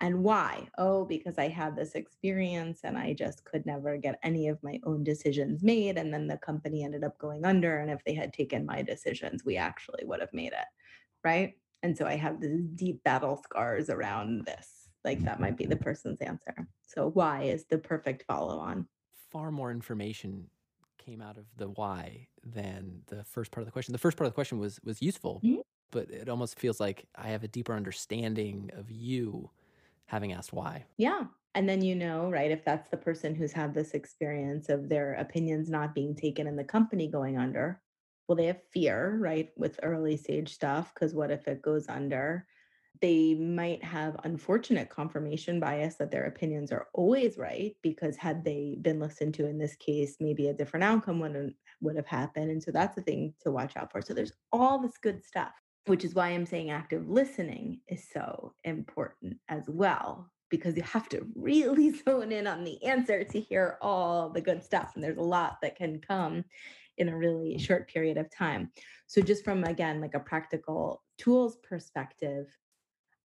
And 0.00 0.24
why? 0.24 0.68
Oh, 0.78 1.04
because 1.04 1.38
I 1.38 1.48
had 1.48 1.76
this 1.76 1.94
experience 1.94 2.80
and 2.82 2.98
I 2.98 3.12
just 3.12 3.44
could 3.44 3.64
never 3.64 3.96
get 3.96 4.18
any 4.24 4.48
of 4.48 4.62
my 4.62 4.80
own 4.84 5.04
decisions 5.04 5.62
made. 5.62 5.96
And 5.96 6.12
then 6.12 6.26
the 6.26 6.38
company 6.38 6.82
ended 6.82 7.04
up 7.04 7.16
going 7.18 7.44
under. 7.44 7.78
And 7.78 7.90
if 7.90 8.02
they 8.04 8.14
had 8.14 8.32
taken 8.32 8.66
my 8.66 8.82
decisions, 8.82 9.44
we 9.44 9.56
actually 9.56 10.04
would 10.04 10.20
have 10.20 10.32
made 10.32 10.52
it. 10.52 10.66
Right. 11.22 11.54
And 11.84 11.96
so 11.96 12.06
I 12.06 12.16
have 12.16 12.40
these 12.40 12.62
deep 12.74 13.02
battle 13.04 13.40
scars 13.44 13.90
around 13.90 14.44
this. 14.44 14.88
Like 15.04 15.22
that 15.24 15.40
might 15.40 15.56
be 15.56 15.66
the 15.66 15.76
person's 15.76 16.20
answer. 16.20 16.54
So, 16.86 17.10
why 17.10 17.42
is 17.42 17.64
the 17.64 17.78
perfect 17.78 18.24
follow 18.26 18.58
on? 18.58 18.86
Far 19.30 19.50
more 19.50 19.72
information 19.72 20.46
came 20.98 21.20
out 21.20 21.36
of 21.36 21.44
the 21.56 21.70
why 21.70 22.28
than 22.44 23.00
the 23.06 23.24
first 23.24 23.50
part 23.50 23.62
of 23.62 23.66
the 23.66 23.72
question. 23.72 23.92
The 23.92 23.98
first 23.98 24.16
part 24.16 24.26
of 24.26 24.32
the 24.32 24.34
question 24.36 24.58
was 24.58 24.78
was 24.84 25.02
useful, 25.02 25.40
mm-hmm. 25.44 25.60
But 25.92 26.10
it 26.10 26.28
almost 26.28 26.58
feels 26.58 26.80
like 26.80 27.06
I 27.14 27.28
have 27.28 27.44
a 27.44 27.48
deeper 27.48 27.74
understanding 27.74 28.70
of 28.74 28.90
you 28.90 29.50
having 30.06 30.32
asked 30.32 30.52
why. 30.52 30.86
Yeah. 30.98 31.26
And 31.54 31.68
then 31.68 31.82
you 31.82 31.94
know, 31.94 32.30
right, 32.30 32.50
if 32.50 32.64
that's 32.64 32.90
the 32.90 32.96
person 32.96 33.34
who's 33.34 33.52
had 33.52 33.72
this 33.72 33.92
experience 33.92 34.68
of 34.68 34.88
their 34.88 35.14
opinions 35.14 35.70
not 35.70 35.94
being 35.94 36.16
taken 36.16 36.46
and 36.46 36.58
the 36.58 36.64
company 36.64 37.06
going 37.06 37.38
under, 37.38 37.80
well, 38.26 38.36
they 38.36 38.46
have 38.46 38.62
fear, 38.72 39.18
right, 39.20 39.50
with 39.56 39.78
early 39.82 40.16
stage 40.16 40.54
stuff, 40.54 40.92
because 40.94 41.14
what 41.14 41.30
if 41.30 41.46
it 41.46 41.60
goes 41.60 41.88
under? 41.88 42.46
They 43.02 43.34
might 43.34 43.82
have 43.82 44.16
unfortunate 44.24 44.88
confirmation 44.88 45.58
bias 45.60 45.96
that 45.96 46.10
their 46.10 46.24
opinions 46.24 46.72
are 46.72 46.88
always 46.94 47.36
right, 47.36 47.76
because 47.82 48.16
had 48.16 48.44
they 48.44 48.78
been 48.80 49.00
listened 49.00 49.34
to 49.34 49.46
in 49.46 49.58
this 49.58 49.76
case, 49.76 50.16
maybe 50.20 50.48
a 50.48 50.54
different 50.54 50.84
outcome 50.84 51.20
would 51.80 51.96
have 51.96 52.06
happened. 52.06 52.50
And 52.50 52.62
so 52.62 52.70
that's 52.70 52.96
a 52.96 53.02
thing 53.02 53.34
to 53.40 53.50
watch 53.50 53.76
out 53.76 53.90
for. 53.90 54.00
So 54.00 54.14
there's 54.14 54.32
all 54.52 54.78
this 54.78 54.96
good 54.98 55.24
stuff 55.24 55.52
which 55.86 56.04
is 56.04 56.14
why 56.14 56.28
I'm 56.28 56.46
saying 56.46 56.70
active 56.70 57.08
listening 57.08 57.80
is 57.88 58.06
so 58.12 58.54
important 58.64 59.36
as 59.48 59.64
well, 59.68 60.30
because 60.50 60.76
you 60.76 60.82
have 60.82 61.08
to 61.10 61.26
really 61.34 61.90
zone 62.04 62.32
in 62.32 62.46
on 62.46 62.64
the 62.64 62.82
answer 62.84 63.24
to 63.24 63.40
hear 63.40 63.78
all 63.80 64.30
the 64.30 64.40
good 64.40 64.62
stuff. 64.62 64.92
And 64.94 65.02
there's 65.02 65.18
a 65.18 65.22
lot 65.22 65.58
that 65.62 65.76
can 65.76 66.00
come 66.00 66.44
in 66.98 67.08
a 67.08 67.16
really 67.16 67.56
mm. 67.56 67.60
short 67.60 67.88
period 67.88 68.16
of 68.16 68.30
time. 68.30 68.70
So, 69.06 69.20
just 69.20 69.44
from 69.44 69.64
again, 69.64 70.00
like 70.00 70.14
a 70.14 70.20
practical 70.20 71.02
tools 71.18 71.56
perspective, 71.62 72.46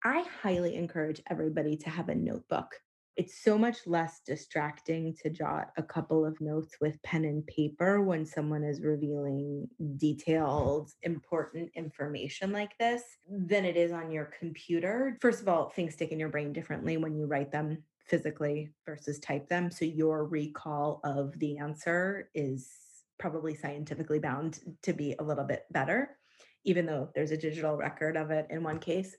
I 0.04 0.24
highly 0.42 0.76
encourage 0.76 1.22
everybody 1.30 1.76
to 1.78 1.90
have 1.90 2.10
a 2.10 2.16
notebook 2.16 2.76
it's 3.18 3.42
so 3.44 3.58
much 3.58 3.88
less 3.88 4.20
distracting 4.26 5.16
to 5.22 5.30
jot 5.30 5.72
a 5.78 5.84
couple 5.84 6.26
of 6.26 6.40
notes 6.42 6.76
with 6.82 7.02
pen 7.02 7.24
and 7.24 7.46
paper 7.48 8.02
when 8.02 8.26
someone 8.26 8.64
is 8.64 8.82
revealing 8.82 9.70
detailed, 9.98 10.92
important 11.04 11.72
information 11.76 12.52
like 12.52 12.78
this 12.78 13.04
than 13.30 13.64
it 13.64 13.78
is 13.78 13.94
on 13.94 14.12
your 14.12 14.32
computer. 14.38 15.18
First 15.22 15.42
of 15.42 15.48
all, 15.48 15.70
things 15.70 15.94
stick 15.94 16.12
in 16.12 16.20
your 16.20 16.30
brain 16.30 16.52
differently 16.52 16.98
when 16.98 17.16
you 17.16 17.26
write 17.26 17.52
them 17.52 17.84
physically 18.06 18.72
versus 18.86 19.20
type 19.20 19.48
them. 19.48 19.72
So 19.72 19.86
your 19.86 20.26
recall 20.26 21.00
of 21.04 21.40
the 21.40 21.58
answer 21.58 22.30
is 22.36 22.70
probably 23.18 23.56
scientifically 23.56 24.20
bound 24.20 24.60
to 24.84 24.94
be 24.94 25.16
a 25.20 25.24
little 25.24 25.46
bit 25.46 25.64
better, 25.72 26.18
even 26.66 26.86
though 26.86 27.10
there's 27.16 27.32
a 27.32 27.38
digital 27.38 27.78
record 27.78 28.18
of 28.18 28.30
it 28.30 28.48
in 28.50 28.62
one 28.62 28.80
case. 28.80 29.16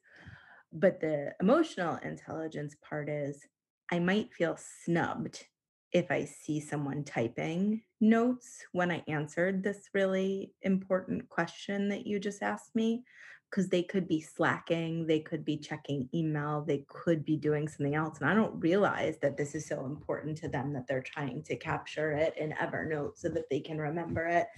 But 0.73 1.01
the 1.01 1.33
emotional 1.41 1.99
intelligence 2.03 2.77
part 2.87 3.09
is 3.09 3.43
I 3.91 3.99
might 3.99 4.33
feel 4.33 4.57
snubbed 4.85 5.47
if 5.93 6.11
I 6.11 6.25
see 6.25 6.61
someone 6.61 7.05
typing 7.05 7.83
notes 8.01 8.65
when 8.73 8.91
I 8.91 9.05
answered 9.09 9.63
this 9.63 9.89
really 9.95 10.53
important 10.63 11.29
question 11.29 11.89
that 11.89 12.07
you 12.07 12.19
just 12.19 12.43
asked 12.43 12.75
me, 12.75 13.05
because 13.49 13.69
they 13.69 13.83
could 13.83 14.09
be 14.09 14.21
slacking, 14.21 15.07
they 15.07 15.21
could 15.21 15.45
be 15.45 15.57
checking 15.57 16.09
email, 16.13 16.65
they 16.67 16.85
could 16.89 17.25
be 17.25 17.37
doing 17.37 17.69
something 17.69 17.95
else. 17.95 18.19
And 18.21 18.29
I 18.29 18.35
don't 18.35 18.61
realize 18.61 19.19
that 19.23 19.37
this 19.37 19.55
is 19.55 19.67
so 19.67 19.87
important 19.87 20.37
to 20.39 20.49
them 20.49 20.73
that 20.73 20.87
they're 20.87 21.01
trying 21.01 21.43
to 21.45 21.57
capture 21.57 22.13
it 22.13 22.37
in 22.37 22.53
Evernote 22.53 23.17
so 23.17 23.29
that 23.29 23.49
they 23.49 23.61
can 23.61 23.79
remember 23.79 24.27
it 24.27 24.49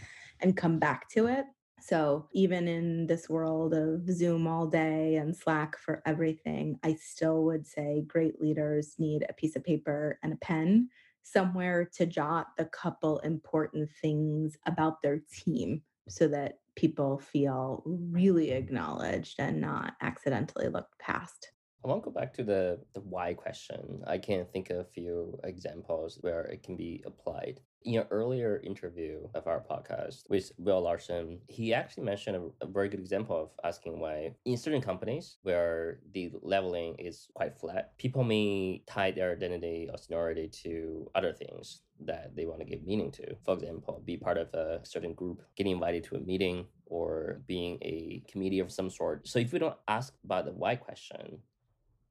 and 0.41 0.57
come 0.57 0.79
back 0.79 1.09
to 1.11 1.27
it. 1.27 1.45
So 1.81 2.29
even 2.33 2.69
in 2.69 3.07
this 3.07 3.29
world 3.29 3.75
of 3.75 4.09
Zoom 4.11 4.47
all 4.47 4.67
day 4.67 5.17
and 5.17 5.37
Slack 5.37 5.79
for 5.79 6.03
everything, 6.07 6.79
I 6.83 6.95
still 6.95 7.45
would 7.45 7.67
say 7.67 8.05
great 8.07 8.41
leaders 8.41 8.97
need 8.99 9.25
a 9.29 9.33
piece 9.33 9.57
of 9.57 9.65
paper 9.65 10.19
and 10.23 10.33
a 10.33 10.37
pen 10.37 10.89
somewhere 11.23 11.85
to 11.85 12.07
jot 12.07 12.49
the 12.57 12.65
couple 12.67 13.19
important 13.19 13.89
things 14.01 14.57
about 14.67 15.03
their 15.03 15.21
team 15.31 15.83
so 16.09 16.27
that 16.29 16.59
people 16.75 17.19
feel 17.19 17.83
really 17.85 18.51
acknowledged 18.51 19.37
and 19.39 19.61
not 19.61 19.95
accidentally 20.01 20.69
looked 20.69 20.99
past. 20.99 21.51
I 21.85 21.89
want 21.89 22.03
to 22.03 22.11
go 22.11 22.15
back 22.15 22.35
to 22.35 22.45
the, 22.45 22.81
the 22.95 23.01
why 23.01 23.35
question. 23.35 24.03
I 24.07 24.19
can 24.19 24.47
think 24.47 24.71
of 24.71 24.79
a 24.79 24.85
few 24.85 25.39
examples 25.45 26.19
where 26.23 26.43
it 26.43 26.63
can 26.63 26.77
be 26.77 27.03
applied. 27.07 27.61
In 27.85 28.01
an 28.01 28.07
earlier 28.11 28.61
interview 28.65 29.29
of 29.35 29.47
our 29.47 29.61
podcast 29.61 30.29
with 30.29 30.51
Will 30.59 30.83
Larson, 30.83 31.39
he 31.47 31.73
actually 31.73 32.03
mentioned 32.03 32.37
a, 32.37 32.65
a, 32.65 32.69
very 32.69 32.89
good 32.89 32.99
example 32.99 33.41
of 33.41 33.51
asking 33.65 34.01
why 34.01 34.35
in 34.45 34.57
certain 34.57 34.83
companies 34.83 35.39
where 35.43 36.01
the 36.13 36.33
leveling 36.43 36.97
is 36.99 37.29
quite 37.35 37.57
flat, 37.57 37.97
people 37.97 38.25
may 38.25 38.83
tie 38.87 39.13
their 39.13 39.33
identity 39.33 39.89
or 39.91 39.97
seniority 39.97 40.49
to 40.49 41.09
other 41.15 41.33
things 41.33 41.83
that 42.01 42.35
they 42.35 42.47
want 42.47 42.59
to 42.59 42.67
give 42.67 42.85
meaning 42.85 43.13
to. 43.13 43.37
For 43.45 43.55
example, 43.55 44.03
be 44.05 44.17
part 44.17 44.39
of 44.39 44.53
a 44.55 44.81
certain 44.83 45.15
group, 45.15 45.43
getting 45.57 45.73
invited 45.73 46.05
to 46.05 46.17
a 46.17 46.21
meeting, 46.21 46.67
or 46.87 47.43
being 47.47 47.79
a 47.83 48.23
committee 48.29 48.59
of 48.59 48.73
some 48.73 48.91
sort. 48.91 49.27
So 49.29 49.39
if 49.39 49.53
we 49.53 49.61
don't 49.61 49.77
ask 49.87 50.15
about 50.25 50.47
the 50.47 50.53
why 50.53 50.77
question, 50.77 51.39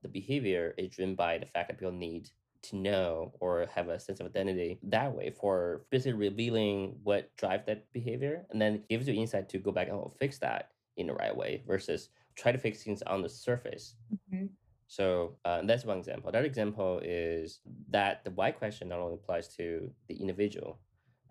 the 0.02 0.08
behavior 0.08 0.74
is 0.78 0.90
driven 0.90 1.16
by 1.16 1.40
the 1.40 1.46
fact 1.46 1.68
that 1.68 1.78
people 1.78 1.92
need 1.92 2.30
to 2.64 2.76
know 2.76 3.34
or 3.40 3.68
have 3.74 3.90
a 3.90 4.00
sense 4.00 4.20
of 4.20 4.26
identity 4.26 4.80
that 4.84 5.14
way 5.14 5.30
for 5.30 5.86
basically 5.90 6.14
revealing 6.14 6.96
what 7.04 7.36
drives 7.38 7.66
that 7.66 7.92
behavior 7.94 8.46
and 8.50 8.62
then 8.62 8.84
gives 8.90 9.08
you 9.08 9.14
insight 9.14 9.50
to 9.50 9.58
go 9.58 9.72
back 9.72 9.88
and 9.88 9.98
oh, 9.98 10.14
fix 10.20 10.38
that 10.40 10.72
in 10.98 11.08
the 11.08 11.14
right 11.14 11.36
way 11.36 11.64
versus 11.68 12.10
try 12.36 12.52
to 12.52 12.58
fix 12.58 12.84
things 12.84 13.02
on 13.04 13.22
the 13.22 13.30
surface. 13.30 13.96
Mm-hmm. 14.14 14.46
So 14.88 15.36
uh, 15.44 15.62
that's 15.64 15.86
one 15.86 15.98
example. 15.98 16.30
Another 16.30 16.46
example 16.46 17.02
is 17.04 17.60
that 17.90 18.24
the 18.24 18.32
why 18.32 18.52
question 18.52 18.88
not 18.88 19.00
only 19.00 19.16
applies 19.16 19.48
to 19.56 19.92
the 20.08 20.16
individual, 20.16 20.80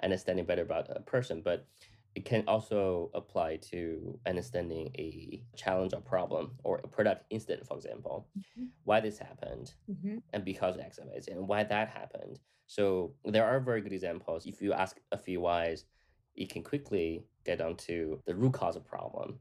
understanding 0.03 0.45
better 0.45 0.63
about 0.63 0.89
a 0.95 1.01
person, 1.01 1.41
but 1.43 1.67
it 2.17 2.25
can 2.25 2.43
also 2.49 3.11
apply 3.13 3.57
to 3.57 4.19
understanding 4.27 4.91
a 4.97 5.43
challenge 5.55 5.93
or 5.93 6.01
problem 6.01 6.53
or 6.65 6.81
a 6.83 6.89
product 6.89 7.27
incident, 7.29 7.67
for 7.67 7.77
example, 7.77 8.27
mm-hmm. 8.37 8.65
why 8.85 9.01
this 9.01 9.19
happened 9.19 9.75
mm-hmm. 9.89 10.17
and 10.33 10.43
because 10.43 10.79
X 10.79 10.97
of 10.97 11.09
it 11.09 11.29
and 11.29 11.47
why 11.47 11.63
that 11.63 11.91
happened. 11.91 12.41
So 12.67 13.13
there 13.27 13.45
are 13.45 13.61
very 13.61 13.83
good 13.83 13.93
examples. 13.93 14.47
If 14.47 14.63
you 14.63 14.73
ask 14.73 14.99
a 15.13 15.19
few 15.19 15.43
whys, 15.43 15.85
it 16.35 16.49
can 16.49 16.63
quickly 16.63 17.27
get 17.45 17.61
onto 17.61 18.19
the 18.25 18.35
root 18.35 18.55
cause 18.55 18.77
of 18.77 18.87
problem. 18.87 19.39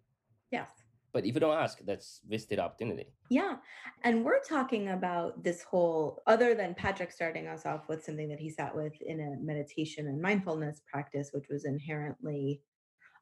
Yes. 0.52 0.70
But 1.16 1.26
if 1.26 1.34
you 1.34 1.40
don't 1.40 1.58
ask, 1.58 1.80
that's 1.86 2.20
wasted 2.30 2.60
opportunity. 2.60 3.06
Yeah. 3.30 3.56
And 4.04 4.26
we're 4.26 4.42
talking 4.42 4.90
about 4.90 5.42
this 5.42 5.64
whole, 5.64 6.22
other 6.28 6.54
than 6.54 6.76
Patrick 6.76 7.10
starting 7.10 7.48
us 7.48 7.66
off 7.66 7.88
with 7.88 8.04
something 8.04 8.28
that 8.28 8.40
he 8.42 8.50
sat 8.50 8.76
with 8.76 8.92
in 9.02 9.22
a 9.22 9.42
meditation 9.42 10.08
and 10.08 10.22
mindfulness 10.22 10.82
practice, 10.92 11.30
which 11.32 11.46
was 11.50 11.64
inherently 11.64 12.62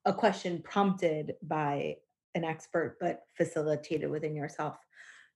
a 0.05 0.11
question 0.11 0.59
prompted 0.63 1.33
by 1.43 1.97
an 2.33 2.43
expert, 2.43 2.97
but 2.99 3.25
facilitated 3.37 4.09
within 4.09 4.35
yourself. 4.35 4.77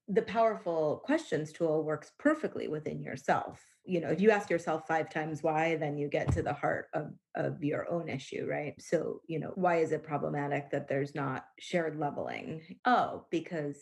The 0.07 0.23
powerful 0.23 1.03
questions 1.05 1.51
tool 1.51 1.83
works 1.83 2.13
perfectly 2.17 2.67
within 2.67 3.03
yourself 3.03 3.61
you 3.87 4.01
know 4.01 4.09
if 4.09 4.19
you 4.21 4.29
ask 4.31 4.49
yourself 4.49 4.87
five 4.87 5.09
times 5.09 5.41
why 5.43 5.75
then 5.77 5.97
you 5.97 6.07
get 6.09 6.31
to 6.31 6.41
the 6.41 6.53
heart 6.53 6.87
of 6.93 7.11
of 7.35 7.63
your 7.63 7.89
own 7.89 8.09
issue 8.09 8.45
right 8.49 8.75
so 8.79 9.21
you 9.27 9.39
know 9.39 9.51
why 9.55 9.77
is 9.77 9.91
it 9.91 10.03
problematic 10.03 10.69
that 10.71 10.87
there's 10.87 11.15
not 11.15 11.45
shared 11.59 11.97
leveling 11.97 12.61
oh 12.85 13.25
because 13.31 13.77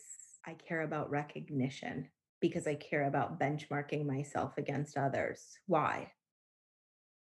i 0.46 0.54
care 0.54 0.82
about 0.82 1.10
recognition 1.10 2.08
because 2.40 2.66
i 2.66 2.74
care 2.74 3.04
about 3.04 3.40
benchmarking 3.40 4.06
myself 4.06 4.56
against 4.58 4.96
others 4.96 5.58
why 5.66 6.10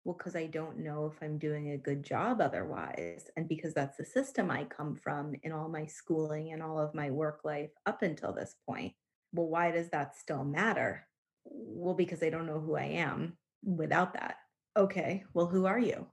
Well, 0.05 0.15
because 0.17 0.35
I 0.35 0.47
don't 0.47 0.79
know 0.79 1.11
if 1.13 1.21
I'm 1.23 1.37
doing 1.37 1.71
a 1.71 1.77
good 1.77 2.03
job 2.03 2.41
otherwise. 2.41 3.29
And 3.37 3.47
because 3.47 3.73
that's 3.73 3.97
the 3.97 4.05
system 4.05 4.51
I 4.51 4.65
come 4.65 4.95
from 4.95 5.33
in 5.43 5.51
all 5.53 5.69
my 5.69 5.85
schooling 5.85 6.51
and 6.51 6.61
all 6.61 6.77
of 6.77 6.93
my 6.93 7.09
work 7.09 7.39
life 7.45 7.71
up 7.85 8.01
until 8.01 8.33
this 8.33 8.55
point. 8.67 8.93
Well, 9.31 9.47
why 9.47 9.71
does 9.71 9.89
that 9.91 10.17
still 10.17 10.43
matter? 10.43 11.07
Well, 11.45 11.95
because 11.95 12.23
I 12.23 12.29
don't 12.29 12.47
know 12.47 12.59
who 12.59 12.75
I 12.75 12.85
am 12.85 13.37
without 13.63 14.13
that. 14.13 14.37
Okay, 14.77 15.23
well, 15.33 15.47
who 15.47 15.65
are 15.65 15.79
you? 15.79 16.07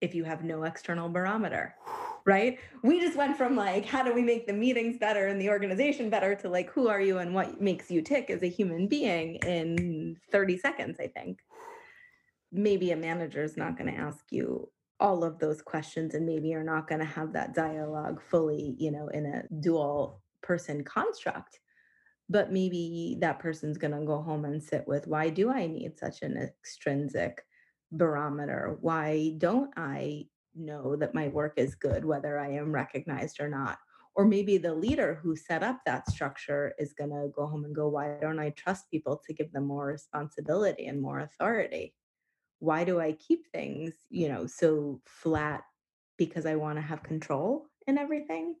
If 0.00 0.14
you 0.14 0.24
have 0.24 0.44
no 0.44 0.64
external 0.64 1.08
barometer, 1.08 1.74
right? 2.26 2.58
We 2.82 3.00
just 3.00 3.16
went 3.16 3.36
from 3.36 3.56
like, 3.56 3.84
how 3.84 4.02
do 4.02 4.12
we 4.12 4.22
make 4.22 4.46
the 4.46 4.52
meetings 4.52 4.98
better 4.98 5.28
and 5.28 5.40
the 5.40 5.50
organization 5.50 6.10
better 6.10 6.34
to 6.36 6.48
like, 6.48 6.70
who 6.70 6.88
are 6.88 7.00
you 7.00 7.18
and 7.18 7.34
what 7.34 7.60
makes 7.60 7.90
you 7.90 8.02
tick 8.02 8.30
as 8.30 8.42
a 8.42 8.48
human 8.48 8.86
being 8.86 9.36
in 9.36 10.16
30 10.30 10.58
seconds, 10.58 10.98
I 11.00 11.06
think 11.06 11.38
maybe 12.52 12.90
a 12.90 12.96
manager 12.96 13.42
is 13.42 13.56
not 13.56 13.78
going 13.78 13.92
to 13.92 13.98
ask 13.98 14.24
you 14.30 14.68
all 14.98 15.24
of 15.24 15.38
those 15.38 15.62
questions 15.62 16.14
and 16.14 16.26
maybe 16.26 16.48
you're 16.48 16.62
not 16.62 16.86
going 16.86 16.98
to 16.98 17.04
have 17.04 17.32
that 17.32 17.54
dialogue 17.54 18.20
fully 18.20 18.74
you 18.78 18.90
know 18.90 19.08
in 19.08 19.26
a 19.26 19.42
dual 19.60 20.20
person 20.42 20.84
construct 20.84 21.58
but 22.30 22.52
maybe 22.52 23.18
that 23.20 23.38
person's 23.38 23.76
going 23.76 23.92
to 23.92 24.06
go 24.06 24.22
home 24.22 24.44
and 24.44 24.62
sit 24.62 24.86
with 24.86 25.06
why 25.06 25.28
do 25.28 25.50
i 25.50 25.66
need 25.66 25.98
such 25.98 26.22
an 26.22 26.36
extrinsic 26.36 27.42
barometer 27.92 28.78
why 28.80 29.34
don't 29.38 29.70
i 29.76 30.24
know 30.54 30.96
that 30.96 31.14
my 31.14 31.28
work 31.28 31.54
is 31.56 31.74
good 31.74 32.04
whether 32.04 32.38
i 32.38 32.48
am 32.48 32.72
recognized 32.72 33.40
or 33.40 33.48
not 33.48 33.78
or 34.16 34.24
maybe 34.24 34.58
the 34.58 34.74
leader 34.74 35.20
who 35.22 35.36
set 35.36 35.62
up 35.62 35.78
that 35.86 36.08
structure 36.10 36.72
is 36.78 36.92
going 36.92 37.10
to 37.10 37.28
go 37.34 37.46
home 37.46 37.64
and 37.64 37.74
go 37.74 37.88
why 37.88 38.16
don't 38.20 38.40
i 38.40 38.50
trust 38.50 38.90
people 38.90 39.20
to 39.26 39.34
give 39.34 39.52
them 39.52 39.66
more 39.66 39.86
responsibility 39.86 40.86
and 40.86 41.00
more 41.00 41.20
authority 41.20 41.94
why 42.60 42.84
do 42.84 43.00
I 43.00 43.12
keep 43.12 43.50
things, 43.50 43.92
you 44.10 44.28
know, 44.28 44.46
so 44.46 45.00
flat 45.06 45.62
because 46.16 46.46
I 46.46 46.54
want 46.54 46.76
to 46.76 46.82
have 46.82 47.02
control 47.02 47.66
in 47.86 47.98
everything? 47.98 48.54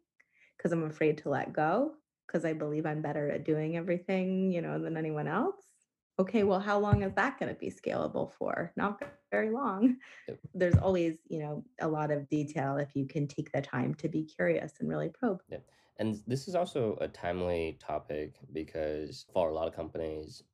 Because 0.56 0.72
I'm 0.72 0.84
afraid 0.84 1.18
to 1.18 1.28
let 1.28 1.52
go? 1.52 1.92
Because 2.30 2.44
I 2.44 2.52
believe 2.52 2.86
I'm 2.86 3.02
better 3.02 3.28
at 3.28 3.44
doing 3.44 3.76
everything, 3.76 4.52
you 4.52 4.62
know, 4.62 4.78
than 4.78 4.96
anyone 4.96 5.26
else? 5.26 5.56
Okay, 6.20 6.44
well, 6.44 6.60
how 6.60 6.78
long 6.78 7.02
is 7.02 7.12
that 7.14 7.40
going 7.40 7.52
to 7.52 7.58
be 7.58 7.70
scalable 7.70 8.32
for? 8.34 8.72
Not 8.76 9.02
very 9.32 9.50
long. 9.50 9.96
Yep. 10.28 10.38
There's 10.54 10.76
always, 10.76 11.16
you 11.28 11.40
know, 11.40 11.64
a 11.80 11.88
lot 11.88 12.12
of 12.12 12.28
detail 12.28 12.76
if 12.76 12.94
you 12.94 13.06
can 13.06 13.26
take 13.26 13.50
the 13.52 13.60
time 13.60 13.94
to 13.96 14.08
be 14.08 14.24
curious 14.24 14.74
and 14.78 14.88
really 14.88 15.08
probe. 15.08 15.40
Yeah. 15.48 15.58
And 15.98 16.20
this 16.26 16.46
is 16.46 16.54
also 16.54 16.96
a 17.00 17.08
timely 17.08 17.78
topic 17.80 18.34
because 18.52 19.26
for 19.32 19.50
a 19.50 19.54
lot 19.54 19.66
of 19.66 19.74
companies, 19.74 20.44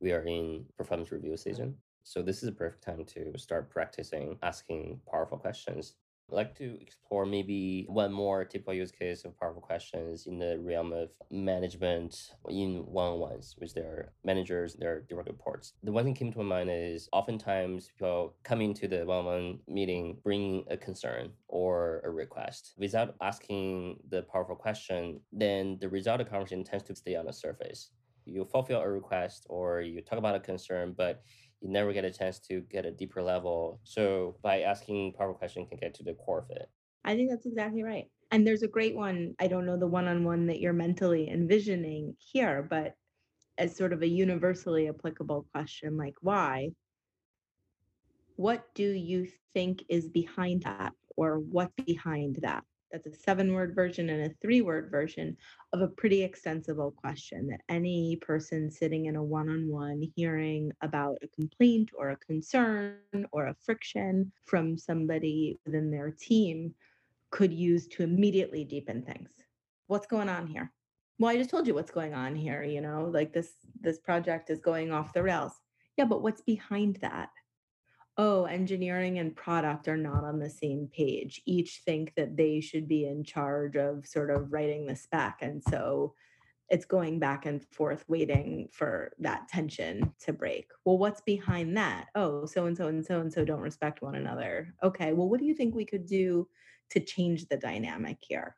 we 0.00 0.12
are 0.12 0.24
in 0.24 0.66
performance 0.76 1.12
review 1.12 1.36
season. 1.36 1.76
So 2.02 2.20
this 2.20 2.42
is 2.42 2.48
a 2.48 2.52
perfect 2.52 2.84
time 2.84 3.04
to 3.04 3.38
start 3.38 3.70
practicing 3.70 4.38
asking 4.42 5.00
powerful 5.10 5.38
questions. 5.38 5.94
I'd 6.30 6.36
like 6.36 6.54
to 6.58 6.78
explore 6.80 7.26
maybe 7.26 7.84
one 7.88 8.12
more 8.12 8.44
typical 8.44 8.72
use 8.72 8.90
case 8.90 9.24
of 9.24 9.38
powerful 9.38 9.60
questions 9.60 10.26
in 10.26 10.38
the 10.38 10.58
realm 10.58 10.92
of 10.92 11.10
management 11.30 12.32
in 12.48 12.86
one-on-ones 12.86 13.56
with 13.60 13.74
their 13.74 14.12
managers, 14.24 14.74
their 14.74 15.00
direct 15.02 15.28
reports. 15.28 15.74
The 15.82 15.92
one 15.92 16.04
thing 16.04 16.14
came 16.14 16.32
to 16.32 16.38
my 16.38 16.44
mind 16.44 16.70
is 16.72 17.08
oftentimes 17.12 17.88
people 17.88 18.34
come 18.44 18.60
into 18.62 18.88
the 18.88 19.04
one-on-one 19.04 19.58
meeting 19.68 20.18
bringing 20.22 20.64
a 20.70 20.76
concern 20.76 21.32
or 21.48 22.00
a 22.04 22.10
request 22.10 22.72
without 22.78 23.14
asking 23.20 23.98
the 24.08 24.22
powerful 24.22 24.56
question, 24.56 25.20
then 25.32 25.76
the 25.80 25.88
result 25.88 26.20
of 26.20 26.26
the 26.26 26.30
conversation 26.30 26.64
tends 26.64 26.84
to 26.84 26.94
stay 26.94 27.14
on 27.14 27.26
the 27.26 27.32
surface. 27.32 27.90
You 28.24 28.44
fulfill 28.44 28.80
a 28.80 28.88
request 28.88 29.46
or 29.50 29.80
you 29.80 30.00
talk 30.00 30.18
about 30.18 30.36
a 30.36 30.40
concern, 30.40 30.94
but 30.96 31.22
you 31.62 31.68
never 31.68 31.92
get 31.92 32.04
a 32.04 32.10
chance 32.10 32.38
to 32.40 32.60
get 32.62 32.84
a 32.84 32.90
deeper 32.90 33.22
level. 33.22 33.80
So 33.84 34.36
by 34.42 34.62
asking 34.62 35.12
powerful 35.12 35.34
question 35.34 35.66
can 35.66 35.78
get 35.78 35.94
to 35.94 36.02
the 36.02 36.14
core 36.14 36.40
of 36.40 36.50
it. 36.50 36.68
I 37.04 37.14
think 37.14 37.30
that's 37.30 37.46
exactly 37.46 37.82
right. 37.82 38.06
And 38.30 38.46
there's 38.46 38.62
a 38.62 38.68
great 38.68 38.96
one. 38.96 39.34
I 39.38 39.46
don't 39.46 39.66
know 39.66 39.78
the 39.78 39.86
one 39.86 40.08
on 40.08 40.24
one 40.24 40.46
that 40.46 40.60
you're 40.60 40.72
mentally 40.72 41.28
envisioning 41.28 42.16
here, 42.18 42.66
but 42.68 42.94
as 43.58 43.76
sort 43.76 43.92
of 43.92 44.02
a 44.02 44.06
universally 44.06 44.88
applicable 44.88 45.46
question 45.52 45.96
like 45.96 46.14
why? 46.20 46.70
What 48.36 48.64
do 48.74 48.84
you 48.84 49.28
think 49.52 49.84
is 49.88 50.08
behind 50.08 50.62
that? 50.62 50.94
Or 51.16 51.38
what's 51.38 51.74
behind 51.84 52.38
that? 52.42 52.64
That's 52.92 53.06
a 53.06 53.14
seven 53.14 53.54
word 53.54 53.74
version 53.74 54.10
and 54.10 54.30
a 54.30 54.34
three 54.42 54.60
word 54.60 54.90
version 54.90 55.36
of 55.72 55.80
a 55.80 55.88
pretty 55.88 56.22
extensible 56.22 56.90
question 56.90 57.48
that 57.48 57.62
any 57.70 58.16
person 58.16 58.70
sitting 58.70 59.06
in 59.06 59.16
a 59.16 59.22
one 59.22 59.48
on 59.48 59.68
one 59.68 60.02
hearing 60.14 60.70
about 60.82 61.16
a 61.22 61.28
complaint 61.28 61.90
or 61.96 62.10
a 62.10 62.16
concern 62.18 62.98
or 63.32 63.46
a 63.46 63.56
friction 63.64 64.30
from 64.44 64.76
somebody 64.76 65.58
within 65.64 65.90
their 65.90 66.10
team 66.10 66.74
could 67.30 67.52
use 67.52 67.86
to 67.88 68.02
immediately 68.02 68.62
deepen 68.62 69.02
things. 69.02 69.30
What's 69.86 70.06
going 70.06 70.28
on 70.28 70.46
here? 70.46 70.70
Well, 71.18 71.30
I 71.30 71.38
just 71.38 71.50
told 71.50 71.66
you 71.66 71.74
what's 71.74 71.90
going 71.90 72.14
on 72.14 72.36
here, 72.36 72.62
you 72.62 72.80
know, 72.80 73.08
like 73.10 73.32
this 73.32 73.52
this 73.80 73.98
project 73.98 74.50
is 74.50 74.60
going 74.60 74.92
off 74.92 75.14
the 75.14 75.22
rails. 75.22 75.52
Yeah, 75.96 76.04
but 76.04 76.22
what's 76.22 76.42
behind 76.42 76.96
that? 77.00 77.30
Oh, 78.18 78.44
engineering 78.44 79.18
and 79.18 79.34
product 79.34 79.88
are 79.88 79.96
not 79.96 80.24
on 80.24 80.38
the 80.38 80.50
same 80.50 80.88
page. 80.92 81.40
Each 81.46 81.82
think 81.84 82.14
that 82.16 82.36
they 82.36 82.60
should 82.60 82.86
be 82.86 83.06
in 83.06 83.24
charge 83.24 83.76
of 83.76 84.06
sort 84.06 84.30
of 84.30 84.52
writing 84.52 84.86
the 84.86 84.96
spec. 84.96 85.38
And 85.40 85.62
so 85.68 86.14
it's 86.68 86.84
going 86.84 87.18
back 87.18 87.46
and 87.46 87.64
forth, 87.70 88.04
waiting 88.08 88.68
for 88.72 89.12
that 89.18 89.48
tension 89.48 90.12
to 90.20 90.32
break. 90.32 90.70
Well, 90.84 90.98
what's 90.98 91.20
behind 91.20 91.76
that? 91.76 92.06
Oh, 92.14 92.46
so 92.46 92.66
and 92.66 92.76
so 92.76 92.88
and 92.88 93.04
so 93.04 93.20
and 93.20 93.32
so 93.32 93.44
don't 93.44 93.60
respect 93.60 94.02
one 94.02 94.14
another. 94.14 94.74
Okay, 94.82 95.12
well, 95.12 95.28
what 95.28 95.40
do 95.40 95.46
you 95.46 95.54
think 95.54 95.74
we 95.74 95.84
could 95.84 96.06
do 96.06 96.48
to 96.90 97.00
change 97.00 97.46
the 97.48 97.56
dynamic 97.56 98.18
here? 98.20 98.56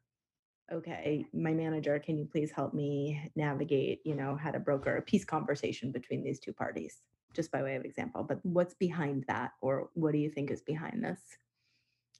Okay, 0.72 1.26
my 1.34 1.52
manager, 1.52 1.98
can 1.98 2.16
you 2.16 2.24
please 2.24 2.50
help 2.50 2.72
me 2.72 3.30
navigate, 3.36 4.00
you 4.04 4.14
know, 4.14 4.36
how 4.36 4.50
to 4.50 4.58
broker 4.58 4.96
a 4.96 5.02
peace 5.02 5.24
conversation 5.24 5.92
between 5.92 6.22
these 6.22 6.40
two 6.40 6.52
parties? 6.52 6.98
Just 7.34 7.50
by 7.50 7.62
way 7.62 7.76
of 7.76 7.84
example, 7.84 8.22
but 8.22 8.38
what's 8.44 8.74
behind 8.74 9.24
that 9.28 9.52
or 9.60 9.90
what 9.94 10.12
do 10.12 10.18
you 10.18 10.30
think 10.30 10.50
is 10.50 10.62
behind 10.62 11.04
this 11.04 11.20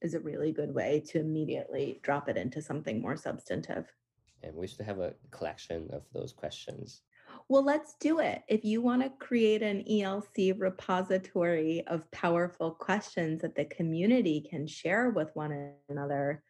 is 0.03 0.15
a 0.15 0.21
really 0.21 0.53
good 0.53 0.75
way 0.75 1.03
to 1.07 1.21
immediately 1.21 2.01
drop 2.03 2.29
it 2.29 2.37
into 2.37 2.61
something 2.61 3.01
more 3.01 3.17
substantive. 3.17 3.87
And 4.43 4.55
we 4.55 4.67
should 4.67 4.85
have 4.85 4.99
a 4.99 5.15
collection 5.31 5.89
of 5.93 6.03
those 6.13 6.33
questions. 6.33 7.03
Well, 7.49 7.65
let's 7.65 7.95
do 8.01 8.21
it. 8.21 8.43
If 8.49 8.65
you 8.65 8.83
want 8.83 9.03
to 9.03 9.11
create 9.25 9.63
an 9.63 9.85
ELC 9.91 10.59
repository 10.59 11.83
of 11.87 12.11
powerful 12.11 12.71
questions 12.71 13.43
that 13.43 13.55
the 13.55 13.65
community 13.65 14.47
can 14.49 14.67
share 14.67 15.11
with 15.11 15.31
one 15.35 15.73
another, 15.89 16.43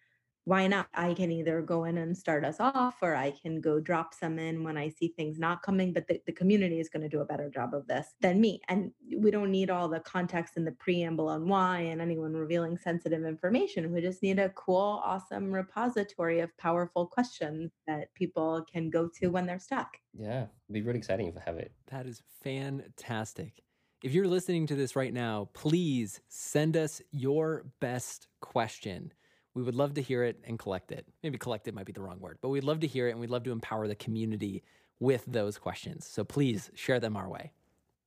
why 0.44 0.66
not? 0.66 0.88
I 0.94 1.14
can 1.14 1.30
either 1.30 1.62
go 1.62 1.84
in 1.84 1.96
and 1.98 2.16
start 2.16 2.44
us 2.44 2.60
off, 2.60 2.96
or 3.02 3.14
I 3.14 3.30
can 3.30 3.60
go 3.60 3.80
drop 3.80 4.12
some 4.12 4.38
in 4.38 4.62
when 4.62 4.76
I 4.76 4.90
see 4.90 5.08
things 5.08 5.38
not 5.38 5.62
coming. 5.62 5.92
But 5.92 6.06
the, 6.06 6.20
the 6.26 6.32
community 6.32 6.80
is 6.80 6.90
going 6.90 7.02
to 7.02 7.08
do 7.08 7.20
a 7.20 7.24
better 7.24 7.48
job 7.48 7.74
of 7.74 7.86
this 7.86 8.14
than 8.20 8.40
me. 8.40 8.60
And 8.68 8.90
we 9.16 9.30
don't 9.30 9.50
need 9.50 9.70
all 9.70 9.88
the 9.88 10.00
context 10.00 10.56
and 10.56 10.66
the 10.66 10.72
preamble 10.72 11.28
on 11.28 11.48
why 11.48 11.80
and 11.80 12.00
anyone 12.00 12.34
revealing 12.34 12.76
sensitive 12.76 13.24
information. 13.24 13.90
We 13.90 14.02
just 14.02 14.22
need 14.22 14.38
a 14.38 14.50
cool, 14.50 15.00
awesome 15.02 15.50
repository 15.50 16.40
of 16.40 16.56
powerful 16.58 17.06
questions 17.06 17.72
that 17.86 18.12
people 18.14 18.66
can 18.70 18.90
go 18.90 19.08
to 19.20 19.28
when 19.28 19.46
they're 19.46 19.58
stuck. 19.58 19.96
Yeah, 20.12 20.42
it'd 20.42 20.72
be 20.72 20.82
really 20.82 20.98
exciting 20.98 21.26
if 21.26 21.36
I 21.38 21.42
have 21.46 21.56
it. 21.56 21.72
That 21.90 22.06
is 22.06 22.22
fantastic. 22.42 23.62
If 24.02 24.12
you're 24.12 24.28
listening 24.28 24.66
to 24.66 24.74
this 24.74 24.94
right 24.94 25.14
now, 25.14 25.48
please 25.54 26.20
send 26.28 26.76
us 26.76 27.00
your 27.10 27.64
best 27.80 28.28
question 28.42 29.14
we 29.54 29.62
would 29.62 29.74
love 29.74 29.94
to 29.94 30.02
hear 30.02 30.24
it 30.24 30.40
and 30.44 30.58
collect 30.58 30.92
it. 30.92 31.06
Maybe 31.22 31.38
collect 31.38 31.68
it 31.68 31.74
might 31.74 31.86
be 31.86 31.92
the 31.92 32.02
wrong 32.02 32.20
word, 32.20 32.38
but 32.42 32.48
we'd 32.48 32.64
love 32.64 32.80
to 32.80 32.86
hear 32.86 33.08
it 33.08 33.12
and 33.12 33.20
we'd 33.20 33.30
love 33.30 33.44
to 33.44 33.52
empower 33.52 33.86
the 33.88 33.94
community 33.94 34.62
with 35.00 35.24
those 35.26 35.58
questions. 35.58 36.06
So 36.06 36.24
please 36.24 36.70
share 36.74 37.00
them 37.00 37.16
our 37.16 37.28
way. 37.28 37.52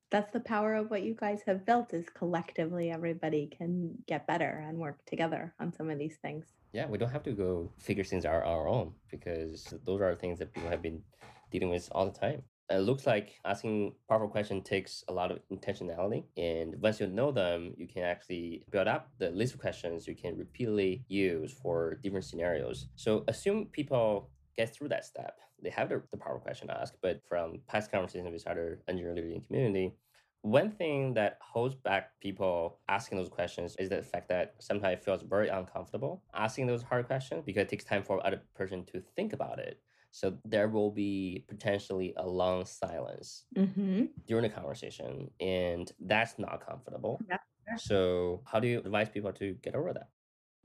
That's 0.10 0.32
the 0.32 0.40
power 0.40 0.76
of 0.76 0.90
what 0.90 1.04
you 1.04 1.14
guys 1.14 1.42
have 1.48 1.66
built 1.66 1.94
is 1.94 2.06
collectively 2.10 2.92
everybody 2.92 3.48
can 3.48 3.98
get 4.08 4.26
better 4.26 4.64
and 4.66 4.78
work 4.78 5.04
together 5.06 5.54
on 5.60 5.74
some 5.74 5.90
of 5.90 6.00
these 6.00 6.16
things. 6.22 6.46
Yeah, 6.72 6.88
we 6.88 6.98
don't 6.98 7.10
have 7.10 7.24
to 7.24 7.32
go 7.32 7.72
figure 7.78 8.04
things 8.04 8.26
out 8.26 8.46
our 8.46 8.68
own 8.68 8.94
because 9.12 9.74
those 9.86 10.02
are 10.02 10.16
things 10.16 10.40
that 10.40 10.54
people 10.54 10.70
have 10.70 10.82
been 10.82 11.02
dealing 11.52 11.70
with 11.70 11.90
all 11.92 12.06
the 12.06 12.18
time 12.18 12.44
it 12.70 12.80
looks 12.80 13.06
like 13.06 13.40
asking 13.46 13.94
powerful 14.10 14.28
question 14.28 14.62
takes 14.62 15.04
a 15.08 15.14
lot 15.14 15.32
of 15.32 15.40
intentionality 15.52 16.24
and 16.36 16.76
once 16.82 17.00
you 17.00 17.08
know 17.08 17.32
them 17.32 17.74
you 17.78 17.88
can 17.88 18.04
actually 18.04 18.64
build 18.72 18.88
up 18.88 19.10
the 19.20 19.30
list 19.30 19.54
of 19.54 19.60
questions 19.60 20.08
you 20.08 20.16
can 20.16 20.38
repeatedly 20.38 21.06
use 21.08 21.54
for 21.54 21.96
different 22.04 22.26
scenarios. 22.26 22.88
So 22.96 23.24
assume 23.28 23.68
people 23.68 24.30
get 24.58 24.74
through 24.74 24.90
that 24.90 25.06
step. 25.06 25.40
They 25.62 25.70
have 25.70 25.90
the, 25.90 26.02
the 26.12 26.18
powerful 26.18 26.42
question 26.42 26.70
asked 26.70 26.98
but 27.02 27.22
from 27.28 27.60
past 27.68 27.92
conversations 27.92 28.32
with 28.32 28.48
other 28.48 28.82
engineer 28.88 29.16
leaders 29.16 29.34
in 29.34 29.42
community 29.42 29.94
one 30.42 30.72
thing 30.72 31.14
that 31.16 31.38
holds 31.42 31.76
back 31.76 32.12
people 32.22 32.80
asking 32.88 33.18
those 33.18 33.28
questions 33.28 33.76
is 33.80 33.90
the 33.90 34.02
fact 34.02 34.30
that 34.30 34.54
sometimes 34.60 34.94
it 34.94 35.04
feels 35.04 35.24
very 35.24 35.50
uncomfortable 35.50 36.24
asking 36.34 36.68
those 36.68 36.84
hard 36.84 37.08
questions 37.08 37.44
because 37.46 37.64
it 37.64 37.70
takes 37.70 37.84
time 37.84 38.04
for 38.04 38.26
other 38.26 38.42
person 38.56 38.86
to 38.86 39.02
think 39.16 39.34
about 39.34 39.60
it 39.60 39.82
so 40.12 40.38
there 40.46 40.68
will 40.68 40.92
be 40.92 41.46
potentially 41.48 42.14
a 42.18 42.28
long 42.28 42.66
silence 42.66 43.46
mm-hmm. 43.56 44.06
during 44.26 44.44
the 44.44 44.50
conversation, 44.50 45.30
and 45.40 45.92
that's 46.00 46.40
not 46.40 46.66
comfortable. 46.66 47.20
Yeah. 47.30 47.38
So, 47.78 48.42
how 48.46 48.60
do 48.60 48.68
you 48.68 48.80
advise 48.80 49.10
people 49.10 49.34
to 49.34 49.54
get 49.62 49.76
over 49.76 49.94
that? 49.94 50.08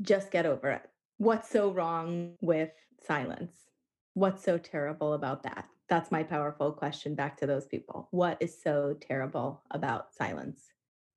Just 0.01 0.31
get 0.31 0.47
over 0.47 0.71
it. 0.71 0.89
What's 1.19 1.49
so 1.49 1.71
wrong 1.71 2.35
with 2.41 2.71
silence? 3.05 3.53
What's 4.15 4.45
so 4.45 4.59
terrible 4.59 5.15
about 5.15 5.43
that? 5.43 5.67
That's 5.89 6.11
my 6.11 6.23
powerful 6.23 6.73
question 6.73 7.15
back 7.15 7.37
to 7.39 7.47
those 7.47 7.67
people. 7.67 8.09
What 8.13 8.39
is 8.41 8.63
so 8.63 8.97
terrible 9.01 9.63
about 9.71 10.15
silence? 10.15 10.73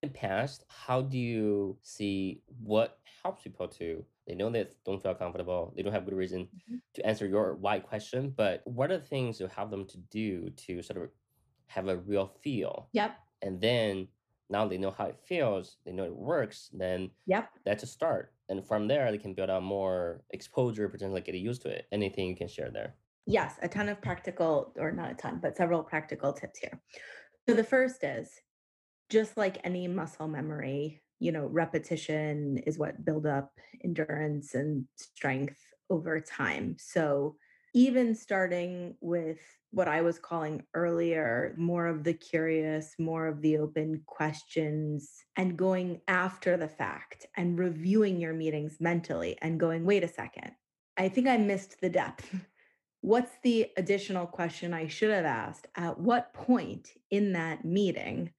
In 0.06 0.12
past, 0.14 0.66
how 0.70 1.02
do 1.02 1.18
you 1.18 1.80
see 1.82 2.44
what 2.48 3.00
helps 3.24 3.44
people 3.44 3.68
to 3.70 4.06
they 4.28 4.36
know 4.36 4.50
they 4.52 4.68
don't 4.86 5.02
feel 5.02 5.16
comfortable, 5.16 5.74
they 5.76 5.82
don't 5.84 5.94
have 5.94 6.06
good 6.06 6.14
reason 6.16 6.50
Mhm. 6.52 6.82
to 6.94 7.06
answer 7.06 7.26
your 7.28 7.56
why 7.56 7.80
question, 7.80 8.30
but 8.32 8.62
what 8.66 8.92
are 8.92 8.98
the 8.98 9.04
things 9.06 9.40
you 9.40 9.48
help 9.48 9.70
them 9.72 9.86
to 9.88 9.98
do 9.98 10.50
to 10.52 10.82
sort 10.84 11.02
of 11.02 11.12
have 11.68 11.88
a 11.88 11.98
real 11.98 12.28
feel? 12.28 12.92
Yep. 12.94 13.20
And 13.42 13.60
then 13.62 14.10
now 14.50 14.68
they 14.68 14.78
know 14.78 14.92
how 14.92 15.06
it 15.08 15.20
feels, 15.20 15.78
they 15.86 15.92
know 15.92 16.06
it 16.06 16.16
works, 16.16 16.70
then 16.74 17.12
Yep. 17.26 17.50
that's 17.66 17.84
a 17.84 17.88
start. 17.88 18.36
And 18.50 18.66
from 18.68 18.88
there, 18.88 19.12
they 19.12 19.18
can 19.18 19.34
build 19.34 19.50
out 19.50 19.64
more 19.64 20.24
exposure, 20.32 20.88
potentially 20.90 21.22
get 21.22 21.36
used 21.36 21.64
to 21.64 21.70
it. 21.70 21.88
Anything 21.92 22.30
you 22.30 22.36
can 22.36 22.48
share 22.48 22.72
there? 22.72 22.98
Yes, 23.28 23.58
a 23.62 23.68
ton 23.68 23.90
of 23.90 24.02
practical, 24.02 24.74
or 24.78 24.92
not 24.92 25.12
a 25.12 25.16
ton, 25.16 25.40
but 25.40 25.58
several 25.58 25.84
practical 25.84 26.32
tips 26.34 26.60
here. 26.60 26.82
So 27.48 27.56
the 27.56 27.64
first 27.64 28.04
is 28.04 28.42
just 29.10 29.38
like 29.38 29.60
any 29.64 29.88
muscle 29.88 30.28
memory, 30.28 31.02
you 31.20 31.32
know, 31.32 31.46
repetition 31.46 32.58
is 32.60 32.78
what 32.78 33.06
build 33.06 33.26
up 33.26 33.52
endurance 33.84 34.54
and 34.54 34.86
strength 34.96 35.60
over 35.90 36.20
time. 36.20 36.76
So 36.80 37.36
even 37.74 38.16
starting 38.16 38.96
with 39.02 39.40
what 39.72 39.90
I 39.90 40.02
was 40.02 40.18
calling 40.18 40.64
earlier, 40.74 41.54
more 41.58 41.88
of 41.88 42.06
the 42.06 42.14
curious, 42.14 42.96
more 42.98 43.28
of 43.28 43.42
the 43.42 43.58
open 43.58 44.02
questions, 44.06 45.12
and 45.36 45.58
going 45.58 46.00
after 46.08 46.56
the 46.56 46.70
fact 46.70 47.26
and 47.36 47.60
reviewing 47.60 48.20
your 48.22 48.34
meetings 48.34 48.78
mentally 48.80 49.38
and 49.42 49.60
going, 49.60 49.86
wait 49.86 50.06
a 50.06 50.08
second, 50.08 50.52
I 50.96 51.10
think 51.10 51.28
I 51.28 51.36
missed 51.36 51.82
the 51.82 51.90
depth. 51.90 52.34
What's 53.02 53.34
the 53.44 53.68
additional 53.78 54.26
question 54.26 54.74
I 54.74 54.88
should 54.88 55.12
have 55.12 55.26
asked? 55.26 55.68
At 55.76 56.00
what 56.00 56.34
point 56.34 56.90
in 57.12 57.34
that 57.34 57.66
meeting 57.66 58.32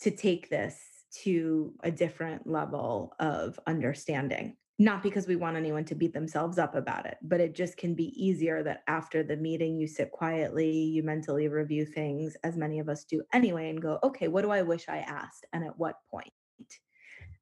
to 0.00 0.10
take 0.10 0.48
this 0.48 0.78
to 1.22 1.72
a 1.82 1.90
different 1.90 2.46
level 2.46 3.14
of 3.18 3.58
understanding? 3.66 4.56
Not 4.80 5.02
because 5.02 5.26
we 5.26 5.34
want 5.34 5.56
anyone 5.56 5.84
to 5.86 5.96
beat 5.96 6.12
themselves 6.12 6.56
up 6.56 6.76
about 6.76 7.04
it, 7.04 7.18
but 7.22 7.40
it 7.40 7.54
just 7.54 7.76
can 7.76 7.94
be 7.94 8.12
easier 8.14 8.62
that 8.62 8.84
after 8.86 9.24
the 9.24 9.36
meeting, 9.36 9.76
you 9.76 9.88
sit 9.88 10.12
quietly, 10.12 10.70
you 10.70 11.02
mentally 11.02 11.48
review 11.48 11.84
things, 11.84 12.36
as 12.44 12.56
many 12.56 12.78
of 12.78 12.88
us 12.88 13.04
do 13.04 13.22
anyway, 13.32 13.70
and 13.70 13.82
go, 13.82 13.98
okay, 14.04 14.28
what 14.28 14.42
do 14.42 14.50
I 14.50 14.62
wish 14.62 14.88
I 14.88 14.98
asked? 14.98 15.46
And 15.52 15.64
at 15.64 15.76
what 15.78 15.96
point? 16.08 16.32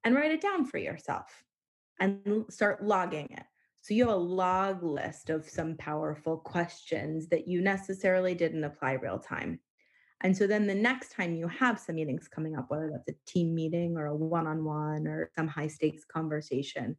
And 0.05 0.15
write 0.15 0.31
it 0.31 0.41
down 0.41 0.65
for 0.65 0.79
yourself 0.79 1.45
and 2.01 2.47
start 2.49 2.83
logging 2.83 3.29
it. 3.31 3.45
So 3.83 3.95
you 3.95 4.07
have 4.07 4.15
a 4.15 4.19
log 4.19 4.83
list 4.83 5.31
of 5.31 5.49
some 5.49 5.77
powerful 5.77 6.39
questions 6.39 7.29
that 7.29 7.47
you 7.47 7.61
necessarily 7.61 8.35
didn't 8.35 8.65
apply 8.65 8.93
real 8.95 9.19
time. 9.19 9.61
And 10.23 10.37
so 10.37 10.47
then 10.47 10.67
the 10.67 10.75
next 10.75 11.13
time 11.13 11.35
you 11.35 11.47
have 11.49 11.79
some 11.79 11.97
meetings 11.97 12.29
coming 12.29 12.57
up, 12.57 12.67
whether 12.69 12.91
that's 12.91 13.09
a 13.09 13.31
team 13.31 13.55
meeting 13.55 13.97
or 13.97 14.07
a 14.07 14.17
one 14.17 14.47
on 14.47 14.65
one 14.65 15.07
or 15.07 15.31
some 15.35 15.47
high 15.47 15.67
stakes 15.67 16.05
conversation, 16.05 16.97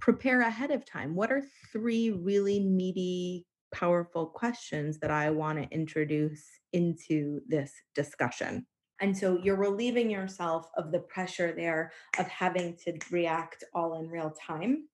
prepare 0.00 0.42
ahead 0.42 0.70
of 0.70 0.84
time. 0.84 1.14
What 1.14 1.30
are 1.30 1.42
three 1.72 2.10
really 2.10 2.60
meaty, 2.60 3.46
powerful 3.72 4.26
questions 4.26 4.98
that 4.98 5.10
I 5.10 5.30
want 5.30 5.62
to 5.62 5.74
introduce 5.74 6.44
into 6.72 7.40
this 7.46 7.72
discussion? 7.94 8.66
And 9.00 9.16
so 9.16 9.38
you're 9.42 9.56
relieving 9.56 10.10
yourself 10.10 10.68
of 10.76 10.90
the 10.90 11.00
pressure 11.00 11.52
there 11.52 11.92
of 12.18 12.26
having 12.26 12.76
to 12.84 12.98
react 13.10 13.62
all 13.74 14.00
in 14.00 14.08
real 14.08 14.34
time 14.44 14.88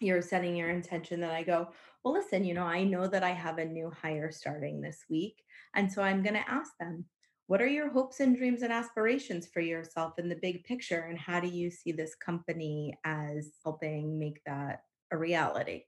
you're 0.00 0.22
setting 0.22 0.56
your 0.56 0.70
intention 0.70 1.20
that 1.20 1.32
I 1.32 1.42
go, 1.42 1.68
well, 2.06 2.14
listen, 2.14 2.44
you 2.44 2.54
know, 2.54 2.62
I 2.62 2.84
know 2.84 3.08
that 3.08 3.24
I 3.24 3.32
have 3.32 3.58
a 3.58 3.64
new 3.64 3.90
hire 3.90 4.30
starting 4.30 4.80
this 4.80 5.00
week. 5.10 5.42
And 5.74 5.92
so 5.92 6.02
I'm 6.02 6.22
going 6.22 6.36
to 6.36 6.48
ask 6.48 6.70
them, 6.78 7.04
what 7.48 7.60
are 7.60 7.66
your 7.66 7.90
hopes 7.90 8.20
and 8.20 8.36
dreams 8.36 8.62
and 8.62 8.72
aspirations 8.72 9.48
for 9.52 9.58
yourself 9.58 10.16
in 10.16 10.28
the 10.28 10.38
big 10.40 10.62
picture? 10.62 11.00
And 11.10 11.18
how 11.18 11.40
do 11.40 11.48
you 11.48 11.68
see 11.68 11.90
this 11.90 12.14
company 12.14 12.96
as 13.04 13.50
helping 13.64 14.20
make 14.20 14.40
that 14.46 14.82
a 15.10 15.16
reality? 15.16 15.82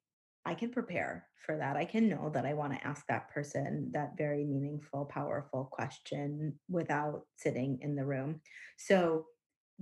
I 0.45 0.55
can 0.55 0.71
prepare 0.71 1.29
for 1.47 1.57
that. 1.57 1.77
I 1.77 1.85
can 1.85 2.09
know 2.09 2.33
that 2.35 2.45
I 2.45 2.53
want 2.53 2.73
to 2.73 2.85
ask 2.85 3.07
that 3.07 3.31
person 3.31 3.93
that 3.95 4.19
very 4.19 4.45
meaningful, 4.45 5.05
powerful 5.05 5.67
question 5.71 6.59
without 6.69 7.27
sitting 7.37 7.79
in 7.81 7.95
the 7.95 8.05
room. 8.05 8.41
So, 8.77 9.27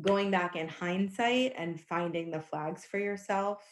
going 0.03 0.31
back 0.31 0.55
in 0.55 0.69
hindsight 0.69 1.55
and 1.57 1.81
finding 1.81 2.31
the 2.31 2.43
flags 2.43 2.85
for 2.85 2.99
yourself 2.99 3.63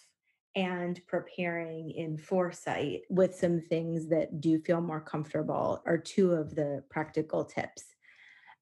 and 0.56 1.00
preparing 1.06 1.90
in 1.90 2.16
foresight 2.16 3.02
with 3.10 3.34
some 3.34 3.60
things 3.60 4.08
that 4.08 4.40
do 4.40 4.60
feel 4.60 4.80
more 4.80 5.00
comfortable 5.00 5.82
are 5.86 5.98
two 5.98 6.32
of 6.32 6.54
the 6.54 6.82
practical 6.90 7.44
tips. 7.44 7.84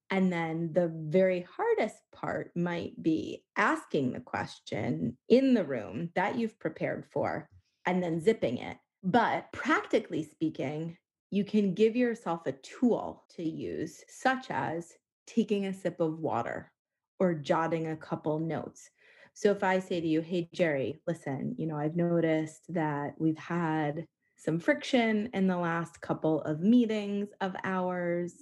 And 0.09 0.31
then 0.31 0.71
the 0.73 0.91
very 0.93 1.45
hardest 1.57 1.97
part 2.11 2.51
might 2.55 3.01
be 3.01 3.43
asking 3.57 4.13
the 4.13 4.19
question 4.19 5.17
in 5.29 5.53
the 5.53 5.63
room 5.63 6.09
that 6.15 6.37
you've 6.37 6.59
prepared 6.59 7.05
for 7.11 7.49
and 7.85 8.01
then 8.01 8.19
zipping 8.19 8.57
it. 8.57 8.77
But 9.03 9.51
practically 9.51 10.23
speaking, 10.23 10.97
you 11.31 11.43
can 11.43 11.73
give 11.73 11.95
yourself 11.95 12.45
a 12.45 12.51
tool 12.51 13.25
to 13.35 13.43
use, 13.43 14.03
such 14.07 14.51
as 14.51 14.93
taking 15.25 15.65
a 15.65 15.73
sip 15.73 15.99
of 15.99 16.19
water 16.19 16.71
or 17.19 17.33
jotting 17.33 17.87
a 17.87 17.97
couple 17.97 18.39
notes. 18.39 18.89
So 19.33 19.51
if 19.51 19.63
I 19.63 19.79
say 19.79 19.99
to 19.99 20.07
you, 20.07 20.21
hey, 20.21 20.47
Jerry, 20.53 21.01
listen, 21.07 21.55
you 21.57 21.65
know, 21.65 21.77
I've 21.77 21.95
noticed 21.95 22.71
that 22.73 23.15
we've 23.17 23.37
had 23.37 24.05
some 24.37 24.59
friction 24.59 25.29
in 25.33 25.47
the 25.47 25.57
last 25.57 26.01
couple 26.01 26.41
of 26.43 26.61
meetings 26.61 27.29
of 27.41 27.55
ours, 27.63 28.33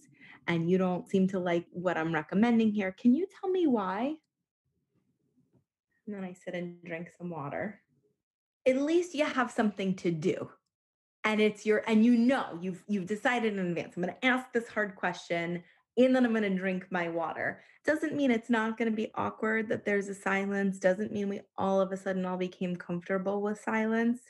and 0.47 0.69
you 0.69 0.77
don't 0.77 1.07
seem 1.07 1.27
to 1.29 1.39
like 1.39 1.65
what 1.71 1.97
I'm 1.97 2.13
recommending 2.13 2.71
here. 2.71 2.93
Can 2.99 3.13
you 3.13 3.25
tell 3.39 3.49
me 3.49 3.67
why? 3.67 4.15
And 6.07 6.15
then 6.15 6.23
I 6.23 6.33
sit 6.33 6.55
and 6.55 6.83
drink 6.83 7.09
some 7.17 7.29
water. 7.29 7.79
At 8.67 8.81
least 8.81 9.13
you 9.13 9.25
have 9.25 9.51
something 9.51 9.95
to 9.97 10.11
do. 10.11 10.49
And 11.23 11.39
it's 11.39 11.65
your 11.65 11.83
and 11.87 12.03
you 12.03 12.17
know 12.17 12.57
you've 12.59 12.83
you've 12.87 13.05
decided 13.05 13.53
in 13.53 13.59
advance. 13.59 13.95
I'm 13.95 14.03
going 14.03 14.15
to 14.15 14.25
ask 14.25 14.51
this 14.51 14.67
hard 14.67 14.95
question 14.95 15.63
and 15.97 16.15
then 16.15 16.25
I'm 16.25 16.31
going 16.31 16.43
to 16.43 16.57
drink 16.57 16.87
my 16.89 17.09
water. 17.09 17.63
Doesn't 17.85 18.15
mean 18.15 18.31
it's 18.31 18.49
not 18.49 18.77
going 18.77 18.89
to 18.89 18.95
be 18.95 19.11
awkward 19.15 19.67
that 19.69 19.85
there's 19.85 20.07
a 20.07 20.15
silence. 20.15 20.79
Doesn't 20.79 21.11
mean 21.11 21.29
we 21.29 21.41
all 21.57 21.81
of 21.81 21.91
a 21.91 21.97
sudden 21.97 22.25
all 22.25 22.37
became 22.37 22.75
comfortable 22.75 23.41
with 23.41 23.59
silence. 23.59 24.21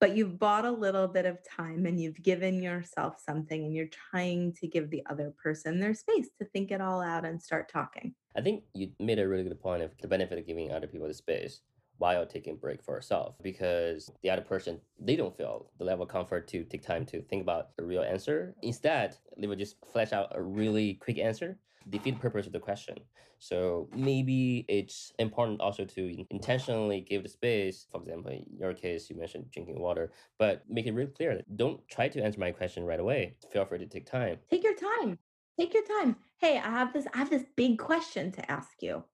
But 0.00 0.16
you've 0.16 0.38
bought 0.38 0.64
a 0.64 0.70
little 0.70 1.06
bit 1.06 1.24
of 1.24 1.38
time 1.48 1.86
and 1.86 2.00
you've 2.00 2.22
given 2.22 2.62
yourself 2.62 3.22
something 3.24 3.64
and 3.64 3.74
you're 3.74 3.88
trying 4.10 4.52
to 4.54 4.66
give 4.66 4.90
the 4.90 5.02
other 5.08 5.32
person 5.42 5.80
their 5.80 5.94
space 5.94 6.28
to 6.38 6.44
think 6.46 6.72
it 6.72 6.80
all 6.80 7.00
out 7.00 7.24
and 7.24 7.40
start 7.40 7.70
talking. 7.70 8.14
I 8.36 8.40
think 8.40 8.64
you 8.74 8.90
made 8.98 9.18
a 9.18 9.28
really 9.28 9.44
good 9.44 9.60
point 9.60 9.82
of 9.82 9.92
the 10.02 10.08
benefit 10.08 10.38
of 10.38 10.46
giving 10.46 10.72
other 10.72 10.88
people 10.88 11.06
the 11.06 11.14
space 11.14 11.60
while 11.98 12.26
taking 12.26 12.54
a 12.54 12.56
break 12.56 12.82
for 12.82 12.94
yourself 12.94 13.36
because 13.42 14.10
the 14.22 14.30
other 14.30 14.42
person 14.42 14.80
they 15.00 15.16
don't 15.16 15.36
feel 15.36 15.70
the 15.78 15.84
level 15.84 16.04
of 16.04 16.08
comfort 16.08 16.48
to 16.48 16.64
take 16.64 16.82
time 16.82 17.04
to 17.06 17.22
think 17.22 17.42
about 17.42 17.76
the 17.76 17.84
real 17.84 18.02
answer 18.02 18.54
instead 18.62 19.16
they 19.38 19.46
would 19.46 19.58
just 19.58 19.76
flesh 19.92 20.12
out 20.12 20.28
a 20.34 20.42
really 20.42 20.94
quick 20.94 21.18
answer 21.18 21.58
defeat 21.90 22.14
the 22.14 22.20
purpose 22.20 22.46
of 22.46 22.52
the 22.52 22.58
question 22.58 22.96
so 23.38 23.88
maybe 23.94 24.64
it's 24.68 25.12
important 25.18 25.60
also 25.60 25.84
to 25.84 26.24
intentionally 26.30 27.00
give 27.00 27.22
the 27.22 27.28
space 27.28 27.86
for 27.92 28.00
example 28.00 28.30
in 28.30 28.44
your 28.58 28.72
case 28.72 29.10
you 29.10 29.16
mentioned 29.16 29.44
drinking 29.50 29.78
water 29.78 30.10
but 30.38 30.62
make 30.68 30.86
it 30.86 30.92
really 30.92 31.10
clear 31.10 31.36
that 31.36 31.56
don't 31.56 31.86
try 31.88 32.08
to 32.08 32.22
answer 32.22 32.40
my 32.40 32.50
question 32.50 32.84
right 32.84 33.00
away 33.00 33.34
feel 33.52 33.64
free 33.66 33.78
to 33.78 33.86
take 33.86 34.06
time 34.06 34.38
Take 34.50 34.64
your 34.64 34.74
time. 34.74 35.18
Take 35.58 35.74
your 35.74 35.84
time. 35.84 36.16
Hey, 36.38 36.58
I 36.58 36.70
have 36.70 36.92
this 36.92 37.06
I 37.14 37.18
have 37.18 37.30
this 37.30 37.44
big 37.56 37.78
question 37.78 38.32
to 38.32 38.50
ask 38.50 38.82
you. 38.82 39.04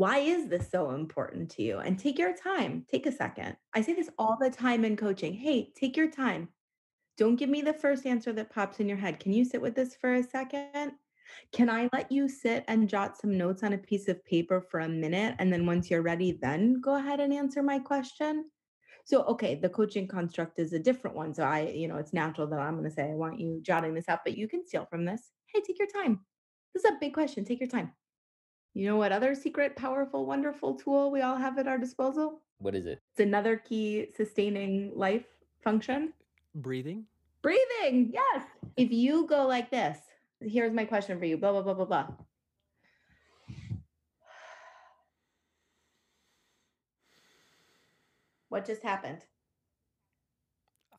Why 0.00 0.20
is 0.20 0.48
this 0.48 0.70
so 0.70 0.92
important 0.92 1.50
to 1.50 1.62
you? 1.62 1.80
And 1.80 1.98
take 1.98 2.18
your 2.18 2.34
time. 2.34 2.86
Take 2.90 3.04
a 3.04 3.12
second. 3.12 3.54
I 3.74 3.82
say 3.82 3.92
this 3.92 4.08
all 4.18 4.38
the 4.40 4.48
time 4.48 4.86
in 4.86 4.96
coaching. 4.96 5.34
Hey, 5.34 5.74
take 5.76 5.94
your 5.94 6.10
time. 6.10 6.48
Don't 7.18 7.36
give 7.36 7.50
me 7.50 7.60
the 7.60 7.74
first 7.74 8.06
answer 8.06 8.32
that 8.32 8.50
pops 8.50 8.80
in 8.80 8.88
your 8.88 8.96
head. 8.96 9.20
Can 9.20 9.34
you 9.34 9.44
sit 9.44 9.60
with 9.60 9.74
this 9.74 9.94
for 9.94 10.14
a 10.14 10.22
second? 10.22 10.92
Can 11.52 11.68
I 11.68 11.90
let 11.92 12.10
you 12.10 12.30
sit 12.30 12.64
and 12.66 12.88
jot 12.88 13.18
some 13.18 13.36
notes 13.36 13.62
on 13.62 13.74
a 13.74 13.78
piece 13.78 14.08
of 14.08 14.24
paper 14.24 14.62
for 14.62 14.80
a 14.80 14.88
minute? 14.88 15.34
And 15.38 15.52
then 15.52 15.66
once 15.66 15.90
you're 15.90 16.00
ready, 16.00 16.38
then 16.40 16.80
go 16.80 16.94
ahead 16.94 17.20
and 17.20 17.34
answer 17.34 17.62
my 17.62 17.78
question? 17.78 18.46
So, 19.04 19.24
okay, 19.24 19.56
the 19.56 19.68
coaching 19.68 20.08
construct 20.08 20.58
is 20.58 20.72
a 20.72 20.78
different 20.78 21.14
one. 21.14 21.34
So, 21.34 21.42
I, 21.42 21.74
you 21.74 21.88
know, 21.88 21.98
it's 21.98 22.14
natural 22.14 22.46
that 22.46 22.58
I'm 22.58 22.78
going 22.78 22.88
to 22.88 22.90
say, 22.90 23.02
I 23.02 23.16
want 23.16 23.38
you 23.38 23.60
jotting 23.60 23.92
this 23.92 24.08
up, 24.08 24.22
but 24.24 24.38
you 24.38 24.48
can 24.48 24.66
steal 24.66 24.86
from 24.86 25.04
this. 25.04 25.28
Hey, 25.52 25.60
take 25.60 25.78
your 25.78 25.88
time. 25.88 26.20
This 26.72 26.86
is 26.86 26.90
a 26.90 26.98
big 26.98 27.12
question. 27.12 27.44
Take 27.44 27.60
your 27.60 27.68
time. 27.68 27.92
You 28.74 28.86
know 28.86 28.96
what 28.96 29.10
other 29.10 29.34
secret, 29.34 29.74
powerful, 29.74 30.26
wonderful 30.26 30.74
tool 30.74 31.10
we 31.10 31.22
all 31.22 31.36
have 31.36 31.58
at 31.58 31.66
our 31.66 31.78
disposal? 31.78 32.40
What 32.58 32.74
is 32.74 32.86
it? 32.86 33.00
It's 33.10 33.20
another 33.20 33.56
key 33.56 34.08
sustaining 34.16 34.92
life 34.94 35.24
function. 35.62 36.12
Breathing. 36.54 37.04
Breathing. 37.42 38.10
Yes. 38.12 38.44
If 38.76 38.92
you 38.92 39.26
go 39.26 39.46
like 39.46 39.70
this, 39.70 39.98
here's 40.40 40.72
my 40.72 40.84
question 40.84 41.18
for 41.18 41.24
you 41.24 41.36
blah, 41.36 41.52
blah, 41.52 41.62
blah, 41.62 41.74
blah, 41.74 41.84
blah. 41.84 42.06
What 48.50 48.66
just 48.66 48.82
happened? 48.82 49.24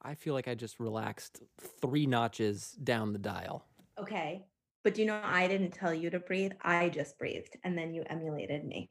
I 0.02 0.16
feel 0.16 0.34
like 0.34 0.48
I 0.48 0.56
just 0.56 0.80
relaxed 0.80 1.42
three 1.82 2.06
notches 2.06 2.72
down 2.84 3.14
the 3.14 3.20
dial. 3.20 3.66
Okay. 4.00 4.46
But 4.84 4.98
you 4.98 5.06
know, 5.06 5.22
I 5.24 5.48
didn't 5.48 5.72
tell 5.72 5.94
you 5.94 6.10
to 6.10 6.20
breathe. 6.20 6.54
I 6.62 6.90
just 6.90 7.18
breathed 7.18 7.56
and 7.64 7.78
then 7.78 7.94
you 7.94 8.04
emulated 8.08 8.66
me. 8.66 8.90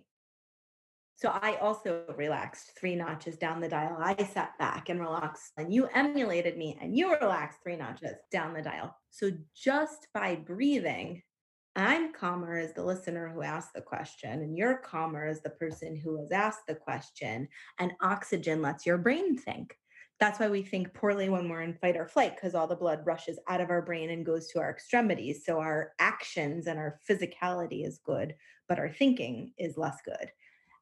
So 1.20 1.28
I 1.28 1.56
also 1.56 2.04
relaxed 2.16 2.72
three 2.78 2.96
notches 2.96 3.36
down 3.36 3.60
the 3.60 3.68
dial. 3.68 3.98
I 4.00 4.24
sat 4.24 4.58
back 4.58 4.88
and 4.88 4.98
relaxed, 4.98 5.52
and 5.58 5.72
you 5.72 5.86
emulated 5.92 6.56
me 6.56 6.78
and 6.80 6.96
you 6.96 7.14
relaxed 7.14 7.58
three 7.62 7.76
notches 7.76 8.14
down 8.32 8.54
the 8.54 8.62
dial. 8.62 8.96
So 9.10 9.30
just 9.54 10.08
by 10.14 10.36
breathing, 10.36 11.20
I'm 11.76 12.14
calmer 12.14 12.56
as 12.56 12.72
the 12.72 12.84
listener 12.84 13.28
who 13.28 13.42
asked 13.42 13.74
the 13.74 13.82
question, 13.82 14.40
and 14.40 14.56
you're 14.56 14.78
calmer 14.78 15.26
as 15.26 15.42
the 15.42 15.50
person 15.50 15.94
who 15.94 16.18
has 16.20 16.32
asked 16.32 16.66
the 16.66 16.74
question. 16.74 17.48
And 17.78 17.92
oxygen 18.00 18.62
lets 18.62 18.86
your 18.86 18.96
brain 18.96 19.36
think. 19.36 19.76
That's 20.20 20.38
why 20.38 20.48
we 20.48 20.62
think 20.62 20.92
poorly 20.92 21.30
when 21.30 21.48
we're 21.48 21.62
in 21.62 21.72
fight 21.72 21.96
or 21.96 22.06
flight, 22.06 22.36
because 22.36 22.54
all 22.54 22.66
the 22.66 22.76
blood 22.76 23.00
rushes 23.06 23.38
out 23.48 23.62
of 23.62 23.70
our 23.70 23.80
brain 23.80 24.10
and 24.10 24.24
goes 24.24 24.48
to 24.48 24.60
our 24.60 24.70
extremities. 24.70 25.46
So 25.46 25.58
our 25.58 25.92
actions 25.98 26.66
and 26.66 26.78
our 26.78 27.00
physicality 27.08 27.86
is 27.86 28.00
good, 28.04 28.34
but 28.68 28.78
our 28.78 28.90
thinking 28.90 29.54
is 29.56 29.78
less 29.78 29.96
good. 30.04 30.30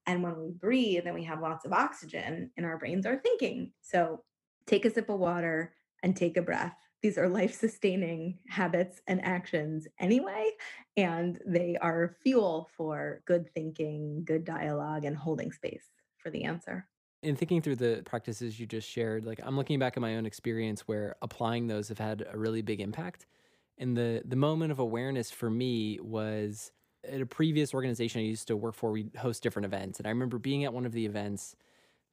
And 0.06 0.24
when 0.24 0.36
we 0.40 0.50
breathe 0.50 1.04
and 1.06 1.14
we 1.14 1.22
have 1.24 1.40
lots 1.40 1.64
of 1.64 1.72
oxygen 1.72 2.50
in 2.56 2.64
our 2.64 2.78
brains, 2.78 3.06
are 3.06 3.18
thinking. 3.18 3.70
So 3.80 4.24
take 4.66 4.84
a 4.84 4.90
sip 4.90 5.08
of 5.08 5.20
water 5.20 5.74
and 6.02 6.16
take 6.16 6.36
a 6.36 6.42
breath. 6.42 6.74
These 7.00 7.16
are 7.16 7.28
life 7.28 7.54
sustaining 7.54 8.38
habits 8.48 9.00
and 9.06 9.24
actions 9.24 9.86
anyway. 10.00 10.50
And 10.96 11.38
they 11.46 11.76
are 11.80 12.16
fuel 12.24 12.68
for 12.76 13.22
good 13.24 13.48
thinking, 13.54 14.24
good 14.24 14.44
dialogue, 14.44 15.04
and 15.04 15.16
holding 15.16 15.52
space 15.52 15.84
for 16.16 16.30
the 16.30 16.42
answer. 16.42 16.88
In 17.22 17.34
thinking 17.34 17.62
through 17.62 17.76
the 17.76 18.02
practices 18.04 18.60
you 18.60 18.66
just 18.66 18.88
shared, 18.88 19.24
like 19.26 19.40
I'm 19.42 19.56
looking 19.56 19.78
back 19.78 19.96
at 19.96 20.00
my 20.00 20.16
own 20.16 20.24
experience 20.24 20.82
where 20.82 21.16
applying 21.20 21.66
those 21.66 21.88
have 21.88 21.98
had 21.98 22.24
a 22.30 22.38
really 22.38 22.62
big 22.62 22.80
impact. 22.80 23.26
And 23.76 23.96
the 23.96 24.22
the 24.24 24.36
moment 24.36 24.70
of 24.70 24.78
awareness 24.78 25.30
for 25.30 25.50
me 25.50 25.98
was 26.00 26.70
at 27.04 27.20
a 27.20 27.26
previous 27.26 27.74
organization 27.74 28.20
I 28.20 28.24
used 28.24 28.48
to 28.48 28.56
work 28.56 28.74
for, 28.74 28.90
we 28.90 29.10
host 29.18 29.42
different 29.42 29.66
events. 29.66 29.98
And 29.98 30.06
I 30.06 30.10
remember 30.10 30.38
being 30.38 30.64
at 30.64 30.72
one 30.72 30.86
of 30.86 30.92
the 30.92 31.06
events, 31.06 31.56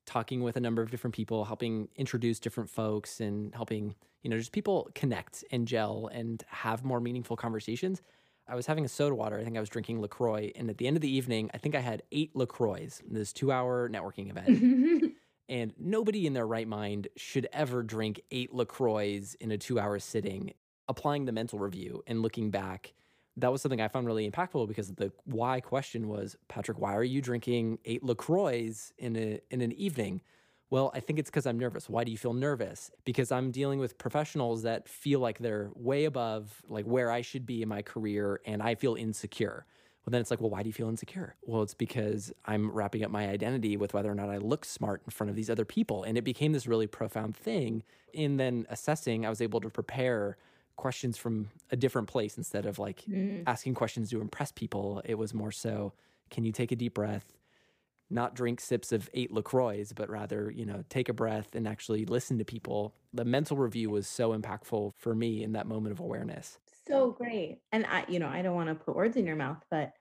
talking 0.05 0.41
with 0.41 0.55
a 0.55 0.59
number 0.59 0.81
of 0.81 0.91
different 0.91 1.15
people, 1.15 1.45
helping 1.45 1.87
introduce 1.95 2.39
different 2.39 2.69
folks 2.69 3.19
and 3.19 3.53
helping, 3.53 3.95
you 4.21 4.29
know, 4.29 4.37
just 4.37 4.51
people 4.51 4.89
connect 4.95 5.43
and 5.51 5.67
gel 5.67 6.09
and 6.11 6.43
have 6.47 6.83
more 6.83 6.99
meaningful 6.99 7.35
conversations. 7.35 8.01
I 8.47 8.55
was 8.55 8.65
having 8.65 8.85
a 8.85 8.89
soda 8.89 9.15
water. 9.15 9.39
I 9.39 9.43
think 9.43 9.57
I 9.57 9.59
was 9.59 9.69
drinking 9.69 10.01
LaCroix. 10.01 10.51
And 10.55 10.69
at 10.69 10.77
the 10.77 10.87
end 10.87 10.97
of 10.97 11.01
the 11.01 11.09
evening, 11.09 11.49
I 11.53 11.57
think 11.57 11.75
I 11.75 11.79
had 11.79 12.03
eight 12.11 12.35
LaCroix 12.35 12.89
in 13.07 13.13
this 13.13 13.33
two 13.33 13.51
hour 13.51 13.89
networking 13.89 14.29
event. 14.29 15.13
and 15.49 15.73
nobody 15.79 16.27
in 16.27 16.33
their 16.33 16.45
right 16.45 16.67
mind 16.67 17.07
should 17.15 17.47
ever 17.51 17.81
drink 17.83 18.21
eight 18.31 18.53
LaCroix 18.53 19.21
in 19.39 19.51
a 19.51 19.57
two 19.57 19.79
hour 19.79 19.99
sitting. 19.99 20.53
Applying 20.87 21.25
the 21.25 21.31
mental 21.31 21.57
review 21.57 22.03
and 22.05 22.21
looking 22.21 22.51
back, 22.51 22.93
that 23.37 23.51
was 23.51 23.59
something 23.61 23.81
I 23.81 23.87
found 23.87 24.05
really 24.05 24.29
impactful 24.29 24.67
because 24.67 24.93
the 24.93 25.11
why 25.23 25.59
question 25.59 26.07
was, 26.07 26.37
Patrick, 26.47 26.79
why 26.79 26.95
are 26.95 27.03
you 27.03 27.21
drinking 27.21 27.79
eight 27.85 28.03
LaCroix 28.03 28.71
in 28.99 29.15
a 29.15 29.39
in 29.49 29.61
an 29.61 29.71
evening? 29.71 30.21
Well, 30.69 30.91
I 30.93 30.99
think 30.99 31.19
it's 31.19 31.29
because 31.29 31.45
I'm 31.45 31.59
nervous. 31.59 31.89
Why 31.89 32.03
do 32.03 32.11
you 32.11 32.17
feel 32.17 32.33
nervous? 32.33 32.91
Because 33.03 33.31
I'm 33.31 33.51
dealing 33.51 33.79
with 33.79 33.97
professionals 33.97 34.63
that 34.63 34.89
feel 34.89 35.19
like 35.19 35.39
they're 35.39 35.69
way 35.75 36.05
above 36.05 36.61
like 36.67 36.85
where 36.85 37.11
I 37.11 37.21
should 37.21 37.45
be 37.45 37.61
in 37.61 37.69
my 37.69 37.81
career 37.81 38.41
and 38.45 38.61
I 38.61 38.75
feel 38.75 38.95
insecure. 38.95 39.65
Well, 40.05 40.11
then 40.11 40.21
it's 40.21 40.29
like, 40.29 40.39
well, 40.39 40.51
why 40.51 40.61
do 40.61 40.69
you 40.69 40.73
feel 40.73 40.89
insecure? 40.89 41.35
Well, 41.43 41.63
it's 41.63 41.73
because 41.73 42.31
I'm 42.45 42.71
wrapping 42.71 43.03
up 43.03 43.09
my 43.09 43.27
identity 43.27 43.75
with 43.75 43.93
whether 43.93 44.11
or 44.11 44.15
not 44.15 44.29
I 44.29 44.37
look 44.37 44.63
smart 44.63 45.01
in 45.03 45.11
front 45.11 45.29
of 45.31 45.35
these 45.35 45.49
other 45.49 45.65
people. 45.65 46.03
And 46.03 46.17
it 46.17 46.23
became 46.23 46.51
this 46.51 46.67
really 46.67 46.85
profound 46.87 47.35
thing. 47.35 47.81
In 48.13 48.37
then 48.37 48.67
assessing, 48.69 49.25
I 49.25 49.29
was 49.29 49.41
able 49.41 49.61
to 49.61 49.69
prepare 49.69 50.37
questions 50.75 51.17
from 51.17 51.49
a 51.71 51.75
different 51.75 52.07
place 52.07 52.37
instead 52.37 52.65
of 52.65 52.77
like 52.77 53.03
mm. 53.09 53.43
asking 53.47 53.73
questions 53.73 54.09
to 54.11 54.21
impress 54.21 54.51
people. 54.51 55.01
It 55.05 55.15
was 55.15 55.33
more 55.33 55.51
so, 55.51 55.93
can 56.29 56.43
you 56.43 56.51
take 56.51 56.71
a 56.71 56.75
deep 56.75 56.93
breath, 56.93 57.33
not 58.09 58.35
drink 58.35 58.59
sips 58.59 58.91
of 58.91 59.09
eight 59.13 59.31
LaCroix, 59.31 59.85
but 59.95 60.09
rather, 60.09 60.51
you 60.51 60.65
know, 60.65 60.83
take 60.89 61.09
a 61.09 61.13
breath 61.13 61.55
and 61.55 61.67
actually 61.67 62.05
listen 62.05 62.37
to 62.37 62.45
people. 62.45 62.95
The 63.13 63.25
mental 63.25 63.57
review 63.57 63.89
was 63.89 64.07
so 64.07 64.37
impactful 64.37 64.91
for 64.97 65.15
me 65.15 65.43
in 65.43 65.53
that 65.53 65.67
moment 65.67 65.93
of 65.93 65.99
awareness. 65.99 66.59
So 66.87 67.11
great. 67.11 67.59
And 67.71 67.85
I, 67.85 68.05
you 68.07 68.19
know, 68.19 68.27
I 68.27 68.41
don't 68.41 68.55
want 68.55 68.69
to 68.69 68.75
put 68.75 68.95
words 68.95 69.17
in 69.17 69.25
your 69.25 69.35
mouth, 69.35 69.63
but 69.71 69.93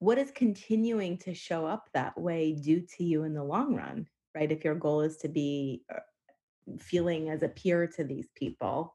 what 0.00 0.18
is 0.18 0.32
continuing 0.32 1.16
to 1.18 1.32
show 1.32 1.64
up 1.64 1.88
that 1.94 2.20
way 2.20 2.52
do 2.52 2.80
to 2.96 3.04
you 3.04 3.22
in 3.22 3.34
the 3.34 3.44
long 3.44 3.74
run, 3.74 4.06
right? 4.34 4.50
If 4.50 4.64
your 4.64 4.74
goal 4.74 5.00
is 5.00 5.16
to 5.18 5.28
be 5.28 5.82
uh, 5.94 6.00
feeling 6.80 7.30
as 7.30 7.42
a 7.42 7.48
peer 7.48 7.86
to 7.86 8.04
these 8.04 8.28
people, 8.34 8.94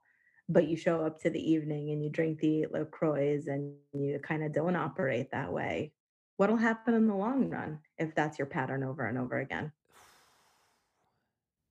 but 0.50 0.68
you 0.68 0.76
show 0.76 1.06
up 1.06 1.20
to 1.22 1.30
the 1.30 1.52
evening 1.52 1.92
and 1.92 2.04
you 2.04 2.10
drink 2.10 2.40
the 2.40 2.66
LaCroix 2.72 3.40
and 3.48 3.74
you 3.94 4.20
kind 4.22 4.44
of 4.44 4.52
don't 4.52 4.76
operate 4.76 5.32
that 5.32 5.54
way, 5.54 5.94
what'll 6.40 6.56
happen 6.56 6.94
in 6.94 7.06
the 7.06 7.14
long 7.14 7.50
run 7.50 7.80
if 7.98 8.16
that's 8.16 8.40
your 8.40 8.46
pattern 8.46 8.82
over 8.82 9.06
and 9.06 9.18
over 9.18 9.40
again? 9.40 9.74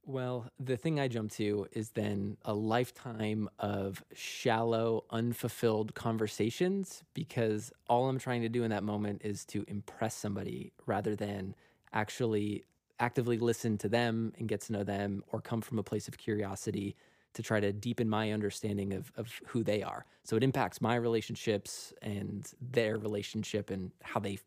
Well, 0.05 0.47
the 0.61 0.77
thing 0.77 1.01
I 1.01 1.09
jump 1.09 1.33
to 1.33 1.67
is 1.73 1.91
then 1.91 2.37
a 2.45 2.53
lifetime 2.53 3.49
of 3.59 4.05
shallow, 4.13 5.05
unfulfilled 5.11 5.95
conversations 5.95 7.03
because 7.15 7.73
all 7.89 8.11
I'm 8.11 8.19
trying 8.19 8.43
to 8.43 8.51
do 8.51 8.63
in 8.63 8.71
that 8.71 8.83
moment 8.83 9.23
is 9.25 9.47
to 9.47 9.65
impress 9.69 10.15
somebody 10.15 10.73
rather 10.85 11.17
than 11.17 11.55
actually 11.95 12.65
actively 13.01 13.39
listen 13.39 13.79
to 13.79 13.89
them 13.89 14.35
and 14.39 14.49
get 14.49 14.61
to 14.63 14.75
know 14.75 14.85
them 14.85 15.23
or 15.29 15.41
come 15.41 15.63
from 15.63 15.79
a 15.79 15.83
place 15.83 16.09
of 16.09 16.19
curiosity 16.19 16.95
to 17.33 17.43
try 17.43 17.61
to 17.61 17.73
deepen 17.73 18.09
my 18.09 18.33
understanding 18.33 18.93
of, 18.93 19.13
of 19.17 19.33
who 19.47 19.63
they 19.63 19.83
are. 19.83 20.05
So 20.25 20.37
it 20.37 20.43
impacts 20.43 20.83
my 20.83 20.97
relationships 20.97 21.95
and 22.03 22.51
their 22.61 22.99
relationship 22.99 23.71
and 23.71 23.93
how 24.03 24.21
they 24.21 24.39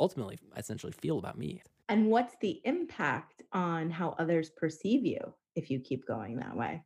ultimately 0.00 0.38
essentially 0.56 0.92
feel 0.92 1.18
about 1.18 1.38
me. 1.38 1.62
And 1.88 2.08
what's 2.08 2.36
the 2.40 2.60
impact 2.64 3.42
on 3.52 3.90
how 3.90 4.14
others 4.18 4.50
perceive 4.50 5.04
you 5.04 5.20
if 5.56 5.70
you 5.70 5.80
keep 5.80 6.06
going 6.06 6.36
that 6.36 6.56
way? 6.56 6.82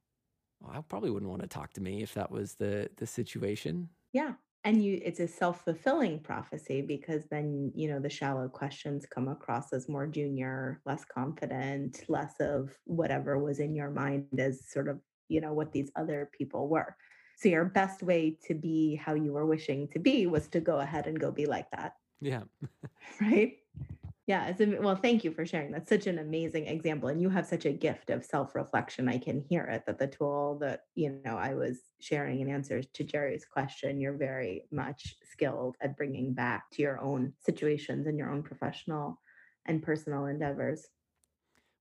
Well, 0.61 0.73
I 0.75 0.81
probably 0.81 1.11
wouldn't 1.11 1.31
want 1.31 1.43
to 1.43 1.49
talk 1.49 1.73
to 1.75 1.81
me 1.81 2.03
if 2.03 2.15
that 2.15 2.31
was 2.31 2.55
the 2.55 2.91
the 2.97 3.07
situation. 3.07 3.89
Yeah. 4.12 4.35
And 4.67 4.83
you 4.83 4.99
it's 5.05 5.21
a 5.21 5.29
self-fulfilling 5.29 6.21
prophecy 6.21 6.81
because 6.81 7.27
then, 7.31 7.71
you 7.75 7.89
know, 7.89 8.01
the 8.01 8.09
shallow 8.09 8.49
questions 8.49 9.05
come 9.05 9.29
across 9.29 9.75
as 9.75 9.91
more 9.91 10.07
junior, 10.07 10.81
less 10.87 11.05
confident, 11.05 12.05
less 12.09 12.35
of 12.41 12.75
whatever 12.85 13.39
was 13.39 13.61
in 13.61 13.75
your 13.75 13.91
mind 13.91 14.27
as 14.39 14.67
sort 14.71 14.89
of 14.89 15.01
you 15.29 15.41
know 15.41 15.53
what 15.53 15.73
these 15.73 15.91
other 15.97 16.31
people 16.37 16.69
were 16.69 16.97
so 17.37 17.49
your 17.49 17.65
best 17.65 18.03
way 18.03 18.37
to 18.47 18.55
be 18.55 18.95
how 18.97 19.15
you 19.15 19.33
were 19.33 19.47
wishing 19.47 19.89
to 19.89 19.99
be 19.99 20.27
was 20.27 20.49
to 20.49 20.61
go 20.61 20.81
ahead 20.81 21.07
and 21.07 21.19
go 21.19 21.31
be 21.31 21.47
like 21.47 21.71
that 21.71 21.95
yeah 22.21 22.43
right 23.21 23.59
yeah 24.27 24.47
it's 24.47 24.61
a, 24.61 24.67
well 24.81 24.97
thank 24.97 25.25
you 25.25 25.31
for 25.31 25.45
sharing 25.45 25.71
that's 25.71 25.89
such 25.89 26.07
an 26.07 26.19
amazing 26.19 26.67
example 26.67 27.09
and 27.09 27.21
you 27.21 27.29
have 27.29 27.47
such 27.47 27.67
a 27.67 27.73
gift 27.73 28.11
of 28.11 28.25
self-reflection 28.25 29.09
i 29.09 29.19
can 29.19 29.45
hear 29.49 29.65
it 29.65 29.85
that 29.87 29.99
the 29.99 30.07
tool 30.07 30.59
that 30.61 30.83
you 30.95 31.21
know 31.25 31.37
i 31.37 31.55
was 31.55 31.79
sharing 32.01 32.41
in 32.41 32.49
answers 32.49 32.87
to 32.93 33.05
jerry's 33.05 33.45
question 33.45 34.01
you're 34.01 34.17
very 34.17 34.65
much 34.71 35.17
skilled 35.31 35.77
at 35.81 35.97
bringing 35.97 36.33
back 36.33 36.71
to 36.71 36.83
your 36.83 37.01
own 37.01 37.33
situations 37.41 38.07
and 38.07 38.19
your 38.19 38.31
own 38.31 38.43
professional 38.43 39.21
and 39.67 39.83
personal 39.83 40.27
endeavors 40.27 40.89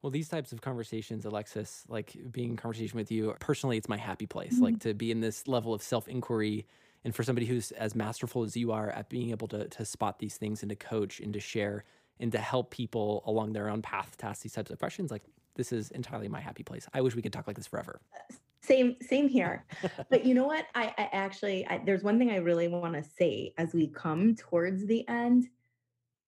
well, 0.02 0.12
these 0.12 0.28
types 0.28 0.52
of 0.52 0.60
conversations, 0.60 1.24
Alexis, 1.24 1.86
like 1.88 2.18
being 2.30 2.50
in 2.50 2.58
conversation 2.58 2.98
with 2.98 3.10
you, 3.10 3.34
personally, 3.40 3.78
it's 3.78 3.88
my 3.88 3.96
happy 3.96 4.26
place. 4.26 4.56
Mm-hmm. 4.56 4.64
Like 4.64 4.80
to 4.82 4.94
be 4.94 5.12
in 5.12 5.22
this 5.22 5.48
level 5.48 5.74
of 5.74 5.82
self 5.82 6.10
inquiry 6.10 6.68
and 7.04 7.16
for 7.16 7.24
somebody 7.24 7.46
who's 7.46 7.72
as 7.72 7.96
masterful 7.96 8.44
as 8.44 8.56
you 8.56 8.72
are 8.72 8.90
at 8.90 9.10
being 9.10 9.32
able 9.32 9.48
to, 9.50 9.68
to 9.68 9.86
spot 9.86 10.20
these 10.20 10.38
things 10.38 10.64
and 10.64 10.70
to 10.70 10.76
coach 10.76 11.20
and 11.20 11.34
to 11.34 11.40
share 11.40 11.84
and 12.20 12.32
to 12.32 12.38
help 12.38 12.72
people 12.72 13.24
along 13.26 13.54
their 13.54 13.70
own 13.70 13.82
path 13.82 14.16
to 14.18 14.26
ask 14.26 14.42
these 14.42 14.54
types 14.54 14.72
of 14.72 14.80
questions, 14.80 15.12
like 15.12 15.24
this 15.56 15.72
is 15.72 15.92
entirely 15.92 16.28
my 16.28 16.40
happy 16.40 16.64
place. 16.64 16.88
I 16.94 17.02
wish 17.02 17.16
we 17.16 17.22
could 17.22 17.34
talk 17.34 17.48
like 17.48 17.58
this 17.58 17.68
forever. 17.68 18.00
Uh, 18.14 18.34
same, 18.62 18.96
same 19.02 19.28
here. 19.28 19.66
but 20.10 20.26
you 20.26 20.34
know 20.34 20.46
what? 20.46 20.66
I, 20.76 20.94
I 20.98 21.10
actually, 21.12 21.68
I, 21.68 21.82
there's 21.86 22.04
one 22.04 22.18
thing 22.18 22.32
I 22.32 22.38
really 22.38 22.68
want 22.68 22.94
to 22.94 23.04
say 23.04 23.54
as 23.58 23.74
we 23.74 23.88
come 23.88 24.36
towards 24.36 24.86
the 24.86 25.08
end 25.08 25.50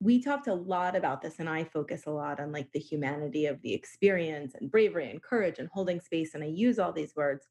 we 0.02 0.22
talked 0.22 0.48
a 0.48 0.54
lot 0.54 0.96
about 0.96 1.22
this 1.22 1.40
and 1.40 1.48
i 1.48 1.64
focus 1.64 2.04
a 2.06 2.12
lot 2.12 2.40
on 2.40 2.52
like 2.52 2.72
the 2.72 2.80
humanity 2.80 3.46
of 3.46 3.62
the 3.62 3.74
experience 3.74 4.54
and 4.56 4.70
bravery 4.70 5.10
and 5.10 5.22
courage 5.22 5.58
and 5.58 5.70
holding 5.72 6.02
space 6.02 6.36
and 6.36 6.44
i 6.44 6.48
use 6.48 6.80
all 6.80 6.92
these 6.92 7.16
words 7.16 7.48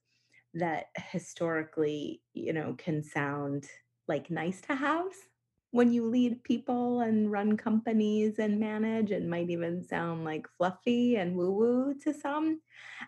that 0.55 0.87
historically 0.97 2.23
you 2.33 2.53
know 2.53 2.75
can 2.79 3.03
sound 3.03 3.67
like 4.09 4.31
nice 4.31 4.61
to 4.61 4.75
have 4.75 5.07
when 5.71 5.93
you 5.93 6.07
lead 6.07 6.43
people 6.45 7.01
and 7.01 7.33
run 7.33 7.57
companies 7.57 8.39
and 8.39 8.61
manage 8.61 9.11
and 9.11 9.29
might 9.29 9.51
even 9.51 9.83
sound 9.83 10.25
like 10.25 10.47
fluffy 10.57 11.17
and 11.17 11.37
woo 11.37 11.51
woo 11.51 11.95
to 12.03 12.15
some 12.15 12.61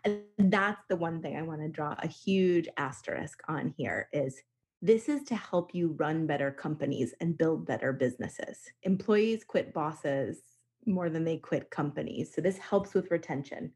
and 0.05 0.23
that's 0.39 0.83
the 0.89 0.97
one 0.97 1.23
thing 1.23 1.37
i 1.37 1.43
want 1.43 1.61
to 1.61 1.69
draw 1.69 1.95
a 1.99 2.09
huge 2.09 2.69
asterisk 2.77 3.41
on 3.49 3.73
here 3.77 4.09
is 4.13 4.43
this 4.83 5.09
is 5.09 5.23
to 5.25 5.35
help 5.35 5.75
you 5.75 5.97
run 5.99 6.27
better 6.27 6.51
companies 6.51 7.15
and 7.21 7.39
build 7.39 7.67
better 7.67 7.93
businesses. 7.93 8.59
Employees 8.83 9.43
quit 9.43 9.73
bosses 9.73 10.43
more 10.85 11.09
than 11.09 11.25
they 11.25 11.39
quit 11.39 11.71
companies. 11.71 12.33
So 12.35 12.41
this 12.41 12.59
helps 12.59 12.95
with 12.95 13.11
retention. 13.11 13.73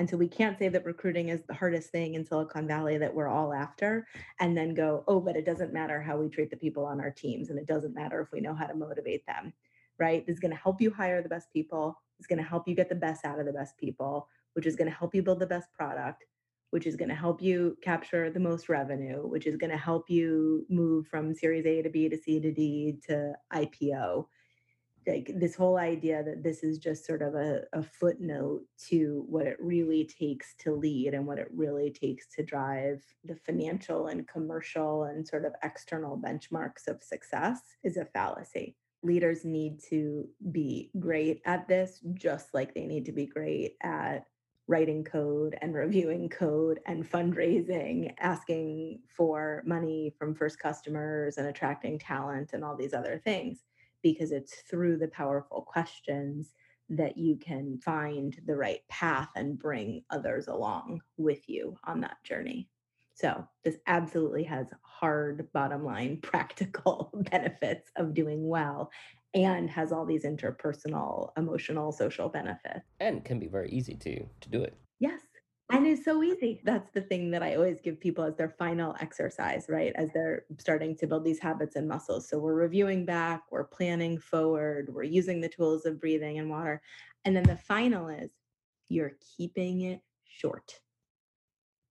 And 0.00 0.08
so 0.08 0.16
we 0.16 0.28
can't 0.28 0.58
say 0.58 0.70
that 0.70 0.86
recruiting 0.86 1.28
is 1.28 1.42
the 1.46 1.52
hardest 1.52 1.90
thing 1.90 2.14
in 2.14 2.24
Silicon 2.24 2.66
Valley 2.66 2.96
that 2.96 3.14
we're 3.14 3.28
all 3.28 3.52
after 3.52 4.06
and 4.40 4.56
then 4.56 4.72
go, 4.72 5.04
oh, 5.06 5.20
but 5.20 5.36
it 5.36 5.44
doesn't 5.44 5.74
matter 5.74 6.00
how 6.00 6.16
we 6.16 6.30
treat 6.30 6.48
the 6.48 6.56
people 6.56 6.86
on 6.86 7.02
our 7.02 7.10
teams 7.10 7.50
and 7.50 7.58
it 7.58 7.66
doesn't 7.66 7.94
matter 7.94 8.18
if 8.22 8.32
we 8.32 8.40
know 8.40 8.54
how 8.54 8.64
to 8.64 8.74
motivate 8.74 9.26
them, 9.26 9.52
right? 9.98 10.26
This 10.26 10.36
is 10.36 10.40
going 10.40 10.52
to 10.52 10.56
help 10.56 10.80
you 10.80 10.90
hire 10.90 11.20
the 11.20 11.28
best 11.28 11.52
people. 11.52 12.00
It's 12.18 12.26
going 12.26 12.38
to 12.38 12.48
help 12.48 12.66
you 12.66 12.74
get 12.74 12.88
the 12.88 12.94
best 12.94 13.26
out 13.26 13.40
of 13.40 13.44
the 13.44 13.52
best 13.52 13.76
people, 13.76 14.26
which 14.54 14.64
is 14.64 14.74
going 14.74 14.88
to 14.88 14.96
help 14.96 15.14
you 15.14 15.22
build 15.22 15.38
the 15.38 15.46
best 15.46 15.70
product, 15.74 16.24
which 16.70 16.86
is 16.86 16.96
going 16.96 17.10
to 17.10 17.14
help 17.14 17.42
you 17.42 17.76
capture 17.82 18.30
the 18.30 18.40
most 18.40 18.70
revenue, 18.70 19.26
which 19.28 19.46
is 19.46 19.56
going 19.56 19.70
to 19.70 19.76
help 19.76 20.08
you 20.08 20.64
move 20.70 21.08
from 21.08 21.34
series 21.34 21.66
A 21.66 21.82
to 21.82 21.90
B 21.90 22.08
to 22.08 22.16
C 22.16 22.40
to 22.40 22.50
D 22.50 22.96
to 23.06 23.34
IPO 23.52 24.24
like 25.06 25.32
this 25.36 25.54
whole 25.54 25.78
idea 25.78 26.22
that 26.22 26.42
this 26.42 26.62
is 26.62 26.78
just 26.78 27.06
sort 27.06 27.22
of 27.22 27.34
a, 27.34 27.62
a, 27.72 27.82
footnote 27.82 28.62
to 28.88 29.24
what 29.28 29.46
it 29.46 29.56
really 29.58 30.04
takes 30.04 30.54
to 30.58 30.72
lead 30.72 31.14
and 31.14 31.26
what 31.26 31.38
it 31.38 31.48
really 31.54 31.90
takes 31.90 32.26
to 32.34 32.42
drive 32.42 33.02
the 33.24 33.34
financial 33.34 34.08
and 34.08 34.28
commercial 34.28 35.04
and 35.04 35.26
sort 35.26 35.44
of 35.44 35.52
external 35.62 36.18
benchmarks 36.18 36.86
of 36.86 37.02
success 37.02 37.60
is 37.82 37.96
a 37.96 38.04
fallacy. 38.04 38.76
Leaders 39.02 39.44
need 39.44 39.80
to 39.88 40.28
be 40.52 40.90
great 40.98 41.40
at 41.46 41.66
this, 41.66 42.00
just 42.14 42.52
like 42.52 42.74
they 42.74 42.84
need 42.84 43.06
to 43.06 43.12
be 43.12 43.26
great 43.26 43.76
at 43.82 44.26
writing 44.68 45.02
code 45.02 45.56
and 45.62 45.74
reviewing 45.74 46.28
code 46.28 46.78
and 46.86 47.10
fundraising, 47.10 48.12
asking 48.20 49.00
for 49.08 49.62
money 49.66 50.14
from 50.18 50.34
first 50.34 50.58
customers 50.58 51.38
and 51.38 51.48
attracting 51.48 51.98
talent 51.98 52.50
and 52.52 52.62
all 52.62 52.76
these 52.76 52.94
other 52.94 53.20
things 53.24 53.64
because 54.02 54.32
it's 54.32 54.62
through 54.62 54.98
the 54.98 55.08
powerful 55.08 55.62
questions 55.62 56.54
that 56.88 57.16
you 57.16 57.36
can 57.36 57.78
find 57.78 58.36
the 58.46 58.56
right 58.56 58.80
path 58.88 59.28
and 59.36 59.58
bring 59.58 60.02
others 60.10 60.48
along 60.48 61.00
with 61.16 61.48
you 61.48 61.76
on 61.84 62.00
that 62.00 62.22
journey. 62.24 62.68
So, 63.14 63.46
this 63.64 63.76
absolutely 63.86 64.44
has 64.44 64.68
hard 64.82 65.46
bottom 65.52 65.84
line 65.84 66.18
practical 66.22 67.10
benefits 67.30 67.90
of 67.96 68.14
doing 68.14 68.48
well 68.48 68.90
and 69.34 69.70
has 69.70 69.92
all 69.92 70.04
these 70.04 70.24
interpersonal, 70.24 71.30
emotional, 71.36 71.92
social 71.92 72.28
benefits. 72.28 72.84
And 72.98 73.24
can 73.24 73.38
be 73.38 73.46
very 73.46 73.70
easy 73.70 73.94
to 73.94 74.26
to 74.40 74.48
do 74.48 74.62
it. 74.62 74.74
Yes 74.98 75.20
and 75.72 75.86
it's 75.86 76.04
so 76.04 76.22
easy. 76.22 76.60
That's 76.64 76.90
the 76.92 77.00
thing 77.00 77.30
that 77.30 77.42
i 77.42 77.54
always 77.54 77.80
give 77.80 78.00
people 78.00 78.24
as 78.24 78.36
their 78.36 78.48
final 78.48 78.96
exercise 79.00 79.66
right? 79.68 79.92
As 79.96 80.10
they're 80.12 80.44
starting 80.58 80.96
to 80.96 81.06
build 81.06 81.24
these 81.24 81.38
habits 81.38 81.76
and 81.76 81.88
muscles. 81.88 82.28
So 82.28 82.38
we're 82.38 82.54
reviewing 82.54 83.04
back 83.04 83.42
we're 83.50 83.64
planning 83.64 84.18
forward 84.18 84.90
we're 84.92 85.02
using 85.04 85.40
the 85.40 85.48
tools 85.48 85.86
of 85.86 86.00
breathing 86.00 86.38
and 86.38 86.50
water. 86.50 86.82
And 87.24 87.36
then 87.36 87.44
the 87.44 87.56
final 87.56 88.08
is 88.08 88.30
you're 88.88 89.16
keeping 89.36 89.82
it 89.82 90.00
short. 90.24 90.80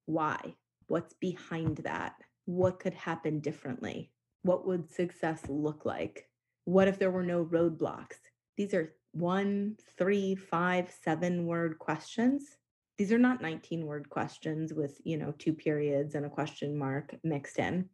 Why? 0.06 0.56
What's 0.88 1.14
behind 1.14 1.78
that? 1.78 2.16
What 2.46 2.80
could 2.80 2.96
happen 2.96 3.40
differently? 3.40 4.12
What 4.42 4.66
would 4.66 4.92
success 4.92 5.42
look 5.48 5.86
like? 5.86 6.28
What 6.66 6.88
if 6.88 6.98
there 6.98 7.12
were 7.12 7.24
no 7.24 7.46
roadblocks? 7.46 8.18
These 8.58 8.74
are 8.74 8.94
one 9.12 9.76
three 9.98 10.36
five 10.36 10.92
seven 11.04 11.46
word 11.46 11.80
questions 11.80 12.58
these 13.00 13.14
are 13.14 13.18
not 13.18 13.42
19 13.42 13.86
word 13.86 14.10
questions 14.10 14.74
with, 14.74 15.00
you 15.06 15.16
know, 15.16 15.34
two 15.40 15.54
periods 15.54 16.16
and 16.16 16.26
a 16.26 16.30
question 16.30 16.78
mark 16.78 17.16
mixed 17.24 17.58
in. 17.58 17.88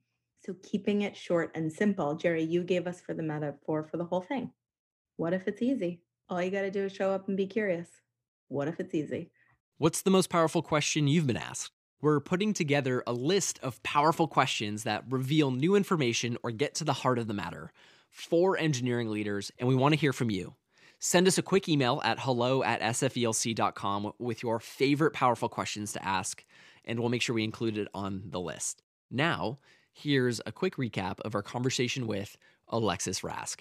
So 0.44 0.56
keeping 0.64 1.04
it 1.04 1.16
short 1.16 1.52
and 1.54 1.72
simple. 1.72 2.16
Jerry, 2.16 2.42
you 2.42 2.64
gave 2.64 2.88
us 2.88 3.02
for 3.02 3.14
the 3.14 3.22
metaphor 3.22 3.84
for 3.84 3.98
the 3.98 4.04
whole 4.04 4.22
thing. 4.22 4.52
What 5.18 5.32
if 5.32 5.48
it's 5.48 5.62
easy? 5.62 6.02
All 6.28 6.42
you 6.42 6.50
got 6.50 6.64
to 6.64 6.72
do 6.72 6.86
is 6.86 6.92
show 6.92 7.12
up 7.12 7.28
and 7.28 7.38
be 7.38 7.46
curious. 7.46 7.88
What 8.48 8.68
if 8.68 8.80
it's 8.80 8.96
easy? 8.96 9.30
What's 9.78 10.02
the 10.02 10.10
most 10.10 10.32
powerful 10.32 10.64
question 10.64 11.08
you've 11.08 11.28
been 11.28 11.38
asked? 11.38 11.72
We're 12.02 12.20
putting 12.20 12.54
together 12.54 13.04
a 13.06 13.14
list 13.14 13.60
of 13.62 13.84
powerful 13.84 14.28
questions 14.28 14.86
that 14.86 15.04
reveal 15.08 15.52
new 15.52 15.76
information 15.76 16.36
or 16.42 16.50
get 16.50 16.74
to 16.76 16.84
the 16.84 16.94
heart 16.94 17.20
of 17.20 17.28
the 17.28 17.34
matter 17.36 17.72
for 18.10 18.58
engineering 18.58 19.12
leaders, 19.12 19.52
and 19.60 19.70
we 19.70 19.76
want 19.76 19.94
to 19.94 20.00
hear 20.00 20.14
from 20.14 20.32
you. 20.32 20.56
Send 21.08 21.28
us 21.28 21.38
a 21.38 21.44
quick 21.44 21.70
email 21.70 22.02
at 22.04 22.20
hello 22.20 22.64
at 22.64 22.82
sfelc.com 22.82 24.14
with 24.18 24.42
your 24.42 24.60
favorite 24.60 25.12
powerful 25.12 25.48
questions 25.48 25.94
to 25.94 26.04
ask, 26.04 26.44
and 26.84 27.00
we'll 27.00 27.10
make 27.10 27.22
sure 27.22 27.36
we 27.36 27.44
include 27.44 27.78
it 27.78 27.88
on 27.94 28.24
the 28.32 28.40
list. 28.40 28.82
Now, 29.12 29.60
here's 29.94 30.42
a 30.48 30.52
quick 30.52 30.78
recap 30.78 31.20
of 31.20 31.36
our 31.36 31.44
conversation 31.44 32.08
with 32.08 32.40
Alexis 32.70 33.20
Rask. 33.20 33.60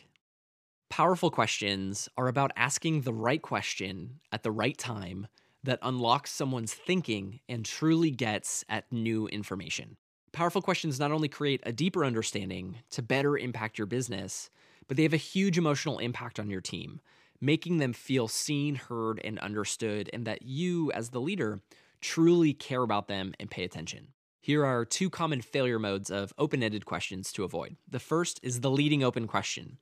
Powerful 0.88 1.30
questions 1.30 2.08
are 2.16 2.28
about 2.28 2.50
asking 2.56 3.02
the 3.02 3.12
right 3.12 3.42
question 3.42 4.20
at 4.32 4.42
the 4.42 4.50
right 4.50 4.78
time 4.78 5.26
that 5.64 5.80
unlocks 5.82 6.32
someone's 6.32 6.72
thinking 6.72 7.40
and 7.46 7.66
truly 7.66 8.10
gets 8.10 8.64
at 8.70 8.90
new 8.90 9.26
information. 9.26 9.98
Powerful 10.32 10.62
questions 10.62 10.98
not 10.98 11.12
only 11.12 11.28
create 11.28 11.60
a 11.64 11.74
deeper 11.74 12.06
understanding 12.06 12.78
to 12.92 13.02
better 13.02 13.36
impact 13.36 13.76
your 13.76 13.86
business, 13.86 14.48
but 14.88 14.96
they 14.96 15.02
have 15.02 15.12
a 15.12 15.18
huge 15.18 15.58
emotional 15.58 15.98
impact 15.98 16.40
on 16.40 16.48
your 16.48 16.62
team 16.62 17.02
making 17.40 17.78
them 17.78 17.92
feel 17.92 18.28
seen, 18.28 18.74
heard, 18.74 19.20
and 19.24 19.38
understood, 19.38 20.10
and 20.12 20.26
that 20.26 20.42
you, 20.42 20.90
as 20.92 21.10
the 21.10 21.20
leader, 21.20 21.60
truly 22.00 22.52
care 22.52 22.82
about 22.82 23.08
them 23.08 23.34
and 23.40 23.50
pay 23.50 23.64
attention. 23.64 24.08
Here 24.40 24.64
are 24.64 24.84
two 24.84 25.08
common 25.08 25.40
failure 25.40 25.78
modes 25.78 26.10
of 26.10 26.34
open 26.36 26.62
ended 26.62 26.84
questions 26.84 27.32
to 27.32 27.44
avoid. 27.44 27.76
The 27.90 27.98
first 27.98 28.40
is 28.42 28.60
the 28.60 28.70
leading 28.70 29.02
open 29.02 29.26
question. 29.26 29.78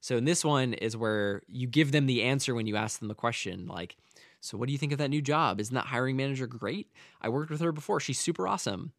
So, 0.00 0.16
in 0.16 0.24
this 0.24 0.44
one, 0.44 0.74
is 0.74 0.96
where 0.96 1.42
you 1.48 1.66
give 1.66 1.90
them 1.90 2.06
the 2.06 2.22
answer 2.22 2.54
when 2.54 2.68
you 2.68 2.76
ask 2.76 3.00
them 3.00 3.08
the 3.08 3.14
question, 3.14 3.66
like, 3.66 3.96
So, 4.40 4.56
what 4.56 4.68
do 4.68 4.72
you 4.72 4.78
think 4.78 4.92
of 4.92 4.98
that 4.98 5.10
new 5.10 5.22
job? 5.22 5.60
Isn't 5.60 5.74
that 5.74 5.86
hiring 5.86 6.16
manager 6.16 6.46
great? 6.46 6.92
I 7.20 7.28
worked 7.28 7.50
with 7.50 7.60
her 7.60 7.72
before. 7.72 7.98
She's 7.98 8.20
super 8.20 8.46
awesome. 8.46 8.92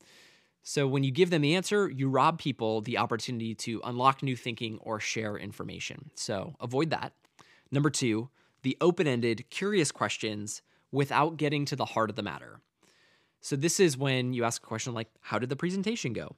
So, 0.61 0.85
when 0.85 1.05
you 1.05 1.11
give 1.11 1.29
them 1.29 1.41
the 1.41 1.55
answer, 1.55 1.89
you 1.89 2.09
rob 2.09 2.37
people 2.37 2.81
the 2.81 2.97
opportunity 2.97 3.55
to 3.55 3.79
unlock 3.85 4.21
new 4.21 4.35
thinking 4.35 4.79
or 4.81 4.99
share 4.99 5.37
information. 5.37 6.11
So, 6.15 6.55
avoid 6.59 6.89
that. 6.89 7.13
Number 7.71 7.89
two, 7.89 8.29
the 8.63 8.77
open 8.81 9.07
ended, 9.07 9.45
curious 9.49 9.91
questions 9.91 10.61
without 10.91 11.37
getting 11.37 11.65
to 11.65 11.75
the 11.75 11.85
heart 11.85 12.09
of 12.09 12.15
the 12.15 12.23
matter. 12.23 12.61
So, 13.41 13.55
this 13.55 13.79
is 13.79 13.97
when 13.97 14.33
you 14.33 14.43
ask 14.43 14.63
a 14.63 14.65
question 14.65 14.93
like, 14.93 15.09
How 15.21 15.39
did 15.39 15.49
the 15.49 15.55
presentation 15.55 16.13
go? 16.13 16.35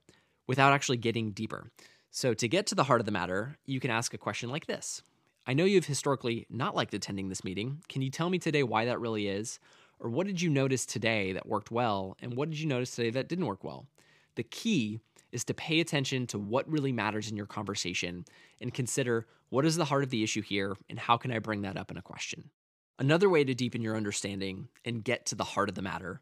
without 0.50 0.72
actually 0.72 0.96
getting 0.96 1.30
deeper. 1.30 1.70
So, 2.10 2.34
to 2.34 2.48
get 2.48 2.66
to 2.66 2.74
the 2.74 2.82
heart 2.82 3.00
of 3.00 3.06
the 3.06 3.12
matter, 3.12 3.56
you 3.66 3.78
can 3.78 3.92
ask 3.92 4.12
a 4.12 4.18
question 4.18 4.50
like 4.50 4.66
this 4.66 5.02
I 5.46 5.54
know 5.54 5.64
you've 5.64 5.86
historically 5.86 6.46
not 6.50 6.74
liked 6.74 6.92
attending 6.92 7.28
this 7.28 7.44
meeting. 7.44 7.82
Can 7.88 8.02
you 8.02 8.10
tell 8.10 8.28
me 8.28 8.38
today 8.40 8.64
why 8.64 8.84
that 8.84 9.00
really 9.00 9.28
is? 9.28 9.60
Or 10.00 10.10
what 10.10 10.26
did 10.26 10.42
you 10.42 10.50
notice 10.50 10.84
today 10.84 11.32
that 11.32 11.46
worked 11.46 11.70
well? 11.70 12.16
And 12.20 12.34
what 12.34 12.50
did 12.50 12.58
you 12.58 12.66
notice 12.66 12.90
today 12.90 13.10
that 13.10 13.28
didn't 13.28 13.46
work 13.46 13.62
well? 13.62 13.86
The 14.34 14.42
key 14.42 15.00
is 15.32 15.44
to 15.44 15.54
pay 15.54 15.80
attention 15.80 16.26
to 16.28 16.38
what 16.38 16.68
really 16.70 16.92
matters 16.92 17.30
in 17.30 17.36
your 17.36 17.46
conversation 17.46 18.24
and 18.60 18.74
consider 18.74 19.26
what 19.48 19.64
is 19.64 19.76
the 19.76 19.84
heart 19.84 20.04
of 20.04 20.10
the 20.10 20.22
issue 20.22 20.42
here 20.42 20.76
and 20.88 20.98
how 20.98 21.16
can 21.16 21.32
I 21.32 21.38
bring 21.38 21.62
that 21.62 21.76
up 21.76 21.90
in 21.90 21.96
a 21.96 22.02
question. 22.02 22.50
Another 22.98 23.30
way 23.30 23.44
to 23.44 23.54
deepen 23.54 23.82
your 23.82 23.96
understanding 23.96 24.68
and 24.84 25.04
get 25.04 25.26
to 25.26 25.34
the 25.34 25.44
heart 25.44 25.68
of 25.68 25.74
the 25.74 25.82
matter, 25.82 26.20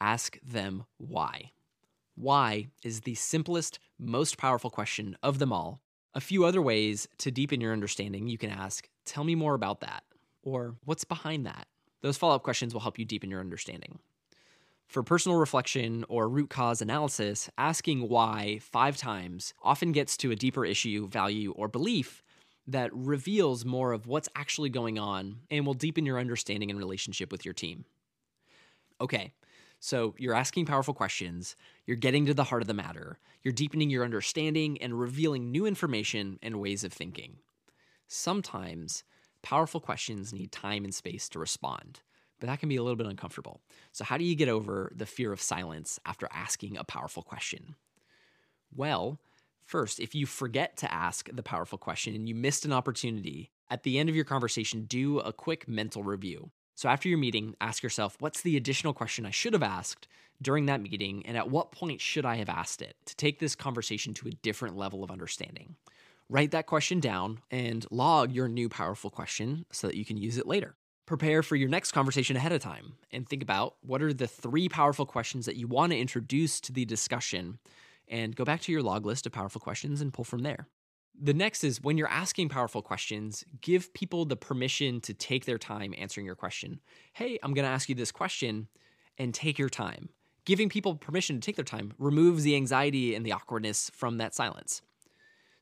ask 0.00 0.38
them 0.42 0.84
why. 0.96 1.52
Why 2.16 2.68
is 2.82 3.02
the 3.02 3.14
simplest, 3.14 3.78
most 3.98 4.36
powerful 4.36 4.70
question 4.70 5.16
of 5.22 5.38
them 5.38 5.52
all. 5.52 5.80
A 6.14 6.20
few 6.20 6.44
other 6.44 6.60
ways 6.60 7.06
to 7.18 7.30
deepen 7.30 7.60
your 7.60 7.72
understanding 7.72 8.26
you 8.26 8.38
can 8.38 8.50
ask, 8.50 8.88
Tell 9.04 9.22
me 9.24 9.34
more 9.34 9.54
about 9.54 9.80
that, 9.80 10.02
or 10.42 10.74
What's 10.84 11.04
behind 11.04 11.46
that? 11.46 11.68
Those 12.00 12.16
follow 12.16 12.34
up 12.34 12.42
questions 12.42 12.74
will 12.74 12.80
help 12.80 12.98
you 12.98 13.04
deepen 13.04 13.30
your 13.30 13.40
understanding. 13.40 13.98
For 14.88 15.02
personal 15.02 15.36
reflection 15.36 16.06
or 16.08 16.30
root 16.30 16.48
cause 16.48 16.80
analysis, 16.80 17.50
asking 17.58 18.08
why 18.08 18.58
five 18.62 18.96
times 18.96 19.52
often 19.62 19.92
gets 19.92 20.16
to 20.16 20.30
a 20.30 20.36
deeper 20.36 20.64
issue, 20.64 21.06
value, 21.06 21.52
or 21.52 21.68
belief 21.68 22.22
that 22.66 22.90
reveals 22.94 23.66
more 23.66 23.92
of 23.92 24.06
what's 24.06 24.30
actually 24.34 24.70
going 24.70 24.98
on 24.98 25.40
and 25.50 25.66
will 25.66 25.74
deepen 25.74 26.06
your 26.06 26.18
understanding 26.18 26.70
and 26.70 26.78
relationship 26.78 27.30
with 27.30 27.44
your 27.44 27.52
team. 27.52 27.84
Okay, 28.98 29.34
so 29.78 30.14
you're 30.16 30.34
asking 30.34 30.64
powerful 30.64 30.94
questions, 30.94 31.54
you're 31.84 31.96
getting 31.98 32.24
to 32.24 32.32
the 32.32 32.44
heart 32.44 32.62
of 32.62 32.68
the 32.68 32.72
matter, 32.72 33.18
you're 33.42 33.52
deepening 33.52 33.90
your 33.90 34.04
understanding 34.04 34.80
and 34.80 34.98
revealing 34.98 35.52
new 35.52 35.66
information 35.66 36.38
and 36.42 36.60
ways 36.60 36.82
of 36.82 36.94
thinking. 36.94 37.36
Sometimes 38.06 39.04
powerful 39.42 39.80
questions 39.80 40.32
need 40.32 40.50
time 40.50 40.84
and 40.84 40.94
space 40.94 41.28
to 41.28 41.38
respond 41.38 42.00
but 42.40 42.46
that 42.46 42.60
can 42.60 42.68
be 42.68 42.76
a 42.76 42.82
little 42.82 42.96
bit 42.96 43.06
uncomfortable. 43.06 43.60
So, 43.92 44.04
how 44.04 44.16
do 44.16 44.24
you 44.24 44.34
get 44.34 44.48
over 44.48 44.92
the 44.94 45.06
fear 45.06 45.32
of 45.32 45.40
silence 45.40 45.98
after 46.06 46.28
asking 46.32 46.76
a 46.76 46.84
powerful 46.84 47.22
question? 47.22 47.74
Well, 48.74 49.18
first, 49.64 50.00
if 50.00 50.14
you 50.14 50.26
forget 50.26 50.76
to 50.78 50.92
ask 50.92 51.28
the 51.32 51.42
powerful 51.42 51.78
question 51.78 52.14
and 52.14 52.28
you 52.28 52.34
missed 52.34 52.64
an 52.64 52.72
opportunity, 52.72 53.50
at 53.70 53.82
the 53.82 53.98
end 53.98 54.08
of 54.08 54.16
your 54.16 54.24
conversation, 54.24 54.84
do 54.84 55.18
a 55.20 55.32
quick 55.32 55.68
mental 55.68 56.02
review. 56.02 56.50
So, 56.74 56.88
after 56.88 57.08
your 57.08 57.18
meeting, 57.18 57.54
ask 57.60 57.82
yourself 57.82 58.16
what's 58.20 58.42
the 58.42 58.56
additional 58.56 58.92
question 58.92 59.26
I 59.26 59.30
should 59.30 59.52
have 59.52 59.62
asked 59.62 60.06
during 60.40 60.66
that 60.66 60.80
meeting, 60.80 61.26
and 61.26 61.36
at 61.36 61.50
what 61.50 61.72
point 61.72 62.00
should 62.00 62.24
I 62.24 62.36
have 62.36 62.48
asked 62.48 62.80
it 62.80 62.96
to 63.06 63.16
take 63.16 63.40
this 63.40 63.56
conversation 63.56 64.14
to 64.14 64.28
a 64.28 64.32
different 64.32 64.76
level 64.76 65.02
of 65.02 65.10
understanding? 65.10 65.74
Write 66.30 66.52
that 66.52 66.66
question 66.66 67.00
down 67.00 67.40
and 67.50 67.86
log 67.90 68.30
your 68.32 68.48
new 68.48 68.68
powerful 68.68 69.10
question 69.10 69.64
so 69.72 69.86
that 69.88 69.96
you 69.96 70.04
can 70.04 70.16
use 70.16 70.38
it 70.38 70.46
later. 70.46 70.76
Prepare 71.08 71.42
for 71.42 71.56
your 71.56 71.70
next 71.70 71.92
conversation 71.92 72.36
ahead 72.36 72.52
of 72.52 72.60
time 72.60 72.92
and 73.10 73.26
think 73.26 73.42
about 73.42 73.76
what 73.80 74.02
are 74.02 74.12
the 74.12 74.26
three 74.26 74.68
powerful 74.68 75.06
questions 75.06 75.46
that 75.46 75.56
you 75.56 75.66
want 75.66 75.90
to 75.90 75.98
introduce 75.98 76.60
to 76.60 76.70
the 76.70 76.84
discussion 76.84 77.58
and 78.08 78.36
go 78.36 78.44
back 78.44 78.60
to 78.60 78.72
your 78.72 78.82
log 78.82 79.06
list 79.06 79.24
of 79.24 79.32
powerful 79.32 79.58
questions 79.58 80.02
and 80.02 80.12
pull 80.12 80.26
from 80.26 80.42
there. 80.42 80.68
The 81.18 81.32
next 81.32 81.64
is 81.64 81.80
when 81.80 81.96
you're 81.96 82.10
asking 82.10 82.50
powerful 82.50 82.82
questions, 82.82 83.42
give 83.62 83.94
people 83.94 84.26
the 84.26 84.36
permission 84.36 85.00
to 85.00 85.14
take 85.14 85.46
their 85.46 85.56
time 85.56 85.94
answering 85.96 86.26
your 86.26 86.34
question. 86.34 86.78
Hey, 87.14 87.38
I'm 87.42 87.54
going 87.54 87.64
to 87.64 87.70
ask 87.70 87.88
you 87.88 87.94
this 87.94 88.12
question 88.12 88.68
and 89.16 89.32
take 89.32 89.58
your 89.58 89.70
time. 89.70 90.10
Giving 90.44 90.68
people 90.68 90.94
permission 90.94 91.36
to 91.36 91.40
take 91.40 91.56
their 91.56 91.64
time 91.64 91.94
removes 91.96 92.42
the 92.42 92.54
anxiety 92.54 93.14
and 93.14 93.24
the 93.24 93.32
awkwardness 93.32 93.90
from 93.94 94.18
that 94.18 94.34
silence. 94.34 94.82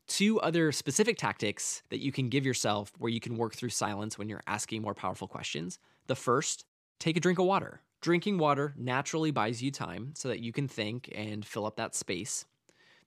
Two 0.07 0.39
other 0.39 0.71
specific 0.71 1.17
tactics 1.17 1.83
that 1.89 1.99
you 1.99 2.13
can 2.13 2.29
give 2.29 2.45
yourself 2.45 2.93
where 2.97 3.11
you 3.11 3.19
can 3.19 3.35
work 3.35 3.55
through 3.55 3.69
silence 3.69 4.17
when 4.17 4.29
you're 4.29 4.43
asking 4.47 4.81
more 4.81 4.93
powerful 4.93 5.27
questions. 5.27 5.79
The 6.07 6.15
first, 6.15 6.65
take 6.99 7.17
a 7.17 7.19
drink 7.19 7.39
of 7.39 7.45
water. 7.45 7.81
Drinking 8.01 8.37
water 8.37 8.73
naturally 8.77 9.31
buys 9.31 9.61
you 9.61 9.69
time 9.69 10.13
so 10.15 10.29
that 10.29 10.39
you 10.39 10.53
can 10.53 10.67
think 10.67 11.11
and 11.13 11.45
fill 11.45 11.65
up 11.65 11.75
that 11.75 11.93
space. 11.93 12.45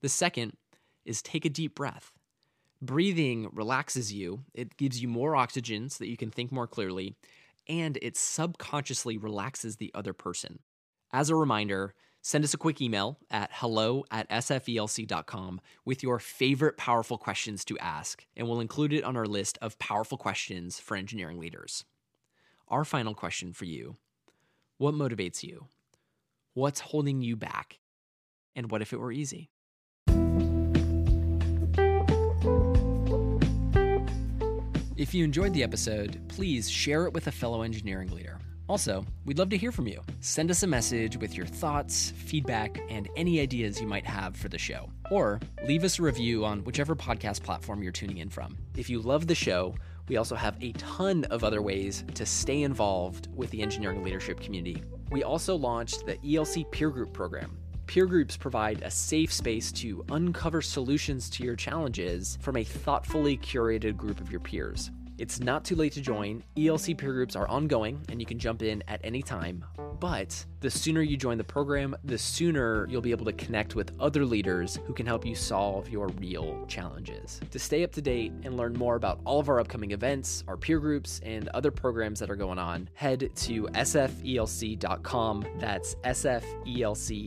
The 0.03 0.09
second 0.11 0.53
is 1.07 1.23
take 1.23 1.45
a 1.47 1.51
deep 1.51 1.75
breath. 1.75 2.13
Breathing 2.83 3.49
relaxes 3.53 4.13
you, 4.13 4.45
it 4.53 4.77
gives 4.77 5.01
you 5.01 5.09
more 5.09 5.37
oxygen 5.37 5.89
so 5.89 6.05
that 6.05 6.11
you 6.11 6.17
can 6.17 6.31
think 6.31 6.53
more 6.53 6.67
clearly, 6.67 7.15
and 7.69 7.99
it 8.03 8.17
subconsciously 8.17 9.17
relaxes 9.17 9.77
the 9.77 9.91
other 9.95 10.13
person. 10.13 10.59
As 11.13 11.31
a 11.31 11.37
reminder, 11.37 11.95
send 12.23 12.45
us 12.45 12.55
a 12.55 12.59
quick 12.59 12.81
email 12.81 13.19
at 13.31 13.51
hello 13.53 14.05
at 14.11 14.29
sfelc.com 14.31 15.61
with 15.85 16.03
your 16.03 16.19
favorite 16.19 16.77
powerful 16.77 17.19
questions 17.19 17.65
to 17.65 17.79
ask, 17.79 18.27
and 18.37 18.49
we'll 18.49 18.61
include 18.61 18.93
it 18.93 19.05
on 19.05 19.17
our 19.17 19.27
list 19.27 19.59
of 19.63 19.79
powerful 19.79 20.19
questions 20.19 20.79
for 20.79 20.97
engineering 20.97 21.39
leaders. 21.39 21.85
Our 22.69 22.85
final 22.85 23.15
question 23.15 23.53
for 23.53 23.65
you 23.65 23.97
What 24.79 24.95
motivates 24.95 25.43
you? 25.43 25.67
What's 26.55 26.81
holding 26.81 27.23
you 27.23 27.37
back? 27.37 27.79
And 28.57 28.71
what 28.71 28.83
if 28.83 28.93
it 28.93 28.99
were 28.99 29.13
easy? 29.13 29.51
If 34.97 35.15
you 35.15 35.25
enjoyed 35.25 35.55
the 35.55 35.63
episode, 35.63 36.21
please 36.29 36.69
share 36.69 37.07
it 37.07 37.15
with 37.15 37.27
a 37.27 37.33
fellow 37.33 37.63
engineering 37.63 38.11
leader. 38.11 38.39
Also, 38.71 39.05
we'd 39.25 39.37
love 39.37 39.49
to 39.49 39.57
hear 39.57 39.73
from 39.73 39.89
you. 39.89 40.01
Send 40.21 40.49
us 40.49 40.63
a 40.63 40.67
message 40.69 41.17
with 41.17 41.37
your 41.37 41.45
thoughts, 41.45 42.13
feedback, 42.13 42.81
and 42.89 43.09
any 43.17 43.41
ideas 43.41 43.81
you 43.81 43.87
might 43.89 44.07
have 44.07 44.37
for 44.37 44.49
the 44.49 44.59
show. 44.59 44.89
Or 45.11 45.41
leave 45.67 45.83
us 45.83 45.99
a 45.99 46.03
review 46.03 46.45
on 46.45 46.63
whichever 46.63 46.95
podcast 46.95 47.43
platform 47.43 47.83
you're 47.83 47.91
tuning 47.91 48.19
in 48.19 48.31
from. 48.31 48.57
If 48.77 48.89
you 48.89 49.01
love 49.01 49.27
the 49.27 49.35
show, 49.35 49.75
we 50.07 50.19
also 50.19 50.37
have 50.37 50.57
a 50.63 50.71
ton 50.75 51.25
of 51.33 51.43
other 51.43 51.61
ways 51.63 52.05
to 52.15 52.25
stay 52.25 52.63
involved 52.63 53.27
with 53.35 53.51
the 53.51 53.61
engineering 53.61 54.05
leadership 54.05 54.39
community. 54.39 54.85
We 55.11 55.25
also 55.25 55.57
launched 55.57 56.07
the 56.07 56.19
ELC 56.19 56.71
Peer 56.71 56.91
Group 56.91 57.13
Program. 57.13 57.59
Peer 57.89 58.07
groups 58.07 58.37
provide 58.37 58.83
a 58.83 58.91
safe 58.93 59.33
space 59.33 59.73
to 59.73 60.05
uncover 60.13 60.63
solutions 60.63 61.29
to 61.31 61.43
your 61.43 61.57
challenges 61.57 62.39
from 62.41 62.57
a 62.57 62.63
thoughtfully 62.63 63.37
curated 63.37 63.97
group 63.97 64.21
of 64.21 64.31
your 64.31 64.39
peers. 64.39 64.93
It's 65.21 65.39
not 65.39 65.67
too 65.67 65.77
late 65.77 65.93
to 65.93 66.01
join. 66.01 66.43
ELC 66.57 66.97
peer 66.97 67.13
groups 67.13 67.37
are 67.37 67.47
ongoing 67.47 68.01
and 68.09 68.21
you 68.21 68.25
can 68.25 68.39
jump 68.39 68.63
in 68.63 68.83
at 68.89 69.03
any 69.05 69.21
time. 69.21 69.63
But 70.01 70.47
the 70.61 70.71
sooner 70.71 71.03
you 71.03 71.19
join 71.19 71.37
the 71.37 71.45
program, 71.45 71.95
the 72.05 72.17
sooner 72.17 72.89
you'll 72.89 73.03
be 73.03 73.11
able 73.11 73.27
to 73.27 73.35
connect 73.35 73.75
with 73.75 73.93
other 74.01 74.25
leaders 74.25 74.79
who 74.87 74.95
can 74.95 75.05
help 75.05 75.27
you 75.27 75.35
solve 75.35 75.91
your 75.91 76.09
real 76.09 76.65
challenges. 76.69 77.39
To 77.51 77.59
stay 77.59 77.85
up 77.85 77.93
to 77.93 78.01
date 78.01 78.33
and 78.45 78.57
learn 78.57 78.73
more 78.73 78.97
about 78.97 79.21
all 79.27 79.39
of 79.39 79.51
our 79.51 79.61
upcoming 79.61 79.91
events, 79.91 80.43
our 80.49 80.57
peer 80.57 80.81
groups, 80.81 81.21
and 81.23 81.49
other 81.49 81.71
programs 81.71 82.19
that 82.21 82.31
are 82.31 82.37
going 82.37 82.59
on, 82.59 82.89
head 82.95 83.29
to 83.35 83.65
sfelc.com. 83.75 85.45
That's 85.59 85.97
sfelc.com. 85.97 87.27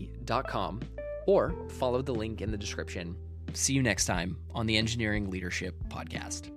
Or 1.28 1.56
follow 1.70 2.02
the 2.02 2.16
link 2.16 2.42
in 2.42 2.50
the 2.50 2.58
description. 2.58 3.16
See 3.54 3.74
you 3.74 3.84
next 3.84 4.08
time 4.08 4.38
on 4.56 4.66
the 4.66 4.78
Engineering 4.78 5.30
Leadership 5.30 5.76
Podcast. 5.90 6.50